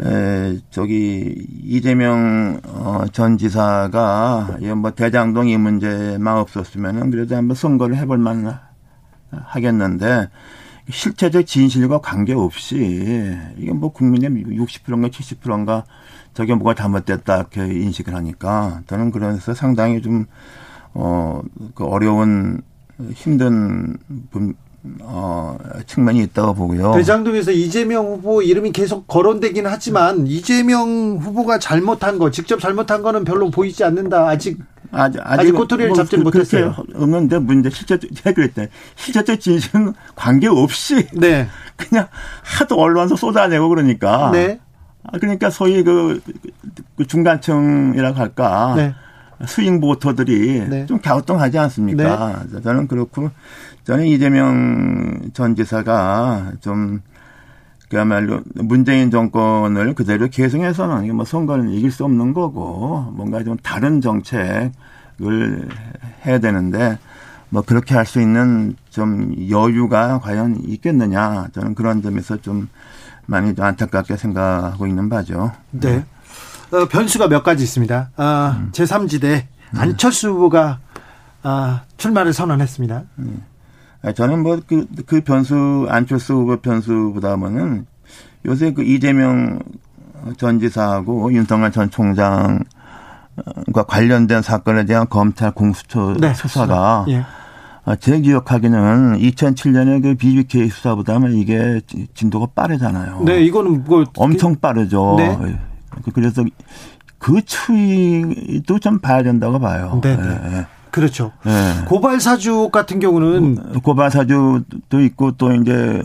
[0.01, 7.95] 에, 저기, 이재명, 어, 전 지사가, 이 뭐, 대장동 이 문제만 없었으면은 그래도 한번 선거를
[7.97, 8.59] 해볼 만
[9.31, 10.29] 하겠는데,
[10.89, 15.85] 실체적 진실과 관계없이, 이게 뭐 국민의 60%인가 70%인가
[16.33, 20.25] 저게 뭐가 잘못됐다, 이렇게 인식을 하니까, 저는 그래서 상당히 좀,
[20.93, 21.41] 어,
[21.73, 22.61] 그 어려운,
[23.13, 23.97] 힘든
[24.29, 24.55] 분,
[25.01, 25.57] 어,
[25.87, 26.93] 측면이 있다고 보고요.
[26.93, 33.49] 대장동에서 이재명 후보 이름이 계속 거론되긴 하지만 이재명 후보가 잘못한 거, 직접 잘못한 거는 별로
[33.49, 34.27] 보이지 않는다.
[34.27, 34.57] 아직
[34.91, 36.85] 아직, 아직 꼬투리를 잡지는 그- 그렇게 못했어요.
[36.95, 38.69] 없는데 문제 실제적 그랬대.
[38.95, 41.47] 실제적 진실은 관계 없이 네.
[41.75, 42.07] 그냥
[42.43, 44.29] 하도 언론에서 쏟아내고 그러니까.
[44.31, 44.59] 네.
[45.03, 46.21] 아, 그러니까 소위 그,
[46.97, 48.73] 그 중간층이라고 할까.
[48.77, 48.95] 네.
[49.47, 50.85] 스윙 보터들이 네.
[50.85, 52.43] 좀 갸우뚱하지 않습니까?
[52.63, 53.29] 저는 그렇고
[53.83, 57.01] 저는 이재명 전 지사가 좀
[57.89, 65.67] 그야말로 문재인 정권을 그대로 계승해서는 뭐 선거는 이길 수 없는 거고 뭔가 좀 다른 정책을
[66.25, 66.97] 해야 되는데
[67.49, 72.67] 뭐 그렇게 할 수 있는 좀 여유가 과연 있겠느냐 저는 그런 점에서 좀
[73.27, 75.51] 많이 좀 안타깝게 생각하고 있는 바죠.
[75.71, 76.03] 네.
[76.75, 78.11] 어, 변수가 몇 가지 있습니다.
[78.17, 79.43] 아, 제3지대
[79.77, 80.79] 안철수 후보가
[81.43, 83.03] 아, 출마를 선언했습니다.
[84.03, 87.85] 아, 저는 뭐그 그 변수 안철수 후보 변수보다는
[88.45, 89.59] 요새 그 이재명
[90.37, 92.63] 전 지사하고 윤석열 전 총장과
[93.87, 97.23] 관련된 사건에 대한 검찰 공수처 네, 수사가 예.
[97.87, 103.21] 아, 제 기억하기는 2007년에 그 BBK 수사보다는 이게 지- 진도가 빠르잖아요.
[103.23, 104.05] 네, 이거는 뭐 어.
[104.17, 105.15] 엄청 빠르죠.
[105.17, 105.55] 네.
[106.03, 106.43] 그- 그래서
[107.17, 109.99] 그 추이도 좀 봐야 된다고 봐요.
[110.03, 110.39] 네, 네.
[110.57, 111.31] 예, 그렇죠.
[111.47, 111.85] 예.
[111.85, 116.01] 고발 사주 같은 경우는 고발 사주도 있고 또 이제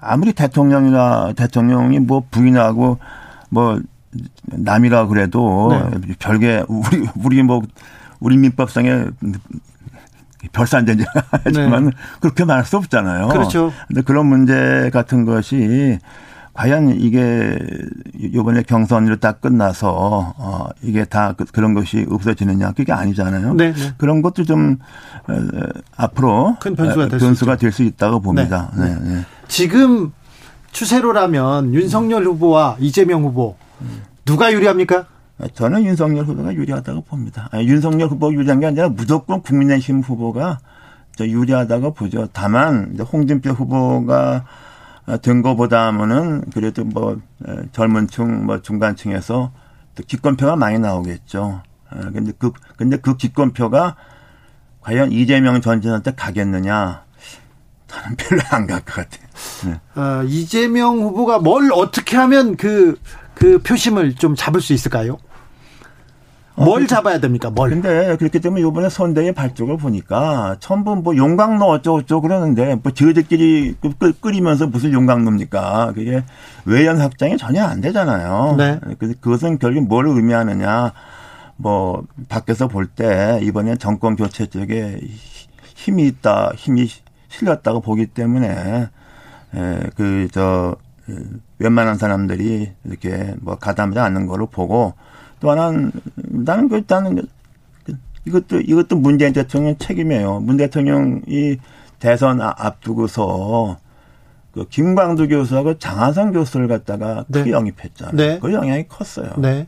[0.00, 2.98] 아무리 대통령이나 대통령이 뭐 부인하고
[3.48, 3.80] 뭐
[4.44, 6.14] 남이라 그래도 네.
[6.18, 7.62] 별게 우리 우리 뭐
[8.18, 9.06] 우리 민법상에
[10.52, 11.04] 별산전지
[11.44, 13.26] 하지만 그렇게 말할 수 없잖아요.
[13.28, 13.32] 네.
[13.32, 13.72] 그렇죠.
[13.88, 15.98] 근데 그런 문제 같은 것이
[16.52, 17.56] 과연 이게
[18.34, 23.54] 요번에 경선으로 딱 끝나서 어 이게 다 그- 그런 것이 없어지느냐 그게 아니잖아요.
[23.54, 23.92] 네, 네.
[23.96, 24.78] 그런 것도 좀
[25.28, 25.32] 어,
[25.96, 28.70] 앞으로 큰 변수가 어, 될수 변수가 될 수 있다고 봅니다.
[28.76, 29.00] 네, 네.
[29.00, 29.20] 네.
[29.48, 30.12] 지금
[30.72, 33.56] 추세로라면 윤석열 후보와 이재명 후보
[34.24, 35.06] 누가 유리합니까?
[35.54, 37.48] 저는 윤석열 후보가 유리하다고 봅니다.
[37.50, 40.58] 아니, 윤석열 후보가 유리한 게 아니라 무조건 국민의힘 후보가
[41.16, 42.28] 저 유리하다고 보죠.
[42.32, 44.44] 다만 홍준표 후보가
[45.22, 49.52] 된 거보다는 그래도 뭐 에, 젊은 층, 뭐 중간층에서
[49.94, 51.62] 또 기권표가 많이 나오겠죠.
[51.94, 53.96] 에, 근데 그 근데 그 기권표가
[54.80, 57.04] 과연 이재명 전 지사한테 가겠느냐?
[57.88, 59.26] 저는 별로 안 갈 것 같아요.
[59.66, 60.00] 네.
[60.00, 62.98] 어, 이재명 후보가 뭘 어떻게 하면 그,
[63.34, 65.18] 그 표심을 좀 잡을 수 있을까요?
[66.56, 67.48] 뭘 잡아야 됩니까?
[67.50, 67.70] 뭘?
[67.70, 72.92] 근데 그렇기 때문에 이번에 선대의 발족을 보니까 전부 뭐 용광로 어쩌고저쩌고 그러는데 뭐
[73.98, 75.92] 끄- 끓이면서 무슨 용광로입니까?
[75.94, 76.22] 그게
[76.66, 78.56] 외연 확장이 전혀 안 되잖아요.
[78.58, 78.78] 네.
[78.98, 80.92] 그래서 그것은 결국 뭘 의미하느냐.
[81.56, 84.98] 뭐 밖에서 볼 때 이번에 정권 교체 쪽에
[85.76, 86.88] 힘이 있다, 힘이
[87.28, 88.88] 실렸다고 보기 때문에
[89.94, 90.74] 그저
[91.58, 94.94] 웬만한 사람들이 이렇게 뭐 가담하지 않는 거로 보고
[95.40, 97.22] 또 하나는 나는 그 일단은
[97.84, 97.94] 그
[98.26, 100.40] 이것도 이것도 문재인 대통령 책임이에요.
[100.40, 101.56] 문 대통령이
[101.98, 103.78] 대선 아- 앞두고서
[104.52, 107.50] 그 김광두 교수하고 장하성 교수를 갖다가 네.
[107.50, 108.16] 영입했잖아요.
[108.16, 108.38] 네.
[108.40, 109.32] 그 영향이 컸어요.
[109.38, 109.66] 네.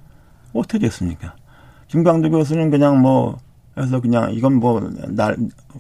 [0.53, 1.35] 어떻게 됐습니까?
[1.89, 3.39] 김광두 교수는 그냥 뭐
[3.79, 5.37] 해서 그냥 이건 뭐 날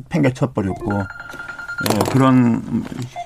[0.08, 1.04] 팽개쳐 버렸고 어,
[2.12, 2.62] 그런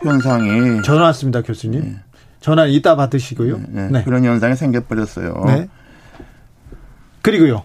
[0.03, 1.97] 현상이 전화 왔습니다, 교수님.
[2.41, 3.61] 전화 이따 받으시고요.
[3.69, 4.03] 네, 네.
[4.05, 5.35] 그런 현상이 생겨 버렸어요.
[7.27, 7.39] 네.
[7.39, 7.65] 그리고요.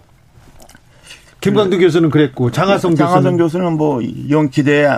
[1.40, 4.00] 김광두 교수는 그랬고 장하성 장하성 교수는 교수는 뭐
[4.30, 4.88] 영기대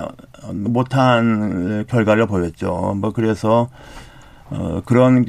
[0.52, 2.94] 못한 결과를 보였죠.
[2.98, 3.68] 뭐 그래서
[4.50, 5.24] 어 그런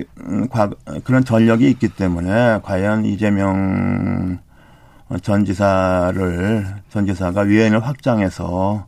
[0.50, 0.70] 과
[1.04, 4.40] 그런 전력이 있기 때문에 과연 이재명
[5.22, 8.88] 전 지사를 전 지사가 위원을 확장해서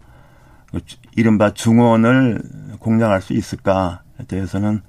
[1.15, 2.41] 이른바 중원을
[2.79, 4.81] 공략할 수 있을까에 대해서는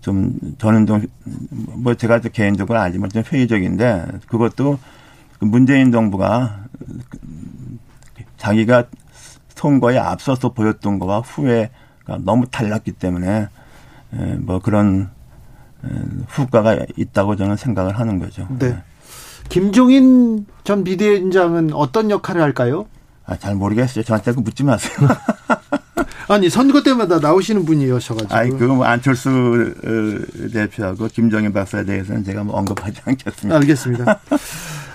[0.00, 1.06] 좀 저는 좀
[1.80, 4.78] 뭐 제가 개인적으로 알지만 좀 회의적인데 그것도
[5.40, 6.64] 문재인 정부가
[8.36, 8.84] 자기가
[9.54, 13.48] 선거에 앞서서 보였던 거와 후회가 너무 달랐기 때문에
[14.38, 15.10] 뭐 그런
[16.28, 18.46] 후과가 있다고 저는 생각을 하는 거죠.
[18.58, 18.76] 네.
[19.48, 22.86] 김종인 전 비대위원장은 어떤 역할을 할까요?
[23.30, 24.02] 아, 잘 모르겠어요.
[24.04, 25.08] 저한테 그 묻지 마세요.
[26.28, 28.34] 아니 선거 때마다 나오시는 분이셔가지고.
[28.34, 33.56] 아니 그뭐 안철수 어, 대표하고 김정인 박사에 대해서는 제가 뭐 언급하지 않겠습니다.
[33.56, 34.20] 알겠습니다.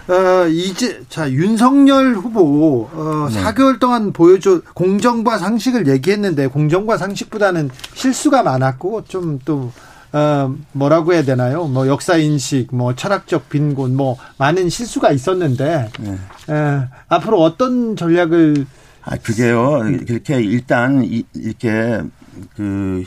[0.07, 3.41] 어, 이제 자 윤석열 후보 어, 네.
[3.43, 9.71] 4개월 동안 보여줘 공정과 상식을 얘기했는데 공정과 상식보다는 실수가 많았고 좀 또
[10.13, 11.65] 어, 뭐라고 해야 되나요?
[11.65, 16.11] 뭐 역사 인식, 뭐 철학적 빈곤, 뭐 많은 실수가 있었는데 네.
[16.53, 18.65] 에, 앞으로 어떤 전략을
[19.03, 19.81] 아 그게요.
[20.07, 22.01] 그렇게 일단 이, 이렇게
[22.55, 23.03] 그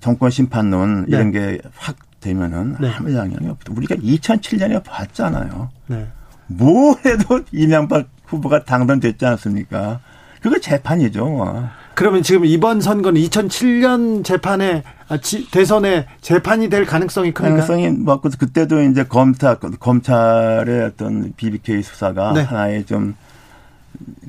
[0.00, 1.16] 정권 심판론 네.
[1.16, 2.90] 이런 게 확 되면은 네.
[2.90, 3.72] 아무 영향이 없다.
[3.74, 5.70] 우리가 2007년에 봤잖아요.
[5.86, 6.06] 네.
[6.48, 10.00] 뭐 해도 이명박 후보가 당선됐지 않습니까?
[10.42, 11.68] 그거 재판이죠.
[12.00, 12.10] 뭐.
[12.10, 15.18] 그러면 지금 이번 선거는 2007년 재판에 아,
[15.50, 17.66] 대선에 재판이 될 가능성이 큽니까?
[17.66, 22.42] 가능성이 뭐 그때도 이제 검찰 검찰의 어떤 BBK 수사가 네.
[22.42, 23.14] 하나의 좀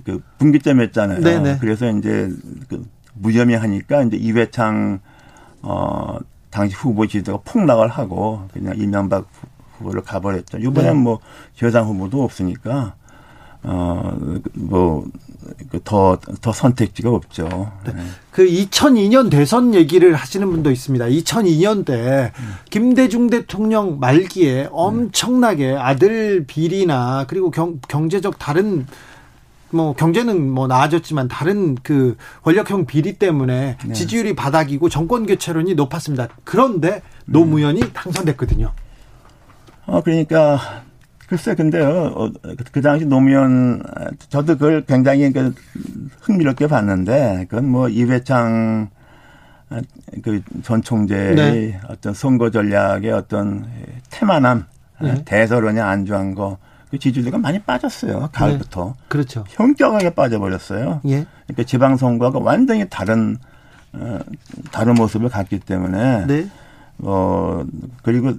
[0.03, 1.21] 그 분기점이었잖아요.
[1.21, 1.43] 네네.
[1.43, 1.57] 네.
[1.59, 2.29] 그래서 이제
[2.67, 4.99] 그 무혐의 하니까 이제 이회창
[5.61, 6.17] 어
[6.49, 9.27] 당시 후보 지지도가 폭락을 하고 그냥 이명박
[9.77, 10.57] 후보를 가버렸죠.
[10.57, 10.99] 이번엔 네.
[10.99, 11.19] 뭐
[11.61, 12.95] 여당 후보도 없으니까
[13.63, 15.05] 어뭐
[15.83, 17.71] 더, 더 선택지가 없죠.
[17.85, 17.93] 네.
[18.31, 21.05] 그 2002년 대선 얘기를 하시는 분도 있습니다.
[21.05, 22.31] 2002년 때
[22.69, 28.85] 김대중 대통령 말기에 엄청나게 아들 비리나 그리고 경, 경제적 다른
[29.69, 33.93] 뭐 경제는 뭐 나아졌지만 다른 그 권력형 비리 때문에 네.
[33.93, 36.27] 지지율이 바닥이고 정권 교체론이 높았습니다.
[36.43, 38.73] 그런데 노무현이 당선됐거든요.
[39.85, 40.83] 어 그러니까
[41.31, 42.29] 글쎄, 근데요, 어,
[42.73, 43.81] 그 당시 노무현,
[44.27, 45.55] 저도 그걸 굉장히 그
[46.19, 48.89] 흥미롭게 봤는데, 그건 뭐 이회창
[50.23, 51.79] 그전 총재의 네.
[51.87, 53.65] 어떤 선거 전략의 어떤
[54.09, 54.65] 태만함,
[55.01, 55.23] 네.
[55.23, 56.57] 대서론이 안주한 거,
[56.89, 58.27] 그 지지율가 많이 빠졌어요.
[58.33, 58.87] 가을부터.
[58.97, 59.05] 네.
[59.07, 59.45] 그렇죠.
[59.47, 60.99] 현격하게 빠져버렸어요.
[61.05, 61.25] 예.
[61.47, 63.37] 그러니까 지방선거가 완전히 다른,
[63.93, 64.19] 어,
[64.73, 66.25] 다른 모습을 갖기 때문에.
[66.27, 66.49] 네.
[67.03, 67.63] 어,
[68.03, 68.33] 그리고,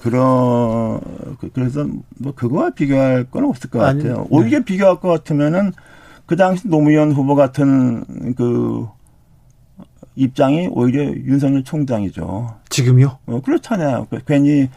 [0.00, 1.00] 그런,
[1.40, 1.86] 그, 그래서
[2.18, 4.16] 뭐 그거와 비교할 건 없을 것 같아요.
[4.16, 4.64] 아니, 오히려 네.
[4.64, 5.72] 비교할 것 같으면은
[6.26, 8.88] 그 당시 노무현 후보 같은 그
[10.16, 12.56] 입장이 오히려 윤석열 총장이죠.
[12.68, 13.18] 지금요?
[13.26, 14.06] 어, 그렇잖아요.
[14.10, 14.68] 그 괜히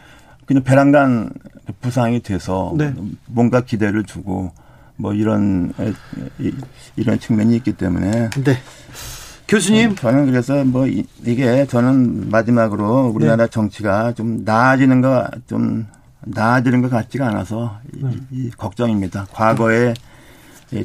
[0.46, 1.30] 그냥 배란간
[1.80, 2.92] 부상이 돼서 네.
[3.26, 4.52] 뭔가 기대를 주고
[4.96, 5.72] 뭐 이런
[6.96, 8.56] 이런 측면이 있기 때문에 네.
[9.48, 9.90] 교수님.
[9.90, 13.50] 음, 저는 그래서 뭐 이게 저는 마지막으로 우리나라 네.
[13.50, 15.86] 정치가 좀 나아지는 거 좀
[16.26, 18.10] 나아지는 것 같지가 않아서 네.
[18.30, 19.26] 이, 이 걱정입니다.
[19.32, 19.94] 과거에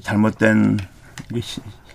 [0.03, 0.77] 잘못된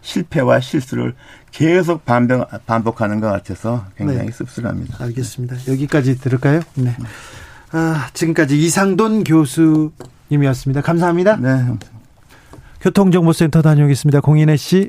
[0.01, 1.15] 실패와 실수를
[1.51, 4.33] 계속 반복, 반복하는 것 같아서 굉장히 네.
[4.33, 5.03] 씁쓸합니다.
[5.05, 5.57] 알겠습니다.
[5.69, 6.61] 여기까지 들을까요?
[6.75, 6.97] 네.
[7.73, 10.81] 아, 지금까지 이상돈 교수님이었습니다.
[10.83, 11.37] 감사합니다.
[11.37, 11.65] 네.
[12.81, 14.21] 교통정보센터 다녀오겠습니다.
[14.21, 14.89] 공인혜 씨.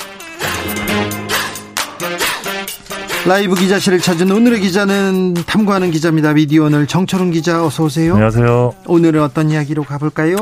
[3.27, 6.33] 라이브 기자실을 찾은 오늘의 기자는 탐구하는 기자입니다.
[6.33, 8.13] 미디어 오늘 정철훈 기자 어서 오세요.
[8.13, 8.73] 안녕하세요.
[8.87, 10.35] 오늘은 어떤 이야기로 가볼까요?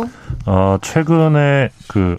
[0.46, 2.16] 어, 최근에 그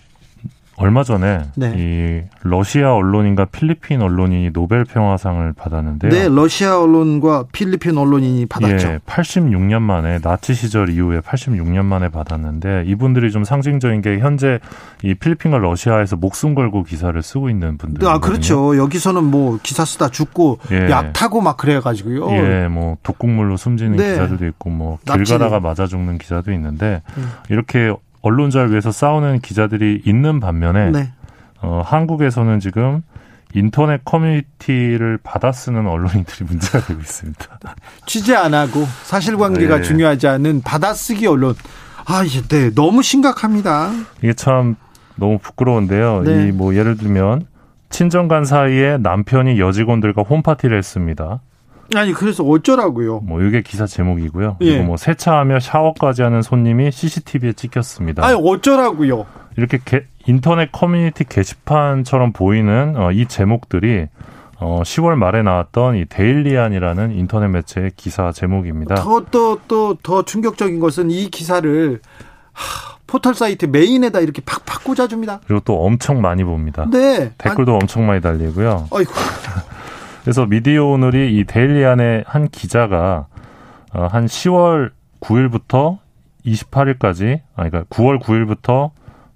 [0.81, 1.75] 얼마 전에 네.
[1.77, 6.11] 이 러시아 언론인과 필리핀 언론인이 노벨 평화상을 받았는데요.
[6.11, 8.89] 네, 러시아 언론과 필리핀 언론인이 받았죠.
[8.89, 14.59] 예, 86년 만에 나치 시절 이후에 86년 만에 받았는데 이분들이 좀 상징적인 게 현재
[15.03, 18.09] 이 필리핀과 러시아에서 목숨 걸고 기사를 쓰고 있는 분들.
[18.09, 18.77] 아, 그렇죠.
[18.77, 20.89] 여기서는 뭐 기사 쓰다 죽고 예.
[20.91, 22.31] 약 타고 막 그래 가지고요.
[22.33, 24.11] 예, 뭐 독극물로 숨지는 네.
[24.13, 27.31] 기사들도 있고 뭐 길 가다가 맞아 죽는 기사도 있는데 음.
[27.49, 31.13] 이렇게 언론자를 위해서 싸우는 기자들이 있는 반면에 네.
[31.63, 33.03] 어, 한국에서는 지금
[33.55, 37.45] 인터넷 커뮤니티를 받아쓰는 언론인들이 문제가 되고 있습니다.
[38.07, 39.83] 취재 안 하고 사실관계가 네.
[39.83, 41.55] 중요하지 않은 받아쓰기 언론.
[42.07, 43.91] 아, 이제 네, 너무 심각합니다.
[44.23, 44.77] 이게 참
[45.17, 46.23] 너무 부끄러운데요.
[46.23, 46.49] 네.
[46.49, 47.47] 이뭐 예를 들면
[47.91, 51.41] 친정간 사이에 남편이 여직원들과 홈파티를 했습니다.
[51.97, 53.21] 아니 그래서 어쩌라고요?
[53.21, 54.57] 뭐 이게 기사 제목이고요.
[54.61, 54.71] 예.
[54.71, 58.25] 그리고 뭐 세차하며 샤워까지 하는 손님이 CCTV에 찍혔습니다.
[58.25, 59.27] 아니 어쩌라고요?
[59.57, 64.07] 이렇게 게- 인터넷 커뮤니티 게시판처럼 보이는 어, 이 제목들이
[64.59, 68.97] 어, 10월 말에 나왔던 이 데일리안이라는 인터넷 매체의 기사 제목입니다.
[68.97, 72.01] 더 또 또 더 충격적인 것은 이 기사를
[72.53, 75.41] 하, 포털 사이트 메인에다 이렇게 팍팍 꽂아줍니다.
[75.47, 76.87] 그리고 또 엄청 많이 봅니다.
[76.91, 77.33] 네.
[77.39, 78.71] 댓글도 엄청 많이 달리고요.
[78.71, 79.13] 아니, 어이구.
[80.23, 83.27] 그래서 미디어 오늘이 이 데일리안의 한 기자가
[83.93, 84.91] 어, 한 10월
[85.21, 85.99] 9일부터
[86.47, 88.91] 28일까지, 아니 그러니까 9월 9일부터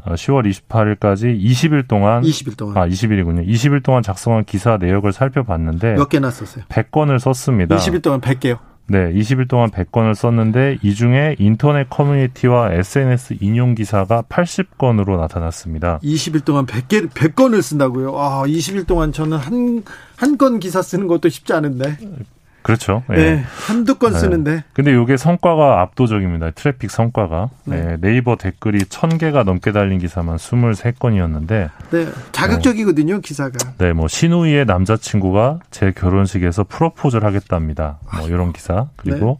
[0.05, 3.47] 10월 28일까지 20일 동안 20일 동안 아 20일이군요.
[3.48, 6.65] 20일 동안 작성한 기사 내역을 살펴봤는데 몇 개나 썼어요?
[6.69, 7.77] 100건을 썼습니다.
[7.77, 8.59] 20일 동안 100개요.
[8.86, 16.01] 네, 20일 동안 100건을 썼는데 이 중에 인터넷 커뮤니티와 SNS 인용 기사가 80건으로 나타났습니다.
[16.02, 18.15] 20일 동안 100개 100건을 쓴다고요.
[18.19, 19.82] 아, 20일 동안 저는 한
[20.20, 21.97] 한 건 기사 쓰는 것도 쉽지 않은데.
[22.65, 23.03] 그렇죠.
[23.11, 23.15] 예.
[23.15, 23.45] 네.
[23.66, 24.19] 한두 건 네.
[24.19, 24.65] 쓰는데.
[24.73, 26.53] 근데 이게 성과가 압도적입니다.
[26.53, 27.51] 트래픽 성과가.
[27.66, 32.09] 네, 네 이버 댓글이 1000개가 넘게 달린 기사만 23건이었는데 네.
[32.32, 33.53] 자극적이거든요, 기사가.
[33.77, 37.99] 네, 뭐 신우이의 남자친구가 제 결혼식에서 프로포즈를 하겠답니다.
[38.16, 38.86] 뭐 이런 기사.
[38.97, 39.39] 그리고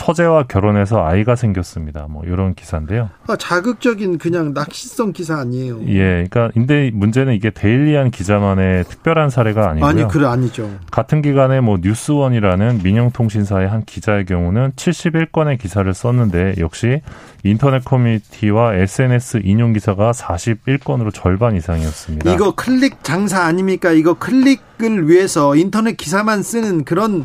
[0.00, 2.06] 처제와 결혼해서 아이가 생겼습니다.
[2.08, 3.10] 뭐 이런 기사인데요.
[3.26, 5.82] 아, 자극적인 그냥 낚시성 기사 아니에요.
[5.88, 9.86] 예, 그러니까 근데 문제는 이게 데일리한 기자만의 특별한 사례가 아니고요.
[9.90, 10.70] 아니, 그래 아니죠.
[10.90, 17.02] 같은 기간에 뭐 뉴스원이라는 민영통신사의 한 기자의 경우는 71건의 기사를 썼는데 역시
[17.44, 22.32] 인터넷 커뮤니티와 SNS 인용 기사가 41건으로 절반 이상이었습니다.
[22.32, 23.92] 이거 클릭 장사 아닙니까?
[23.92, 27.22] 이거 클릭을 위해서 인터넷 기사만 쓰는 그런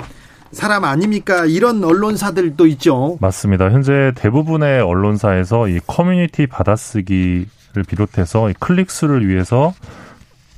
[0.56, 1.46] 사람 아닙니까?
[1.46, 3.18] 이런 언론사들도 있죠.
[3.20, 3.70] 맞습니다.
[3.72, 9.74] 현재 대부분의 언론사에서 이 커뮤니티 받아쓰기를 비롯해서 이 클릭수를 위해서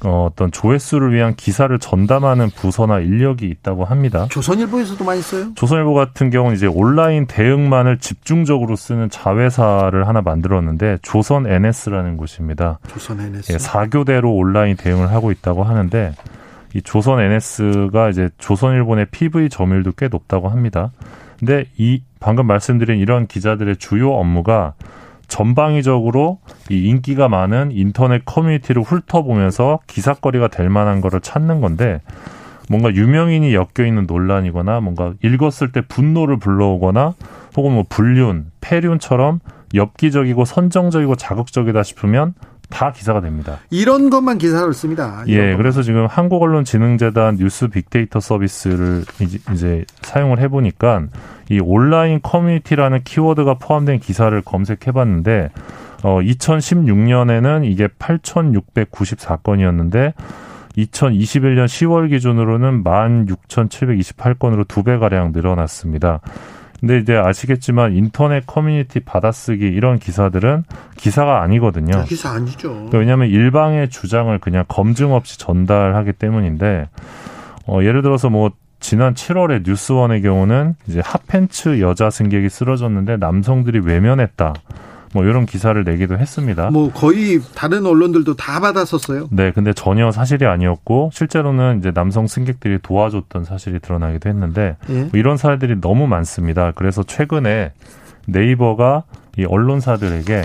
[0.06, 4.28] 어, 어떤 조회수를 위한 기사를 전담하는 부서나 인력이 있다고 합니다.
[4.30, 5.48] 조선일보에서도 많이 써요.
[5.56, 12.78] 조선일보 같은 경우는 이제 온라인 대응만을 집중적으로 쓰는 자회사를 하나 만들었는데 조선 NS라는 곳입니다.
[12.88, 13.53] 조선 NS.
[13.53, 16.14] 예, 4교대로 온라인 대응을 하고 있다고 하는데
[16.73, 20.91] 이 조선 NS가 이제 조선일보 의 PV 점유율도 꽤 높다고 합니다.
[21.39, 24.73] 근데 이 방금 말씀드린 이런 기자들의 주요 업무가
[25.27, 26.39] 전방위적으로
[26.69, 32.02] 이 인기가 많은 인터넷 커뮤니티를 훑어보면서 기사거리가 될 만한 거를 찾는 건데
[32.69, 37.14] 뭔가 유명인이 엮여 있는 논란이거나 뭔가 읽었을 때 분노를 불러오거나
[37.56, 39.39] 혹은 뭐 불륜, 폐륜처럼
[39.73, 42.34] 엽기적이고 선정적이고 자극적이다 싶으면
[42.69, 43.60] 다 기사가 됩니다.
[43.69, 45.23] 이런 것만 기사를 씁니다.
[45.27, 45.57] 예, 것만.
[45.57, 51.03] 그래서 지금 한국언론진흥재단 뉴스 빅데이터 서비스를 이제, 이제 사용을 해보니까
[51.49, 55.49] 이 온라인 커뮤니티라는 키워드가 포함된 기사를 검색해봤는데
[56.03, 60.14] 어, 2016년에는 이게 8,694건이었는데
[60.77, 66.19] 2021년 10월 기준으로는 16,728건으로 두 배 가량 늘어났습니다.
[66.80, 70.64] 근데 이제 아시겠지만 인터넷 커뮤니티 받아쓰기 이런 기사들은
[70.98, 72.04] 기사가 아니거든요.
[72.06, 72.70] 기사 아니죠.
[72.70, 76.88] 그러니까 왜냐하면 일방의 주장을 그냥 검증 없이 전달하기 때문인데
[77.68, 84.54] 어, 예를 들어서 뭐 지난 7월에 뉴스원의 경우는 이제 핫팬츠 여자 승객이 쓰러졌는데 남성들이 외면했다.
[85.18, 86.69] 뭐 이런 기사를 내기도 했습니다.
[86.69, 89.30] 뭐 거의 다른 언론들도 다 받았었어요.
[89.31, 94.94] 네, 근데 전혀 사실이 아니었고 실제로는 이제 남성 승객들이 도와줬던 사실이 드러나기도 했는데 예.
[94.94, 96.72] 뭐 이런 사례들이 너무 많습니다.
[96.76, 97.72] 그래서 최근에
[98.27, 99.06] 네이버가
[99.39, 100.44] 이 언론사들에게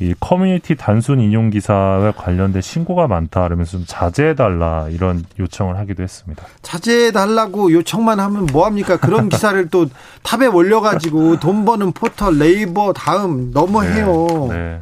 [0.00, 6.04] 이 커뮤니티 단순 인용 기사와 관련된 신고가 많다 그러면서 좀 자제해 달라 이런 요청을 하기도
[6.04, 6.44] 했습니다.
[6.62, 8.96] 자제해 달라고 요청만 하면 뭐 합니까?
[8.96, 9.86] 그런 기사를 또
[10.22, 14.26] top에 올려 가지고 돈 버는 포털 네이버 다음 너무 해요.
[14.50, 14.80] 네.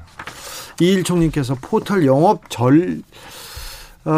[0.81, 3.46] 이일총님께서 포털 영업 절 어,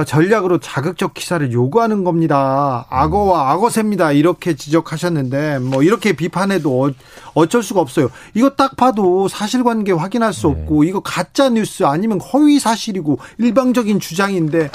[0.06, 2.86] 전략으로 자극적 기사를 요구하는 겁니다.
[2.90, 4.12] 악어와 악어새입니다.
[4.12, 6.90] 이렇게 지적하셨는데 뭐 이렇게 비판해도 어,
[7.34, 8.10] 어쩔 수가 없어요.
[8.34, 14.70] 이거 딱 봐도 사실관계 확인할 수 없고 이거 가짜 뉴스 아니면 허위 사실이고 일방적인 주장인데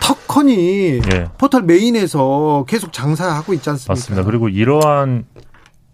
[0.00, 1.28] 턱커니 예.
[1.38, 3.92] 포털 메인에서 계속 장사하고 있지 않습니까?
[3.92, 4.24] 맞습니다.
[4.24, 5.24] 그리고 이러한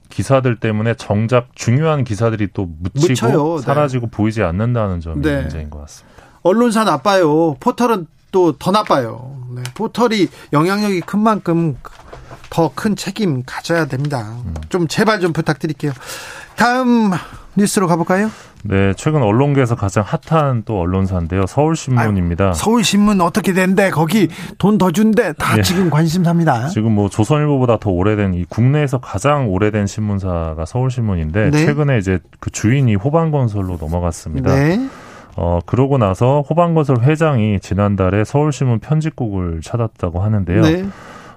[0.09, 3.57] 기사들 때문에 정작 중요한 기사들이 또 묻히고 묻혀요.
[3.57, 3.63] 네.
[3.63, 5.41] 사라지고 보이지 않는다는 점이 네.
[5.43, 6.15] 문제인 것 같습니다.
[6.43, 7.55] 언론사 나빠요.
[7.59, 9.31] 포털은 또 더 나빠요.
[9.55, 11.77] 네, 포털이 영향력이 큰 만큼
[12.51, 14.35] 더 큰 책임 가져야 됩니다.
[14.71, 15.93] 좀 제발 좀 부탁드릴게요.
[16.57, 17.13] 다음
[17.57, 18.31] 뉴스로 가볼까요?
[18.65, 21.47] 네, 최근 언론계에서 가장 핫한 또 언론사인데요.
[21.47, 22.45] 서울신문입니다.
[22.47, 23.91] 아유, 서울신문 어떻게 된대?
[23.91, 24.29] 거기
[24.59, 25.33] 돈 더 준대?
[25.35, 25.63] 다 예.
[25.63, 26.69] 지금 관심사입니다.
[26.69, 31.67] 지금 뭐 조선일보보다 더 오래된 이 국내에서 가장 오래된 신문사가 서울신문인데 네.
[31.67, 34.55] 최근에 이제 그 주인이 호반건설로 넘어갔습니다.
[34.55, 34.89] 네.
[35.37, 40.63] 어 그러고 나서 호반건설 회장이 지난달에 서울신문 편집국을 찾았다고 하는데요.
[40.63, 40.85] 네.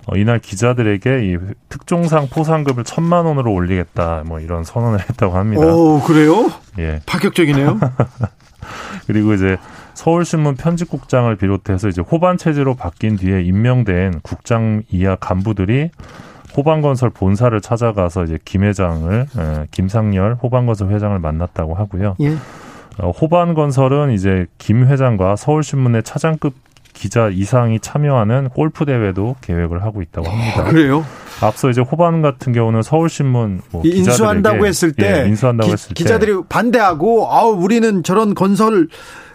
[0.07, 1.38] 어, 이날 기자들에게 이
[1.68, 5.65] 특종상 포상금을 천만 원으로 올리겠다 뭐 이런 선언을 했다고 합니다.
[5.65, 6.49] 오, 그래요?
[6.80, 7.02] 예.
[7.06, 7.80] 파격적이네요.
[9.07, 9.57] 그리고 이제
[9.95, 15.90] 서울신문 편집국장을 비롯해서 이제 호반 체제로 바뀐 뒤에 임명된 국장 이하 간부들이
[16.56, 22.15] 호반건설 본사를 찾아가서 이제 김 회장을 에, 김상열 호반건설 회장을 만났다고 하고요.
[22.22, 22.36] 예.
[22.99, 26.53] 어, 호반 건설은 이제 김 회장과 서울신문의 차장급
[26.94, 30.64] 기자 이상이 참여하는 골프 대회도 계획을 하고 있다고 합니다.
[30.64, 31.06] 그래요?
[31.41, 35.94] 앞서 이제 호반 같은 경우는 서울신문 뭐이 인수한다고 했을 때, 예, 인수한다고 기, 했을 때
[35.94, 38.88] 기자들이 반대하고 아우 우리는 저런 건설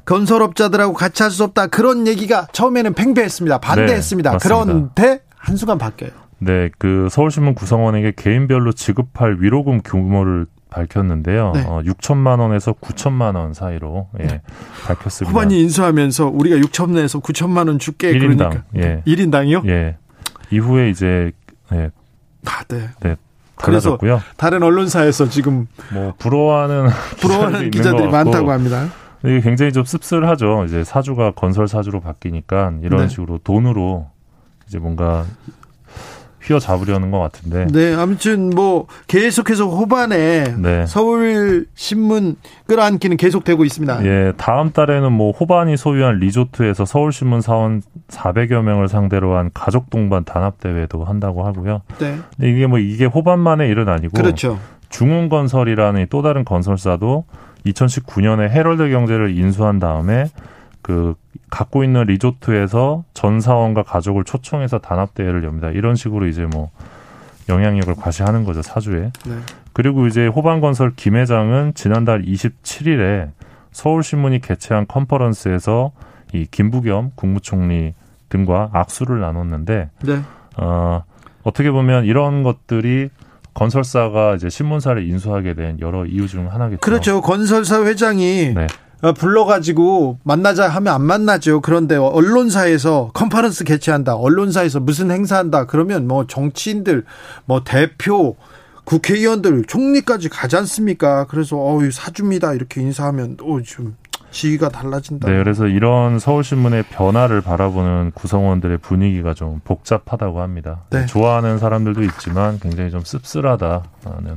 [0.05, 3.59] 건설업자들하고 같이 할 수 없다 그런 얘기가 처음에는 팽배했습니다.
[3.59, 4.33] 반대했습니다.
[4.33, 4.39] 네.
[4.43, 6.11] 그런데 한순간 바뀌어요.
[6.41, 11.53] 네, 그 서울신문 구성원에게 개인별로 지급할 위로금 규모를 밝혔는데요.
[11.55, 11.65] 네.
[11.67, 14.41] 어, 6천만 원에서 9천만 원 사이로 예,
[14.87, 15.31] 밝혔습니다.
[15.31, 19.03] 후반이 인수하면서 우리가 6천에서 9천만 원 줄게 1인당, 그러니까 예.
[19.07, 19.69] 1인당이요?
[19.69, 19.97] 예.
[20.51, 21.33] 이후에 이제
[21.73, 21.91] 예,
[22.47, 22.89] 아, 네.
[23.01, 23.17] 네.
[23.57, 24.21] 그래서 달라졌고요.
[24.37, 26.89] 다른 언론사에서 지금 뭐 부러워하는
[27.21, 28.89] 부러워하는 기자들이 많다고 합니다.
[29.25, 30.65] 이게 굉장히 좀 씁쓸하죠.
[30.65, 33.09] 이제 사주가 건설 사주로 바뀌니까 이런 네.
[33.09, 34.09] 식으로 돈으로
[34.67, 35.25] 이제 뭔가
[36.43, 37.67] 휘어잡으려는 것 같은데.
[37.71, 40.87] 네, 아무튼 뭐 계속해서 호반에 네.
[40.87, 42.37] 서울 신문
[42.67, 44.05] 끌어안기는 계속되고 있습니다.
[44.05, 49.91] 예, 다음 달에는 뭐 호반이 소유한 리조트에서 서울 신문 사원 400여 명을 상대로 한 가족
[49.91, 51.83] 동반 단합 대회도 한다고 하고요.
[51.99, 54.59] 네, 근데 이게 뭐 이게 호반만의 일은 아니고 그렇죠.
[54.91, 57.25] 중흥건설이라는 또 다른 건설사도
[57.67, 60.27] 2019년에 헤럴드 경제를 인수한 다음에
[60.83, 61.15] 그
[61.49, 65.71] 갖고 있는 리조트에서 전 사원과 가족을 초청해서 단합 대회를 엽니다.
[65.71, 66.71] 이런 식으로 이제 뭐
[67.49, 69.13] 영향력을 과시하는 거죠 사주에.
[69.25, 69.37] 네.
[69.73, 73.31] 그리고 이제 호반건설 김 회장은 지난달 27일에
[73.71, 75.93] 서울신문이 개최한 컨퍼런스에서
[76.35, 77.95] 이 김부겸 국무총리
[78.29, 80.21] 등과 악수를 나눴는데 네,
[80.57, 81.05] 어,
[81.43, 83.11] 어떻게 보면 이런 것들이
[83.55, 86.81] 건설사가 이제 신문사를 인수하게 된 여러 이유 중 하나겠죠.
[86.81, 87.21] 그렇죠.
[87.21, 88.67] 건설사 회장이 네.
[89.03, 91.61] 어, 불러가지고 만나자 하면 안 만나죠.
[91.61, 94.15] 그런데 언론사에서 컨퍼런스 개최한다.
[94.15, 95.67] 언론사에서 무슨 행사한다.
[95.67, 97.05] 그러면 뭐 정치인들,
[97.45, 98.37] 뭐 대표,
[98.85, 101.27] 국회의원들, 총리까지 가지 않습니까?
[101.27, 102.55] 그래서 어유 사줍니다.
[102.55, 103.97] 이렇게 인사하면 어 좀
[104.33, 105.31] 지위가 달라진다.
[105.31, 110.85] 네, 그래서 이런 서울신문의 변화를 바라보는 구성원들의 분위기가 좀 복잡하다고 합니다.
[110.91, 111.07] 네.
[111.07, 113.83] 좋아하는 사람들도 있지만 굉장히 좀 씁쓸하다는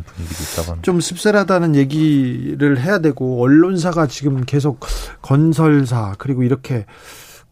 [0.05, 0.81] 분위기도 있다고 합니다.
[0.83, 4.81] 좀 씁쓸하다는 얘기를 해야 되고 언론사가 지금 계속
[5.21, 6.85] 건설사 그리고 이렇게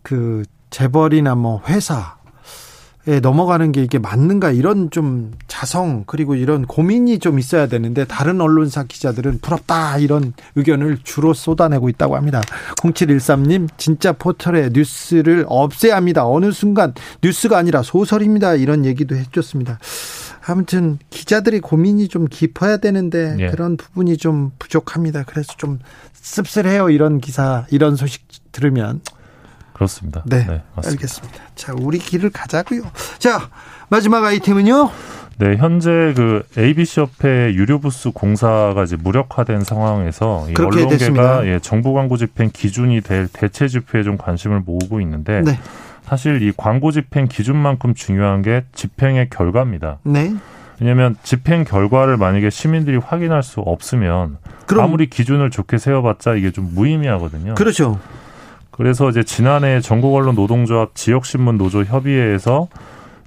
[0.02, 2.23] 그 재벌이나 뭐 회사에
[3.06, 8.84] 넘어가는 게 이게 맞는가 이런 좀 자성 그리고 이런 고민이 좀 있어야 되는데 다른 언론사
[8.84, 12.42] 기자들은 부럽다 이런 의견을 주로 쏟아내고 있다고 합니다.
[12.78, 16.26] 0713님 진짜 포털에 뉴스를 없애야 합니다.
[16.26, 18.56] 어느 순간 뉴스가 아니라 소설입니다.
[18.56, 19.80] 이런 얘기도 해줬습니다.
[20.46, 23.48] 아무튼 기자들이 고민이 좀 깊어야 되는데 예.
[23.50, 25.24] 그런 부분이 좀 부족합니다.
[25.24, 25.80] 그래서 좀
[26.14, 26.90] 씁쓸해요.
[26.90, 29.02] 이런 기사, 이런 소식 들으면.
[29.74, 30.24] 그렇습니다.
[30.26, 30.46] 네,
[30.76, 30.90] 맞습니다.
[30.90, 31.44] 알겠습니다.
[31.56, 32.84] 자, 우리 길을 가자고요.
[33.18, 33.50] 자,
[33.90, 34.90] 마지막 아이템은요.
[35.40, 41.22] 네, 현재 그 ABC 협회 유료 부스 공사가 이제 무력화된 상황에서 이 됐습니다.
[41.22, 45.60] 언론계가 예, 정부 광고 집행 기준이 될 대체 집회에 좀 관심을 모으고 있는데 네,
[46.04, 49.98] 사실 이 광고 집행 기준만큼 중요한 게 집행의 결과입니다.
[50.04, 50.34] 네.
[50.80, 56.72] 왜냐하면 집행 결과를 만약에 시민들이 확인할 수 없으면 그럼 아무리 기준을 좋게 세워봤자 이게 좀
[56.74, 57.56] 무의미하거든요.
[57.56, 58.00] 그렇죠.
[58.74, 62.68] 그래서 이제 지난해 전국 언론 노동조합 지역신문 노조 협의회에서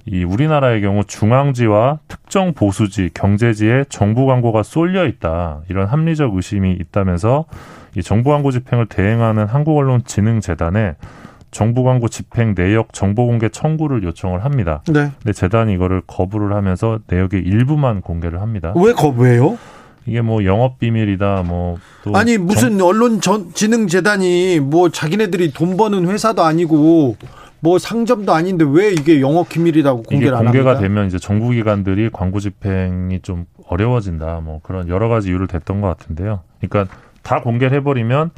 [0.05, 7.45] 이 우리나라의 경우 중앙지와 특정 보수지, 경제지에 정부 광고가 쏠려 있다 이런 합리적 의심이 있다면서
[7.95, 10.95] 이 정부 광고 집행을 대행하는 한국언론진흥재단에
[11.51, 14.81] 정부 광고 집행 내역 정보 공개 청구를 요청을 합니다.
[14.87, 15.11] 네.
[15.23, 18.73] 근데 재단이 이거를 거부를 하면서 내역의 일부만 공개를 합니다.
[18.75, 19.57] 왜 거부해요?
[20.07, 26.07] 이게 뭐 영업 비밀이다, 뭐또 아니 무슨 언론 전 진흥 재단이 뭐 자기네들이 돈 버는
[26.07, 27.17] 회사도 아니고
[27.59, 30.81] 뭐 상점도 아닌데 왜 이게 영업 기밀이라고 이게 공개를 안 공개가 합니까?
[30.81, 34.39] 되면 이제 정부 기관들이 광고 집행이 좀 어려워진다.
[34.43, 36.39] 뭐 그런 여러 가지 이유를 댔던 것 같은데요.
[36.61, 38.31] 그러니까 다 공개를 해버리면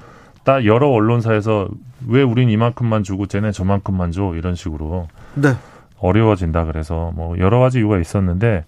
[0.43, 1.67] 딱 여러 언론사에서
[2.07, 5.49] 왜 우린 이만큼만 주고 쟤네 저만큼만 줘 이런 식으로 네.
[5.99, 6.65] 어려워진다.
[6.65, 8.65] 그래서 뭐 여러 가지 이유가 있었는데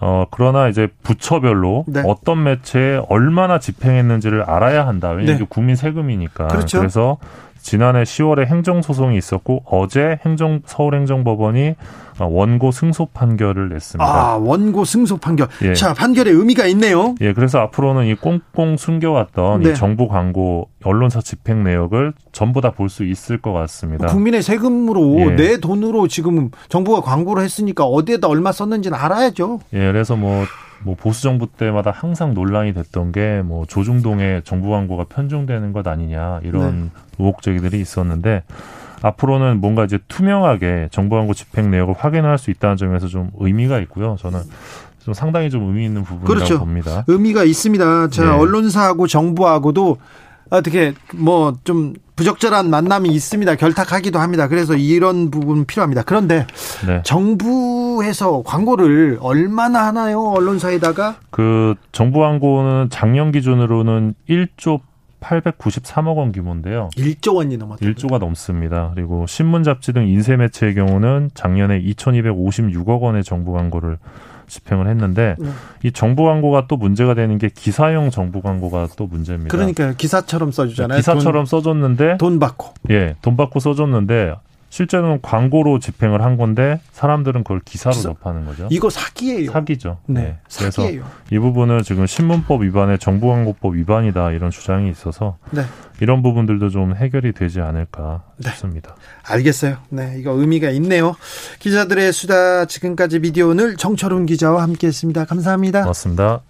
[0.00, 2.02] 어, 그러나 이제 부처별로 네.
[2.06, 5.10] 어떤 매체에 얼마나 집행했는지를 알아야 한다.
[5.10, 5.46] 왜냐하면 네.
[5.48, 6.48] 국민 세금이니까.
[6.48, 6.82] 그렇죠.
[6.82, 7.18] 래서
[7.60, 11.74] 지난해 10월에 행정소송이 있었고 어제 행정 서울행정법원이
[12.20, 14.04] 어, 원고 승소 판결을 냈습니다.
[14.04, 15.46] 아, 원고 승소 판결.
[15.62, 15.72] 예.
[15.74, 17.14] 자, 판결에 의미가 있네요.
[17.20, 19.70] 예, 그래서 앞으로는 이 꽁꽁 숨겨왔던 네.
[19.70, 24.06] 이 정부 광고 언론사 집행 내역을 전부 다 볼 수 있을 것 같습니다.
[24.08, 25.36] 국민의 세금으로 예.
[25.36, 29.60] 내 돈으로 지금 정부가 광고를 했으니까 어디에다 얼마 썼는지는 알아야죠.
[29.74, 30.44] 예, 그래서 뭐,
[30.84, 36.40] 뭐 보수 정부 때마다 항상 논란이 됐던 게 뭐 조중동의 정부 광고가 편중되는 것 아니냐
[36.44, 36.90] 이런 네.
[37.18, 38.42] 의혹 제기들이 있었는데
[39.02, 44.16] 앞으로는 뭔가 이제 투명하게 정부 광고 집행 내역을 확인할 수 있다는 점에서 좀 의미가 있고요.
[44.18, 44.40] 저는
[45.04, 46.58] 좀 상당히 좀 의미 있는 부분이라고 그렇죠.
[46.58, 47.04] 봅니다.
[47.06, 48.08] 의미가 있습니다.
[48.08, 48.30] 자, 네.
[48.30, 49.98] 언론사하고 정부하고도
[50.50, 53.54] 어떻게 뭐 좀 부적절한 만남이 있습니다.
[53.54, 54.48] 결탁하기도 합니다.
[54.48, 56.02] 그래서 이런 부분 필요합니다.
[56.02, 56.48] 그런데
[56.84, 57.00] 네.
[57.04, 60.24] 정부에서 광고를 얼마나 하나요?
[60.24, 64.80] 언론사에다가 그 정부 광고는 작년 기준으로는 1조
[65.20, 66.90] 893억 원 규모인데요.
[66.96, 67.86] 1조 원이 넘었다.
[67.86, 68.90] 1조가 넘습니다.
[68.96, 73.98] 그리고 신문 잡지 등 인쇄 매체의 경우는 작년에 2,256억 원의 정부 광고를
[74.48, 75.50] 집행을 했는데 네.
[75.84, 79.56] 이 정부 광고가 또 문제가 되는 게 기사용 정부 광고가 또 문제입니다.
[79.56, 80.98] 그러니까 기사처럼 써주잖아요.
[80.98, 82.74] 기사처럼 써줬는데 돈, 돈 받고.
[82.90, 84.34] 예, 돈 받고 써줬는데
[84.70, 88.68] 실제로는 광고로 집행을 한 건데 사람들은 그걸 기사로 기사- 접하는 거죠.
[88.70, 89.50] 이거 사기예요.
[89.50, 89.98] 사기죠.
[90.06, 91.04] 네, 그래서 사기예요.
[91.32, 95.62] 이 부분은 지금 신문법 위반에 정부광고법 위반이다 이런 주장이 있어서 네.
[96.00, 98.50] 이런 부분들도 좀 해결이 되지 않을까 네.
[98.50, 98.94] 싶습니다.
[99.24, 99.78] 알겠어요.
[99.88, 101.16] 네, 이거 의미가 있네요.
[101.60, 105.24] 기자들의 수다 지금까지 미디어 오늘 정철훈 기자와 함께했습니다.
[105.24, 105.84] 감사합니다.
[105.86, 106.40] 맞습니다.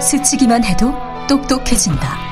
[0.00, 0.92] 스치기만 해도
[1.28, 2.31] 똑똑해진다.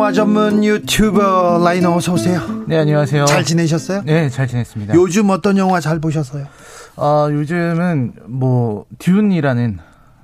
[0.00, 2.40] 영화 전문 유튜버 라이너 어서 오세요.
[2.66, 3.26] 네, 안녕하세요.
[3.26, 4.00] 잘 지내셨어요?
[4.06, 4.94] 네, 잘 지냈습니다.
[4.94, 6.46] 요즘 어떤 영화 잘 보셨어요?
[6.96, 9.78] 아, 요즘은 뭐 듄이라는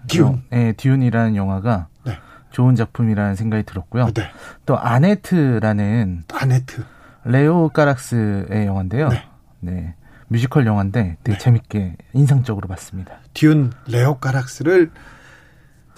[0.09, 0.27] 듄.
[0.29, 2.17] 영- 네, 듄이라는 영화가 네.
[2.53, 4.13] 좋은 작품이라는 생각이 들었고요.
[4.15, 4.23] 네.
[4.65, 6.83] 또 아네트라는 아네트.
[7.27, 9.11] 레오 카락스의 영화인데요.
[9.11, 9.25] 네.
[9.61, 9.95] 네.
[10.29, 13.13] 뮤지컬 영화인데 되게 재밌게 인상적으로 봤습니다.
[13.35, 14.91] 듄 레오 카락스를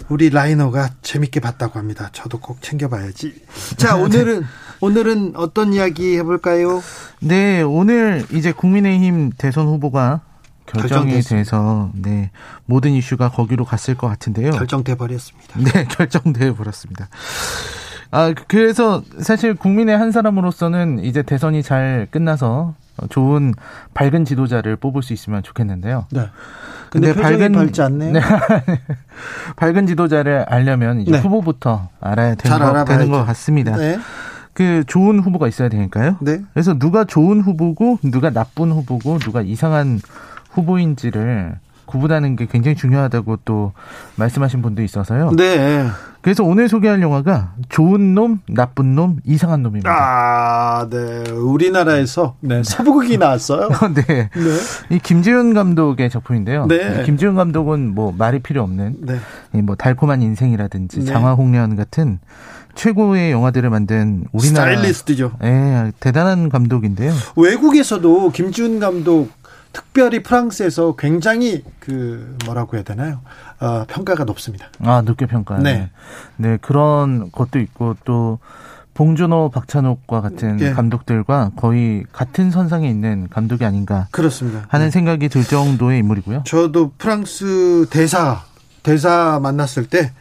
[0.07, 2.09] 우리 라이너가 재밌게 봤다고 합니다.
[2.13, 3.33] 저도 꼭 챙겨봐야지.
[3.77, 4.45] 자, 오늘은
[4.81, 6.81] 오늘은 어떤 이야기 해볼까요?
[7.19, 10.21] 네, 오늘 이제 국민의힘 대선 후보가
[10.65, 11.35] 결정이 결정됐습니다.
[11.43, 12.31] 돼서 네,
[12.65, 14.51] 모든 이슈가 거기로 갔을 것 같은데요.
[14.51, 15.59] 결정돼 버렸습니다.
[15.59, 17.09] 네, 결정돼 버렸습니다.
[18.11, 22.75] 아, 그래서 사실 국민의 한 사람으로서는 이제 대선이 잘 끝나서
[23.09, 23.53] 좋은
[23.93, 26.07] 밝은 지도자를 뽑을 수 있으면 좋겠는데요.
[26.11, 26.29] 네.
[26.89, 28.13] 근데, 표정이 밝지 않네요.
[28.13, 28.21] 네.
[29.57, 31.19] 밝은 지도자를 알려면 이제 네.
[31.19, 32.85] 후보부터 알아야 되는, 잘 거.
[32.85, 33.75] 되는 것 같습니다.
[33.75, 33.99] 네.
[34.53, 36.17] 그 좋은 후보가 있어야 되니까요.
[36.19, 36.41] 네.
[36.53, 40.01] 그래서 누가 좋은 후보고 누가 나쁜 후보고 누가 이상한
[40.51, 41.55] 후보인지를
[41.85, 43.73] 구분하는 게 굉장히 중요하다고 또
[44.15, 45.31] 말씀하신 분도 있어서요.
[45.35, 45.87] 네.
[46.21, 49.89] 그래서 오늘 소개할 영화가 좋은 놈, 나쁜 놈, 이상한 놈입니다.
[49.89, 51.31] 아, 네.
[51.31, 53.69] 우리나라에서 네, 서부극이 나왔어요.
[53.95, 54.03] 네.
[54.03, 54.95] 네.
[54.95, 56.67] 이 김지훈 감독의 작품인데요.
[56.67, 57.01] 네.
[57.01, 59.19] 이 김지훈 감독은 뭐 말이 필요 없는 네.
[59.53, 61.05] 이뭐 달콤한 인생이라든지 네.
[61.05, 62.19] 장화홍련 같은
[62.75, 65.31] 최고의 영화들을 만든 우리나라 스타일리스트죠.
[65.43, 67.13] 예, 대단한 감독인데요.
[67.35, 69.31] 외국에서도 김지훈 감독
[69.71, 73.21] 특별히 프랑스에서 굉장히 그 뭐라고 해야 되나요?
[73.61, 74.67] 어, 평가가 높습니다.
[74.79, 75.57] 아, 높게 평가.
[75.57, 75.89] 네.
[76.37, 76.57] 네.
[76.61, 78.39] 그런 것도 있고 또
[78.93, 80.71] 봉준호, 박찬욱과 같은 예.
[80.71, 84.65] 감독들과 거의 같은 선상에 있는 감독이 아닌가 그렇습니다.
[84.67, 84.91] 하는 네.
[84.91, 86.43] 생각이 들 정도의 인물이고요.
[86.45, 88.43] 저도 프랑스 대사
[88.83, 90.11] 대사 만났을 때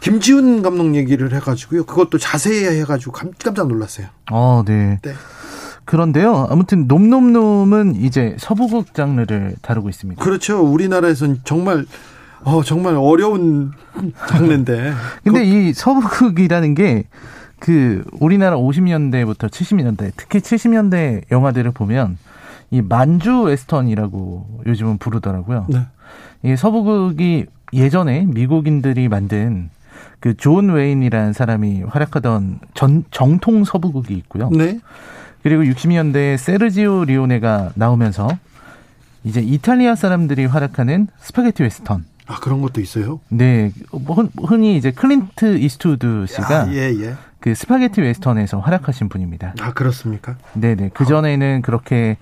[0.00, 1.84] 김지훈 감독 얘기를 해가지고요.
[1.84, 4.06] 그것도 자세히 해가지고 감- 깜짝 놀랐어요.
[4.30, 4.98] 어, 네.
[5.02, 5.12] 네.
[5.86, 6.46] 그런데요.
[6.50, 10.22] 아무튼 놈놈놈은 이제 서부극 장르를 다루고 있습니다.
[10.22, 10.62] 그렇죠.
[10.62, 11.84] 우리나라에선 정말
[12.44, 13.72] 어 정말 어려운
[14.28, 14.92] 장르인데.
[15.22, 17.04] 근데 이 서부극이라는 게
[17.64, 22.18] 그 우리나라 50년대부터 70년대, 특히 70년대 영화들을 보면
[22.70, 25.66] 이 만주 웨스턴이라고 요즘은 부르더라고요.
[25.70, 25.86] 네.
[26.42, 29.70] 이 서부극이 예전에 미국인들이 만든
[30.20, 34.50] 그 존 웨인이라는 사람이 활약하던 전 정통 서부극이 있고요.
[34.50, 34.78] 네.
[35.42, 38.28] 그리고 60년대에 세르지오 레오네가 나오면서
[39.24, 42.04] 이제 이탈리아 사람들이 활약하는 스파게티 웨스턴.
[42.26, 43.20] 아 그런 것도 있어요?
[43.28, 47.14] 네, 뭐 흔- 흔히 이제 클린트 이스트우드 씨가 아, 예, 예.
[47.40, 49.54] 그 스파게티 웨스턴에서 활약하신 분입니다.
[49.60, 50.36] 아 그렇습니까?
[50.54, 50.90] 네네.
[50.94, 52.16] 그 전에는 그렇게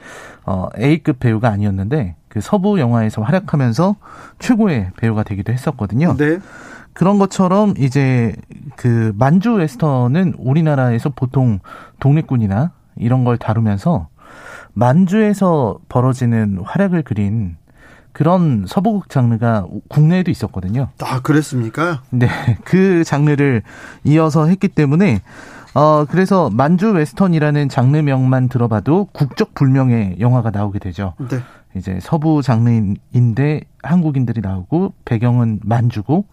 [0.45, 3.95] 어 A급 배우가 아니었는데 그 서부 영화에서 활약하면서
[4.41, 6.17] 최고의 배우가 되기도 했었거든요.
[6.17, 6.39] 네.
[6.95, 8.35] 그런 것처럼 이제
[8.77, 11.61] 그 만주 웨스턴은 우리나라에서 보통
[12.01, 14.09] 독립군이나 이런 걸 다루면서
[14.75, 17.57] 만주에서 벌어지는 활약을 그린
[18.13, 20.89] 그런 서부극 장르가 국내에도 있었거든요.
[21.03, 22.03] 아 그랬습니까?
[22.11, 22.29] 네,
[22.65, 23.63] 그 장르를
[24.05, 25.23] 이어서 했기 때문에
[25.75, 31.15] 어 그래서 만주 웨스턴이라는 장르명만 들어봐도 국적 불명의 영화가 나오게 되죠.
[31.31, 31.39] 네.
[31.75, 36.27] 이제 서부 장르인데 한국인들이 나오고 배경은 만주고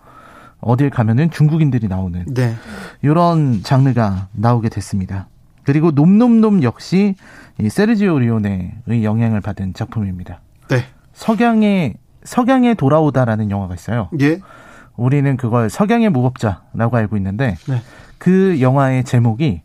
[0.59, 2.55] 어딜 가면은 중국인들이 나오는 네.
[3.01, 5.27] 이런 장르가 나오게 됐습니다.
[5.63, 7.15] 그리고 놈놈놈 역시
[7.59, 10.41] 이 세르지오 레오네의 영향을 받은 작품입니다.
[10.67, 10.83] 네.
[11.19, 14.07] 석양에 석양에 돌아오다라는 영화가 있어요.
[14.21, 14.39] 예.
[14.95, 17.81] 우리는 그걸 석양의 무법자라고 알고 있는데 네.
[18.17, 19.61] 그 영화의 제목이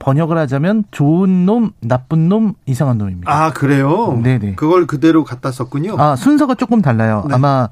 [0.00, 3.32] 번역을 하자면 좋은 놈, 나쁜 놈, 이상한 놈입니다.
[3.32, 4.20] 아 그래요?
[4.20, 4.56] 네네.
[4.56, 5.94] 그걸 그대로 갖다 썼군요.
[5.98, 7.24] 아, 순서가 조금 달라요.
[7.28, 7.34] 네.
[7.34, 7.68] 아마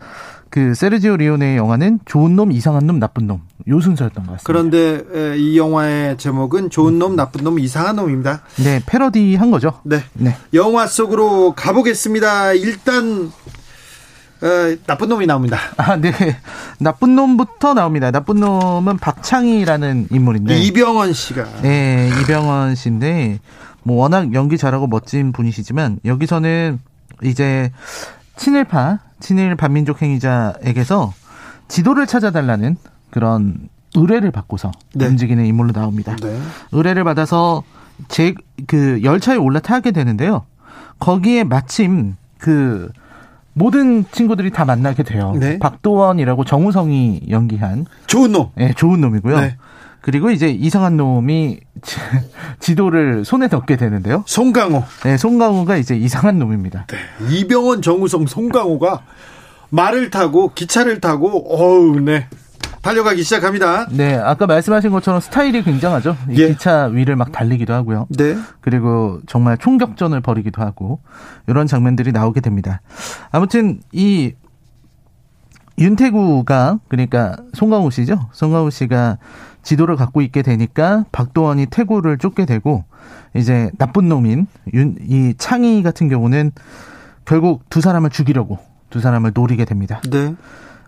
[0.52, 3.40] 그 세르지오 리오네의 영화는 좋은 놈, 이상한 놈, 나쁜 놈.
[3.68, 4.44] 요 순서였던 것 같습니다.
[4.44, 8.42] 그런데 에, 이 영화의 제목은 좋은 놈, 나쁜 놈, 이상한 놈입니다.
[8.56, 9.80] 네, 패러디 한 거죠.
[9.82, 10.04] 네.
[10.12, 10.36] 네.
[10.52, 12.52] 영화 속으로 가보겠습니다.
[12.52, 13.32] 일단
[14.42, 15.56] 에, 나쁜 놈이 나옵니다.
[15.78, 16.12] 아, 네.
[16.78, 18.10] 나쁜 놈부터 나옵니다.
[18.10, 20.54] 나쁜 놈은 박창희라는 인물인데.
[20.54, 23.40] 이병헌 씨가 네, 이병헌 씨인데
[23.84, 26.78] 뭐 워낙 연기 잘하고 멋진 분이시지만 여기서는
[27.22, 27.72] 이제
[28.36, 31.12] 친일파, 친일 반민족 행위자에게서
[31.68, 32.76] 지도를 찾아달라는
[33.10, 35.06] 그런 의뢰를 받고서 네.
[35.06, 36.16] 움직이는 인물로 나옵니다.
[36.22, 36.38] 네.
[36.72, 37.62] 의뢰를 받아서
[38.08, 38.34] 제
[38.66, 40.44] 그 열차에 올라타게 되는데요.
[40.98, 42.90] 거기에 마침 그
[43.54, 45.34] 모든 친구들이 다 만나게 돼요.
[45.38, 45.58] 네.
[45.58, 48.48] 박도원이라고 정우성이 연기한 좋은 놈.
[48.54, 49.40] 네, 좋은 놈이고요.
[49.40, 49.56] 네.
[50.02, 51.96] 그리고 이제 이상한 놈이 지-
[52.60, 54.24] 지도를 손에 넣게 되는데요.
[54.26, 54.84] 송강호.
[55.04, 56.86] 네, 송강호가 이제 이상한 놈입니다.
[57.30, 59.02] 이병헌, 정우성, 송강호가
[59.70, 62.26] 말을 타고 기차를 타고 어우, 네.
[62.82, 63.86] 달려가기 시작합니다.
[63.92, 66.16] 네, 아까 말씀하신 것처럼 스타일이 굉장하죠.
[66.30, 66.48] 이 예.
[66.48, 68.08] 기차 위를 막 달리기도 하고요.
[68.10, 68.36] 네.
[68.60, 70.98] 그리고 정말 총격전을 벌이기도 하고
[71.46, 72.80] 이런 장면들이 나오게 됩니다.
[73.30, 74.32] 아무튼 이
[75.78, 78.28] 윤태구가 그러니까 송강호 씨죠.
[78.32, 79.18] 송강호 씨가
[79.62, 82.84] 지도를 갖고 있게 되니까 박도원이 태구를 쫓게 되고
[83.34, 86.52] 이제 나쁜 놈인 윤, 이 창희 같은 경우는
[87.24, 88.58] 결국 두 사람을 죽이려고
[88.90, 90.00] 두 사람을 노리게 됩니다.
[90.10, 90.34] 네.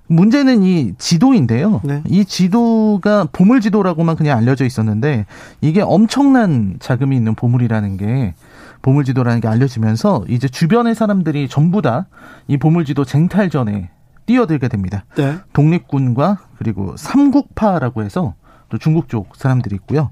[0.07, 1.81] 문제는 이 지도인데요.
[1.83, 2.03] 네.
[2.07, 5.25] 이 지도가 보물 지도라고만 그냥 알려져 있었는데
[5.63, 8.35] 이게 엄청난 자금이 있는 보물이라는 게
[8.83, 12.07] 보물 지도라는 게 알려지면서 이제 주변의 사람들이 전부 다
[12.49, 13.89] 이 보물 지도 쟁탈전에
[14.27, 15.05] 뛰어들게 됩니다.
[15.17, 15.39] 네.
[15.53, 18.35] 독립군과 그리고 삼국파라고 해서
[18.75, 20.11] 또 중국 쪽 사람들이 있고요.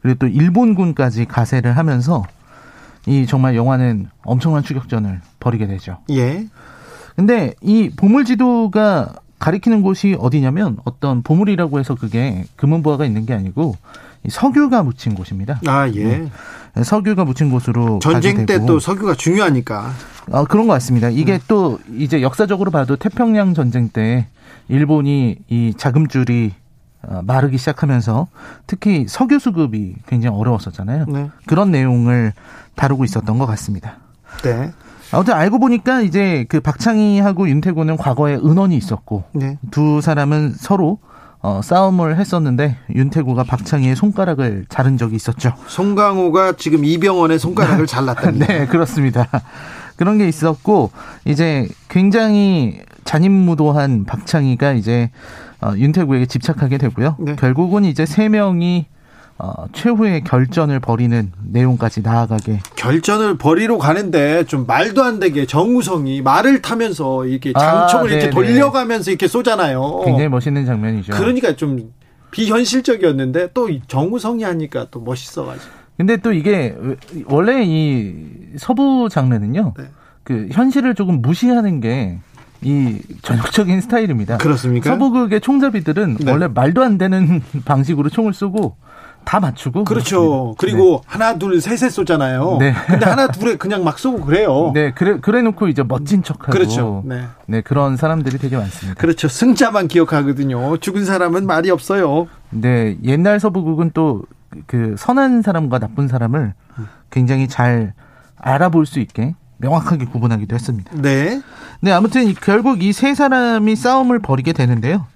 [0.00, 2.22] 그리고 또 일본군까지 가세를 하면서
[3.06, 5.98] 이 정말 영화는 엄청난 추격전을 벌이게 되죠.
[6.10, 6.46] 예.
[7.16, 13.76] 근데 이 보물 지도가 가리키는 곳이 어디냐면 어떤 보물이라고 해서 그게 금은보화가 있는 게 아니고
[14.22, 15.60] 이 석유가 묻힌 곳입니다.
[15.66, 16.30] 아, 예.
[16.74, 18.64] 네, 석유가 묻힌 곳으로 전쟁 때.
[18.64, 19.90] 또 석유가 중요하니까.
[20.30, 21.08] 아, 그런 것 같습니다.
[21.08, 21.14] 네.
[21.14, 24.28] 이게 또 이제 역사적으로 봐도 태평양 전쟁 때
[24.68, 26.63] 일본이 이 자금줄이 어,
[27.22, 28.28] 마르기 시작하면서
[28.66, 31.06] 특히 석유 수급이 굉장히 어려웠었잖아요.
[31.08, 31.30] 네.
[31.46, 32.32] 그런 내용을
[32.74, 33.98] 다루고 있었던 것 같습니다.
[34.42, 34.72] 네.
[35.12, 39.58] 아무튼 알고 보니까 이제 그 박창희하고 윤태구는 과거에 은원이 있었고 네.
[39.70, 40.98] 두 사람은 서로
[41.40, 45.52] 어, 싸움을 했었는데 윤태구가 박창희의 손가락을 자른 적이 있었죠.
[45.66, 48.46] 송강호가 지금 이병헌의 손가락을 잘랐답니다.
[48.48, 49.28] 네, 그렇습니다.
[49.96, 50.90] 그런 게 있었고
[51.26, 55.10] 이제 굉장히 잔인무도한 박창희가 이제
[55.64, 57.16] 어, 윤태구에게 집착하게 되고요.
[57.18, 57.36] 네.
[57.36, 58.84] 결국은 이제 세 명이
[59.38, 66.62] 어, 최후의 결전을 벌이는 내용까지 나아가게 결전을 벌이러 가는데 좀 말도 안 되게 정우성이 말을
[66.62, 68.30] 타면서 이렇게 아, 장총을 이렇게 네네.
[68.30, 70.02] 돌려가면서 이렇게 쏘잖아요.
[70.04, 71.14] 굉장히 멋있는 장면이죠.
[71.14, 71.92] 그러니까 좀
[72.30, 75.72] 비현실적이었는데 또이 정우성이 하니까 또 멋있어가지고.
[75.96, 76.76] 근데 또 이게
[77.26, 78.14] 원래 이
[78.58, 79.74] 서부 장르는요.
[79.76, 79.84] 네.
[80.24, 82.18] 그 현실을 조금 무시하는 게
[82.64, 84.38] 이 전형적인 스타일입니다.
[84.38, 84.90] 그렇습니까?
[84.90, 86.30] 서부극의 총잡이들은 네.
[86.30, 88.76] 원래 말도 안 되는 방식으로 총을 쏘고
[89.24, 90.54] 다 맞추고 그렇죠.
[90.58, 90.60] 그렇습니다.
[90.60, 92.58] 그리고 하나 둘 셋에 쏘잖아요.
[92.58, 92.74] 네.
[92.86, 94.72] 근데 하나 둘에 그냥 막 쏘고 그래요.
[94.74, 97.02] 네, 그래 그래 놓고 이제 멋진 척하고 그렇죠.
[97.06, 97.24] 네.
[97.46, 99.00] 네, 그런 사람들이 되게 많습니다.
[99.00, 99.28] 그렇죠.
[99.28, 100.76] 승자만 기억하거든요.
[100.78, 102.28] 죽은 사람은 말이 없어요.
[102.50, 104.24] 네, 옛날 서부극은 또
[104.66, 106.54] 그 선한 사람과 나쁜 사람을
[107.10, 107.92] 굉장히 잘
[108.36, 110.90] 알아볼 수 있게 명확하게 구분하기도 했습니다.
[110.94, 111.40] 네.
[111.80, 115.06] 네, 아무튼 이- 결국 이 세 사람이 싸움을 벌이게 되는데요.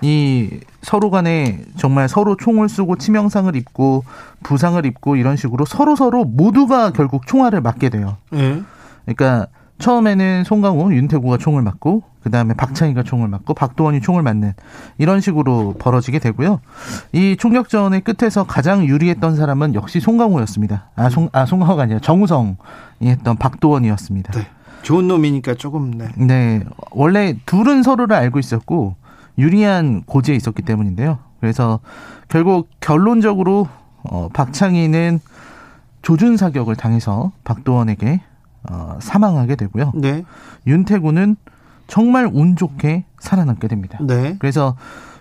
[0.00, 4.04] 이 서로 간에 정말 서로 총을 쏘고 치명상을 입고
[4.44, 8.16] 부상을 입고 이런 식으로 서로 서로 모두가 결국 총알을 맞게 돼요.
[8.34, 8.62] 예.
[9.04, 9.48] 그러니까
[9.78, 14.52] 처음에는 송강호, 윤태구가 총을 맞고 그 다음에 박창희가 총을 맞고 박도원이 총을 맞는
[14.98, 16.60] 이런 식으로 벌어지게 되고요.
[17.12, 20.90] 이 총격전의 끝에서 가장 유리했던 사람은 역시 송강호였습니다.
[20.96, 22.56] 아, 송, 아, 송강호가 아니라 정우성이
[23.02, 24.32] 했던 박도원이었습니다.
[24.32, 24.46] 네.
[24.82, 26.08] 좋은 놈이니까 조금 네.
[26.16, 26.64] 네.
[26.90, 28.96] 원래 둘은 서로를 알고 있었고
[29.38, 31.18] 유리한 고지에 있었기 때문인데요.
[31.40, 31.80] 그래서
[32.28, 33.68] 결국 결론적으로
[34.02, 35.20] 어, 박창희는
[36.02, 38.20] 조준 사격을 당해서 박도원에게
[38.70, 39.92] 어, 사망하게 되고요.
[39.94, 40.24] 네.
[40.66, 41.36] 윤태구는
[41.86, 43.98] 정말 운 좋게 살아남게 됩니다.
[44.00, 44.36] 네.
[44.38, 44.76] 그래서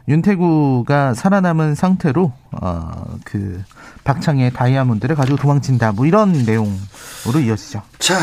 [0.08, 2.32] 윤태구가 살아남은 상태로
[2.62, 3.62] 어, 그
[4.06, 5.92] 박창희의 다이아몬드를 가지고 도망친다.
[5.92, 7.82] 뭐 이런 내용으로 이어지죠.
[8.00, 8.18] 자,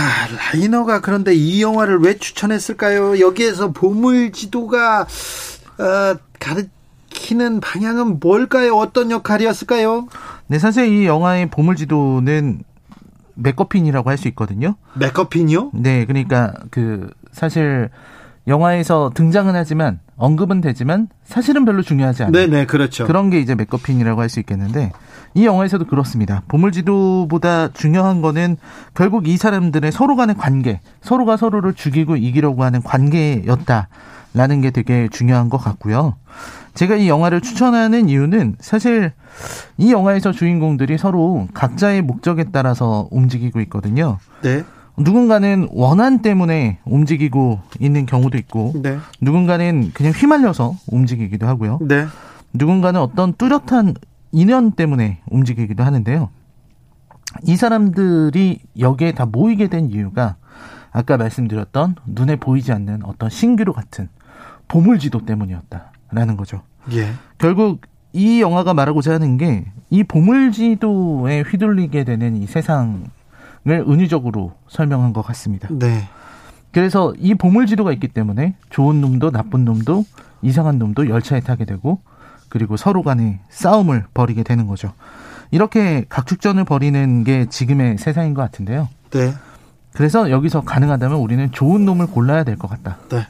[0.53, 3.21] 라이너가 그런데 이 영화를 왜 추천했을까요?
[3.21, 8.77] 여기에서 보물 지도가 어, 가르치는 방향은 뭘까요?
[8.77, 10.09] 어떤 역할이었을까요?
[10.47, 12.63] 네, 사실 이 영화의 보물 지도는
[13.35, 14.77] 맥거핀이라고 할 수 있거든요.
[14.95, 15.71] 맥거핀이요?
[15.75, 17.91] 네, 그러니까 그 사실
[18.47, 22.33] 영화에서 등장은 하지만 언급은 되지만 사실은 별로 중요하지 않아요.
[22.47, 23.07] 네네, 그렇죠.
[23.07, 24.93] 그런 게 이제 맥거핀이라고 할 수 있겠는데
[25.35, 26.43] 이 영화에서도 그렇습니다.
[26.49, 28.57] 보물지도보다 중요한 거는
[28.95, 33.89] 결국 이 사람들의 서로 간의 관계, 서로가 서로를 죽이고 이기려고 하는 관계였다
[34.35, 36.17] 라는 게 되게 중요한 것 같고요.
[36.75, 39.13] 제가 이 영화를 추천하는 이유는 사실
[39.79, 44.19] 이 영화에서 주인공들이 서로 각자의 목적에 따라서 움직이고 있거든요.
[44.43, 44.65] 네.
[44.97, 48.99] 누군가는 원한 때문에 움직이고 있는 경우도 있고, 네.
[49.21, 51.79] 누군가는 그냥 휘말려서 움직이기도 하고요.
[51.83, 52.07] 네.
[52.53, 53.95] 누군가는 어떤 뚜렷한
[54.33, 56.29] 인연 때문에 움직이기도 하는데요.
[57.45, 60.37] 이 사람들이 여기에 다 모이게 된 이유가
[60.93, 64.09] 아까 말씀드렸던 눈에 보이지 않는 어떤 신기루 같은
[64.69, 66.63] 보물지도 때문이었다라는 거죠.
[66.93, 67.13] 예.
[67.39, 67.81] 결국
[68.13, 73.01] 이 영화가 말하고자 하는 게 이 보물지도에 휘둘리게 되는 이 세상을
[73.69, 75.69] 은유적으로 설명한 것 같습니다.
[75.71, 76.09] 네.
[76.73, 80.05] 그래서 이 보물지도가 있기 때문에 좋은 놈도 나쁜 놈도
[80.43, 82.01] 이상한 놈도 열차에 타게 되고
[82.49, 84.93] 그리고 서로 간에 싸움을 벌이게 되는 거죠.
[85.53, 88.89] 이렇게 각축전을 벌이는 게 지금의 세상인 것 같은데요.
[89.11, 89.33] 네.
[89.93, 92.99] 그래서 여기서 가능하다면 우리는 좋은 놈을 골라야 될 것 같다.
[93.11, 93.25] 네.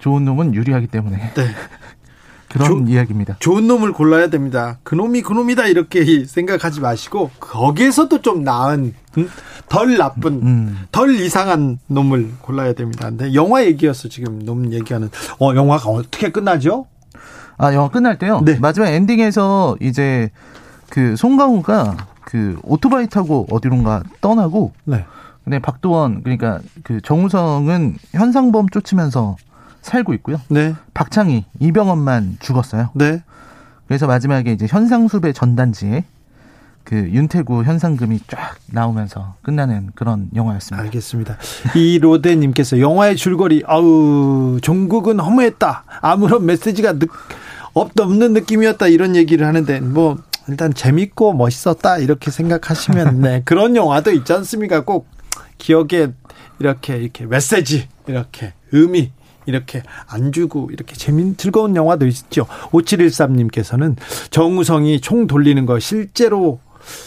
[0.00, 1.16] 좋은 놈은 유리하기 때문에.
[1.34, 1.44] 네.
[2.48, 3.36] 그런 이야기입니다.
[3.40, 4.78] 좋은 놈을 골라야 됩니다.
[4.82, 9.30] 그 놈이 그 놈이다 이렇게 생각하지 마시고 거기에서도 좀 나은 음?
[9.68, 10.78] 덜 나쁜 음.
[10.90, 13.10] 덜 이상한 놈을 골라야 됩니다.
[13.10, 15.10] 근데 영화 얘기였어 지금 놈 얘기하는
[15.40, 16.86] 어 영화가 어떻게 끝나죠?
[17.58, 18.40] 아, 영화 끝날 때요?
[18.44, 18.58] 네.
[18.58, 20.30] 마지막 엔딩에서 이제
[20.88, 25.04] 그 송강호가 그 오토바이 타고 어디론가 떠나고 네.
[25.44, 29.36] 근데 박도원 그러니까 그 정우성은 현상범 쫓으면서
[29.82, 30.40] 살고 있고요.
[30.48, 30.74] 네.
[30.94, 32.90] 박창희, 이병헌만 죽었어요.
[32.94, 33.22] 네.
[33.86, 36.04] 그래서 마지막에 이제 현상수배 전단지에
[36.88, 40.82] 그 윤태구 현상금이 쫙 나오면서 끝나는 그런 영화였습니다.
[40.84, 41.36] 알겠습니다.
[41.76, 45.84] 이 로데님께서 영화의 줄거리 아우 종국은 허무했다.
[46.00, 47.04] 아무런 메시지가 느,
[47.74, 50.16] 없, 없는 느낌이었다 이런 얘기를 하는데 뭐
[50.48, 54.82] 일단 재밌고 멋있었다 이렇게 생각하시면 네 그런 영화도 있지 않습니까?
[54.84, 55.06] 꼭
[55.58, 56.08] 기억에
[56.58, 59.12] 이렇게 이렇게 메시지 이렇게 의미
[59.48, 62.46] 이렇게 안 주고 이렇게 재밌 즐거운 영화도 있죠.
[62.70, 63.96] 5713님께서는
[64.30, 66.60] 정우성이 총 돌리는 거 실제로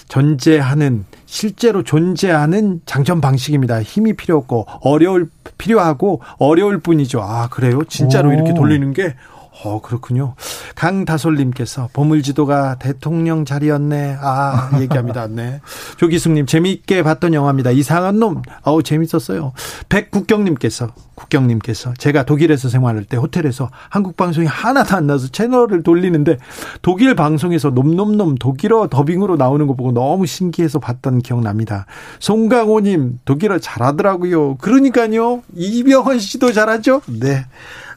[0.08, 3.82] 존재하는 실제로 존재하는 장전 방식입니다.
[3.84, 7.22] 힘이 필요 없고 어려울 필요하고 어려울 뿐이죠.
[7.22, 7.84] 아 그래요?
[7.88, 8.34] 진짜로 오.
[8.34, 9.16] 이렇게 돌리는 게
[9.64, 10.36] 어, 그렇군요.
[10.76, 14.18] 강다솔님께서 보물지도가 대통령 자리였네.
[14.19, 15.28] 아, 얘기합니다.
[15.28, 15.60] 네.
[15.98, 17.72] 조기숙님, 재미있게 봤던 영화입니다.
[17.72, 18.41] 이상한 놈.
[18.64, 19.52] 어우, 재밌었어요.
[19.90, 26.38] 백국경님께서, 국경님께서, 제가 독일에서 생활할 때 호텔에서 한국 방송이 하나도 안 나서 채널을 돌리는데
[26.82, 31.86] 독일 방송에서 놈놈놈 독일어 더빙으로 나오는 거 보고 너무 신기해서 봤던 기억납니다.
[32.19, 34.56] 송강호님, 독일어 잘하더라고요.
[34.57, 35.44] 그러니까요.
[35.56, 37.02] 이병헌 씨도 잘하죠?
[37.19, 37.45] 네.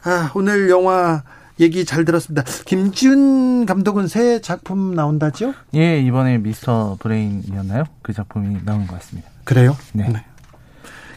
[0.05, 1.23] 아, 오늘 영화
[1.59, 2.43] 얘기 잘 들었습니다.
[2.65, 5.55] 김지훈 감독은 새 작품 나온다죠?
[5.73, 7.85] 예, 이번에 미스터 브레인이었나요?
[8.03, 9.27] 그 작품이 나온 것 같습니다.
[9.45, 9.75] 그래요?
[9.93, 10.13] 네.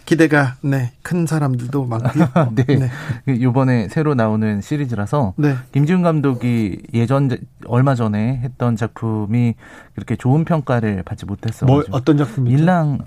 [0.07, 2.29] 기대가 네, 큰 사람들도 많고요.
[2.57, 2.91] 네.
[3.27, 5.55] 그 요번에 새로 나오는 시리즈라서 네.
[5.73, 7.29] 김지훈 감독이 예전
[7.67, 9.55] 얼마 전에 했던 작품이
[9.95, 12.57] 그렇게 좋은 평가를 받지 못했어 뭐 어떤 작품이죠?
[12.57, 13.01] 일랑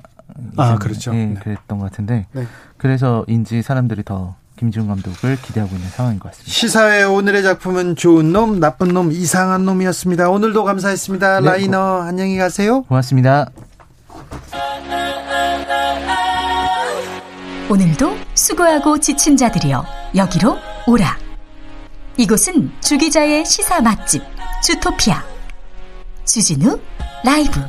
[0.58, 1.12] 아, 그렇죠.
[1.16, 1.34] 예, 네.
[1.34, 2.46] 그랬던 것 같은데 네.
[2.78, 6.52] 그래서인지 사람들이 더 김지훈 감독을 기대하고 있는 상황인 것 같습니다.
[6.52, 10.30] 시사회 오늘의 작품은 좋은 놈, 나쁜 놈, 이상한 놈이었습니다.
[10.30, 11.40] 오늘도 감사했습니다.
[11.40, 12.84] 네, 라이너 고, 안녕히 가세요.
[12.84, 13.50] 고맙습니다.
[17.72, 19.84] 오늘도 수고하고 지친 자들이여
[20.16, 21.18] 여기로 오라.
[22.18, 24.22] 이곳은 주기자의 시사 맛집
[24.62, 25.24] 주토피아
[26.26, 26.80] 주진우
[27.24, 27.60] 라이브.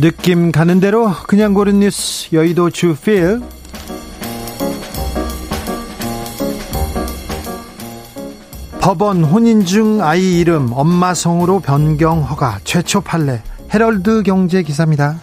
[0.00, 3.40] 느낌 가는 대로 그냥 고른 뉴스 여의도 주필
[8.80, 13.40] 법원 혼인 중 아이 이름 엄마 성으로 변경 허가 최초 판례
[13.72, 15.20] 헤럴드 경제 기사입니다.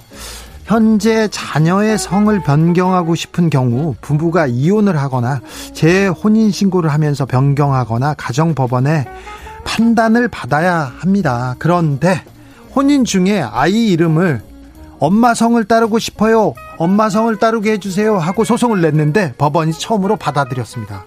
[0.65, 5.41] 현재 자녀의 성을 변경하고 싶은 경우 부부가 이혼을 하거나
[5.73, 9.05] 재혼인 신고를 하면서 변경하거나 가정 법원에
[9.65, 11.55] 판단을 받아야 합니다.
[11.59, 12.23] 그런데
[12.73, 14.50] 혼인 중에 아이 이름을
[15.01, 16.53] 엄마 성을 따르고 싶어요.
[16.77, 18.19] 엄마 성을 따르게 해주세요.
[18.19, 21.05] 하고 소송을 냈는데 법원이 처음으로 받아들였습니다.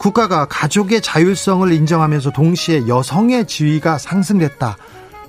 [0.00, 4.76] 국가가 가족의 자율성을 인정하면서 동시에 여성의 지위가 상승됐다.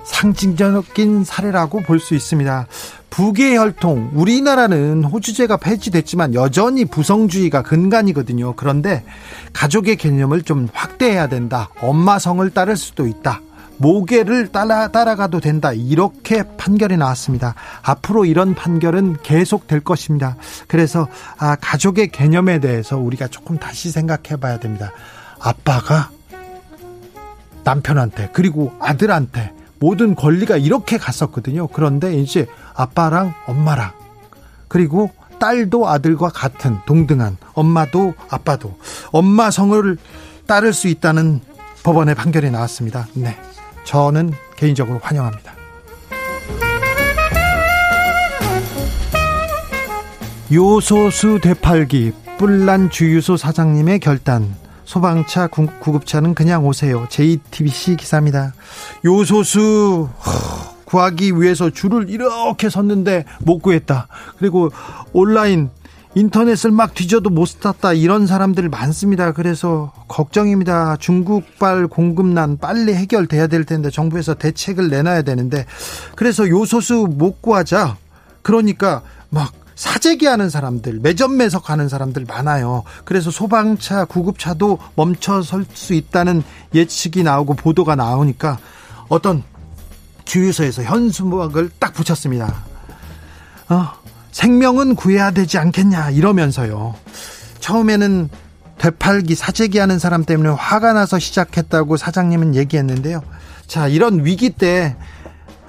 [0.05, 2.65] 상징적인 사례라고 볼 수 있습니다.
[3.11, 8.55] 부계 혈통, 우리나라는 호주제가 폐지됐지만 여전히 부성주의가 근간이거든요.
[8.55, 9.05] 그런데
[9.53, 11.69] 가족의 개념을 좀 확대해야 된다.
[11.79, 13.39] 엄마 성을 따를 수도 있다.
[13.77, 15.73] 모계를 따라, 따라가도 된다.
[15.73, 17.55] 이렇게 판결이 나왔습니다.
[17.81, 20.37] 앞으로 이런 판결은 계속 될 것입니다.
[20.67, 24.91] 그래서 아, 가족의 개념에 대해서 우리가 조금 다시 생각해 봐야 됩니다.
[25.39, 26.09] 아빠가
[27.63, 31.67] 남편한테 그리고 아들한테 모든 권리가 이렇게 갔었거든요.
[31.67, 33.91] 그런데 이제 아빠랑 엄마랑
[34.67, 38.77] 그리고 딸도 아들과 같은 동등한 엄마도 아빠도
[39.11, 39.97] 엄마 성을
[40.47, 41.41] 따를 수 있다는
[41.83, 43.07] 법원의 판결이 나왔습니다.
[43.13, 43.37] 네.
[43.83, 45.53] 저는 개인적으로 환영합니다.
[50.51, 54.55] 요소수 되팔기 뿔난 주유소 사장님의 결단
[54.85, 57.07] 소방차 구급차는 그냥 오세요.
[57.09, 58.53] JTBC 기사입니다.
[59.03, 60.09] 요소수
[60.85, 64.07] 구하기 위해서 줄을 이렇게 섰는데 못 구했다.
[64.37, 64.69] 그리고
[65.11, 65.71] 온라인
[66.15, 69.31] 인터넷을 막 뒤져도 못 샀다 이런 사람들 많습니다.
[69.31, 70.97] 그래서 걱정입니다.
[70.97, 75.65] 중국발 공급난 빨리 해결돼야 될 텐데 정부에서 대책을 내놔야 되는데
[76.15, 77.97] 그래서 요소수 못 구하자.
[78.43, 82.83] 그러니까 막 사재기하는 사람들, 매점 매석하는 사람들 많아요.
[83.05, 86.43] 그래서 소방차, 구급차도 멈춰 설 수 있다는
[86.75, 88.59] 예측이 나오고 보도가 나오니까
[89.09, 89.43] 어떤
[90.25, 92.53] 주유소에서 현수막을 딱 붙였습니다.
[93.69, 94.02] 어,
[94.33, 96.95] 생명은 구해야 되지 않겠냐 이러면서요.
[97.59, 98.29] 처음에는
[98.77, 103.21] 되팔기 사재기 하는 사람 때문에 화가 나서 시작했다고 사장님은 얘기했는데요.
[103.67, 104.97] 자, 이런 위기 때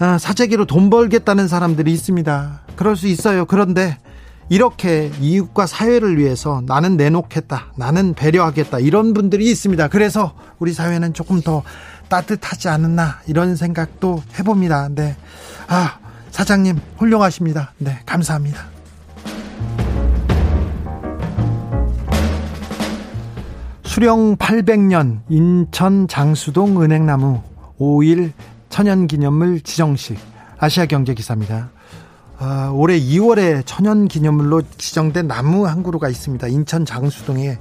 [0.00, 2.62] 어, 사재기로 돈 벌겠다는 사람들이 있습니다.
[2.74, 3.44] 그럴 수 있어요.
[3.44, 3.98] 그런데
[4.48, 7.72] 이렇게 이웃과 사회를 위해서 나는 내놓겠다.
[7.76, 8.80] 나는 배려하겠다.
[8.80, 9.88] 이런 분들이 있습니다.
[9.88, 11.62] 그래서 우리 사회는 조금 더
[12.08, 14.88] 따뜻하지 않았나 이런 생각도 해봅니다.
[14.90, 15.16] 네.
[15.68, 15.98] 아,
[16.34, 17.74] 사장님 훌륭하십니다.
[17.78, 18.66] 네, 감사합니다.
[23.84, 27.40] 수령 800년 인천 장수동 은행나무
[27.78, 28.32] 5일
[28.68, 30.18] 천연기념물 지정식
[30.58, 31.70] 아시아경제 기사입니다.
[32.40, 36.48] 아, 올해 2월에 천연기념물로 지정된 나무 한 그루가 있습니다.
[36.48, 37.60] 인천 장수동에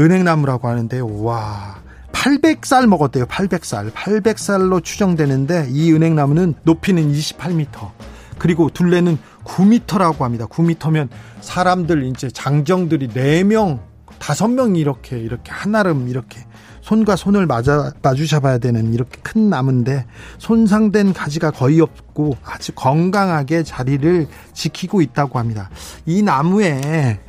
[0.00, 1.76] 은행나무라고 하는데 와
[2.12, 3.26] 800살 먹었대요.
[3.26, 3.92] 800살.
[3.92, 7.90] 800살로 추정되는데 이 은행나무는 높이는 28m.
[8.38, 10.46] 그리고 둘레는 9m라고 합니다.
[10.46, 11.08] 9m면
[11.40, 13.80] 사람들 이제 장정들이 4명,
[14.18, 16.40] 5명이 이렇게 이렇게 한아름 이렇게
[16.82, 20.06] 손과 손을 맞아 마주 잡아야 되는 이렇게 큰 나무인데
[20.38, 25.70] 손상된 가지가 거의 없고 아주 건강하게 자리를 지키고 있다고 합니다.
[26.06, 27.20] 이 나무에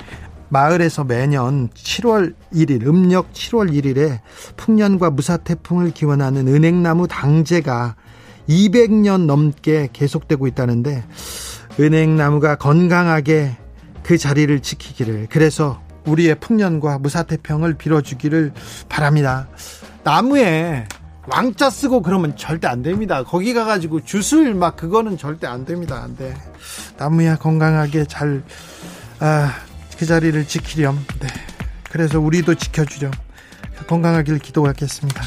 [0.52, 4.20] 마을에서 매년 7월 1일 음력 7월 1일에
[4.58, 7.96] 풍년과 무사태풍을 기원하는 은행나무 당제가
[8.50, 11.06] 200년 넘게 계속되고 있다는데
[11.80, 13.56] 은행나무가 건강하게
[14.04, 18.52] 그 자리를 지키기를 그래서 우리의 풍년과 무사태평을 빌어주기를
[18.90, 19.48] 바랍니다.
[20.04, 20.86] 나무에
[21.28, 23.24] 왕자 쓰고 그러면 절대 안 됩니다.
[23.24, 26.02] 거기 가가지고 주술 막 그거는 절대 안 됩니다.
[26.04, 26.36] 안 돼.
[26.98, 28.44] 나무야 건강하게 잘,
[29.20, 29.54] 아,
[30.02, 31.06] 그 자리를 지키렴.
[31.20, 31.28] 네.
[31.92, 33.12] 그래서 우리도 지켜주렴.
[33.86, 35.22] 건강하길 기도하겠습니다.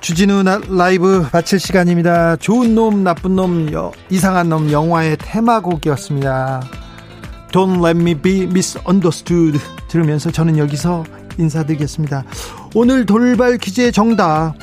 [0.00, 0.42] 주진우
[0.76, 2.34] 라이브 마칠 시간입니다.
[2.34, 6.62] 좋은 놈, 나쁜 놈, 여, 이상한 놈 영화의 테마곡이었습니다.
[7.52, 11.04] Don't let me be misunderstood 들으면서 저는 여기서
[11.38, 12.24] 인사드리겠습니다.
[12.74, 14.54] 오늘 돌발 퀴즈의 정답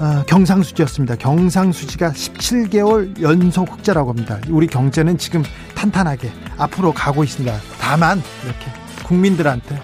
[0.00, 1.16] 아, 경상수지였습니다.
[1.16, 4.38] 경상수지가 17개월 연속 흑자라고 합니다.
[4.48, 5.42] 우리 경제는 지금
[5.74, 7.56] 탄탄하게 앞으로 가고 있습니다.
[7.80, 8.66] 다만 이렇게
[9.04, 9.80] 국민들한테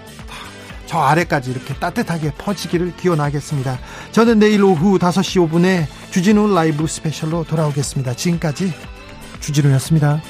[0.85, 3.77] 저 아래까지 이렇게 따뜻하게 퍼지기를 기원하겠습니다.
[4.11, 8.13] 저는 내일 오후 5시 5분에 주진우 라이브 스페셜로 돌아오겠습니다.
[8.13, 8.73] 지금까지
[9.41, 10.21] 주진우였습니다.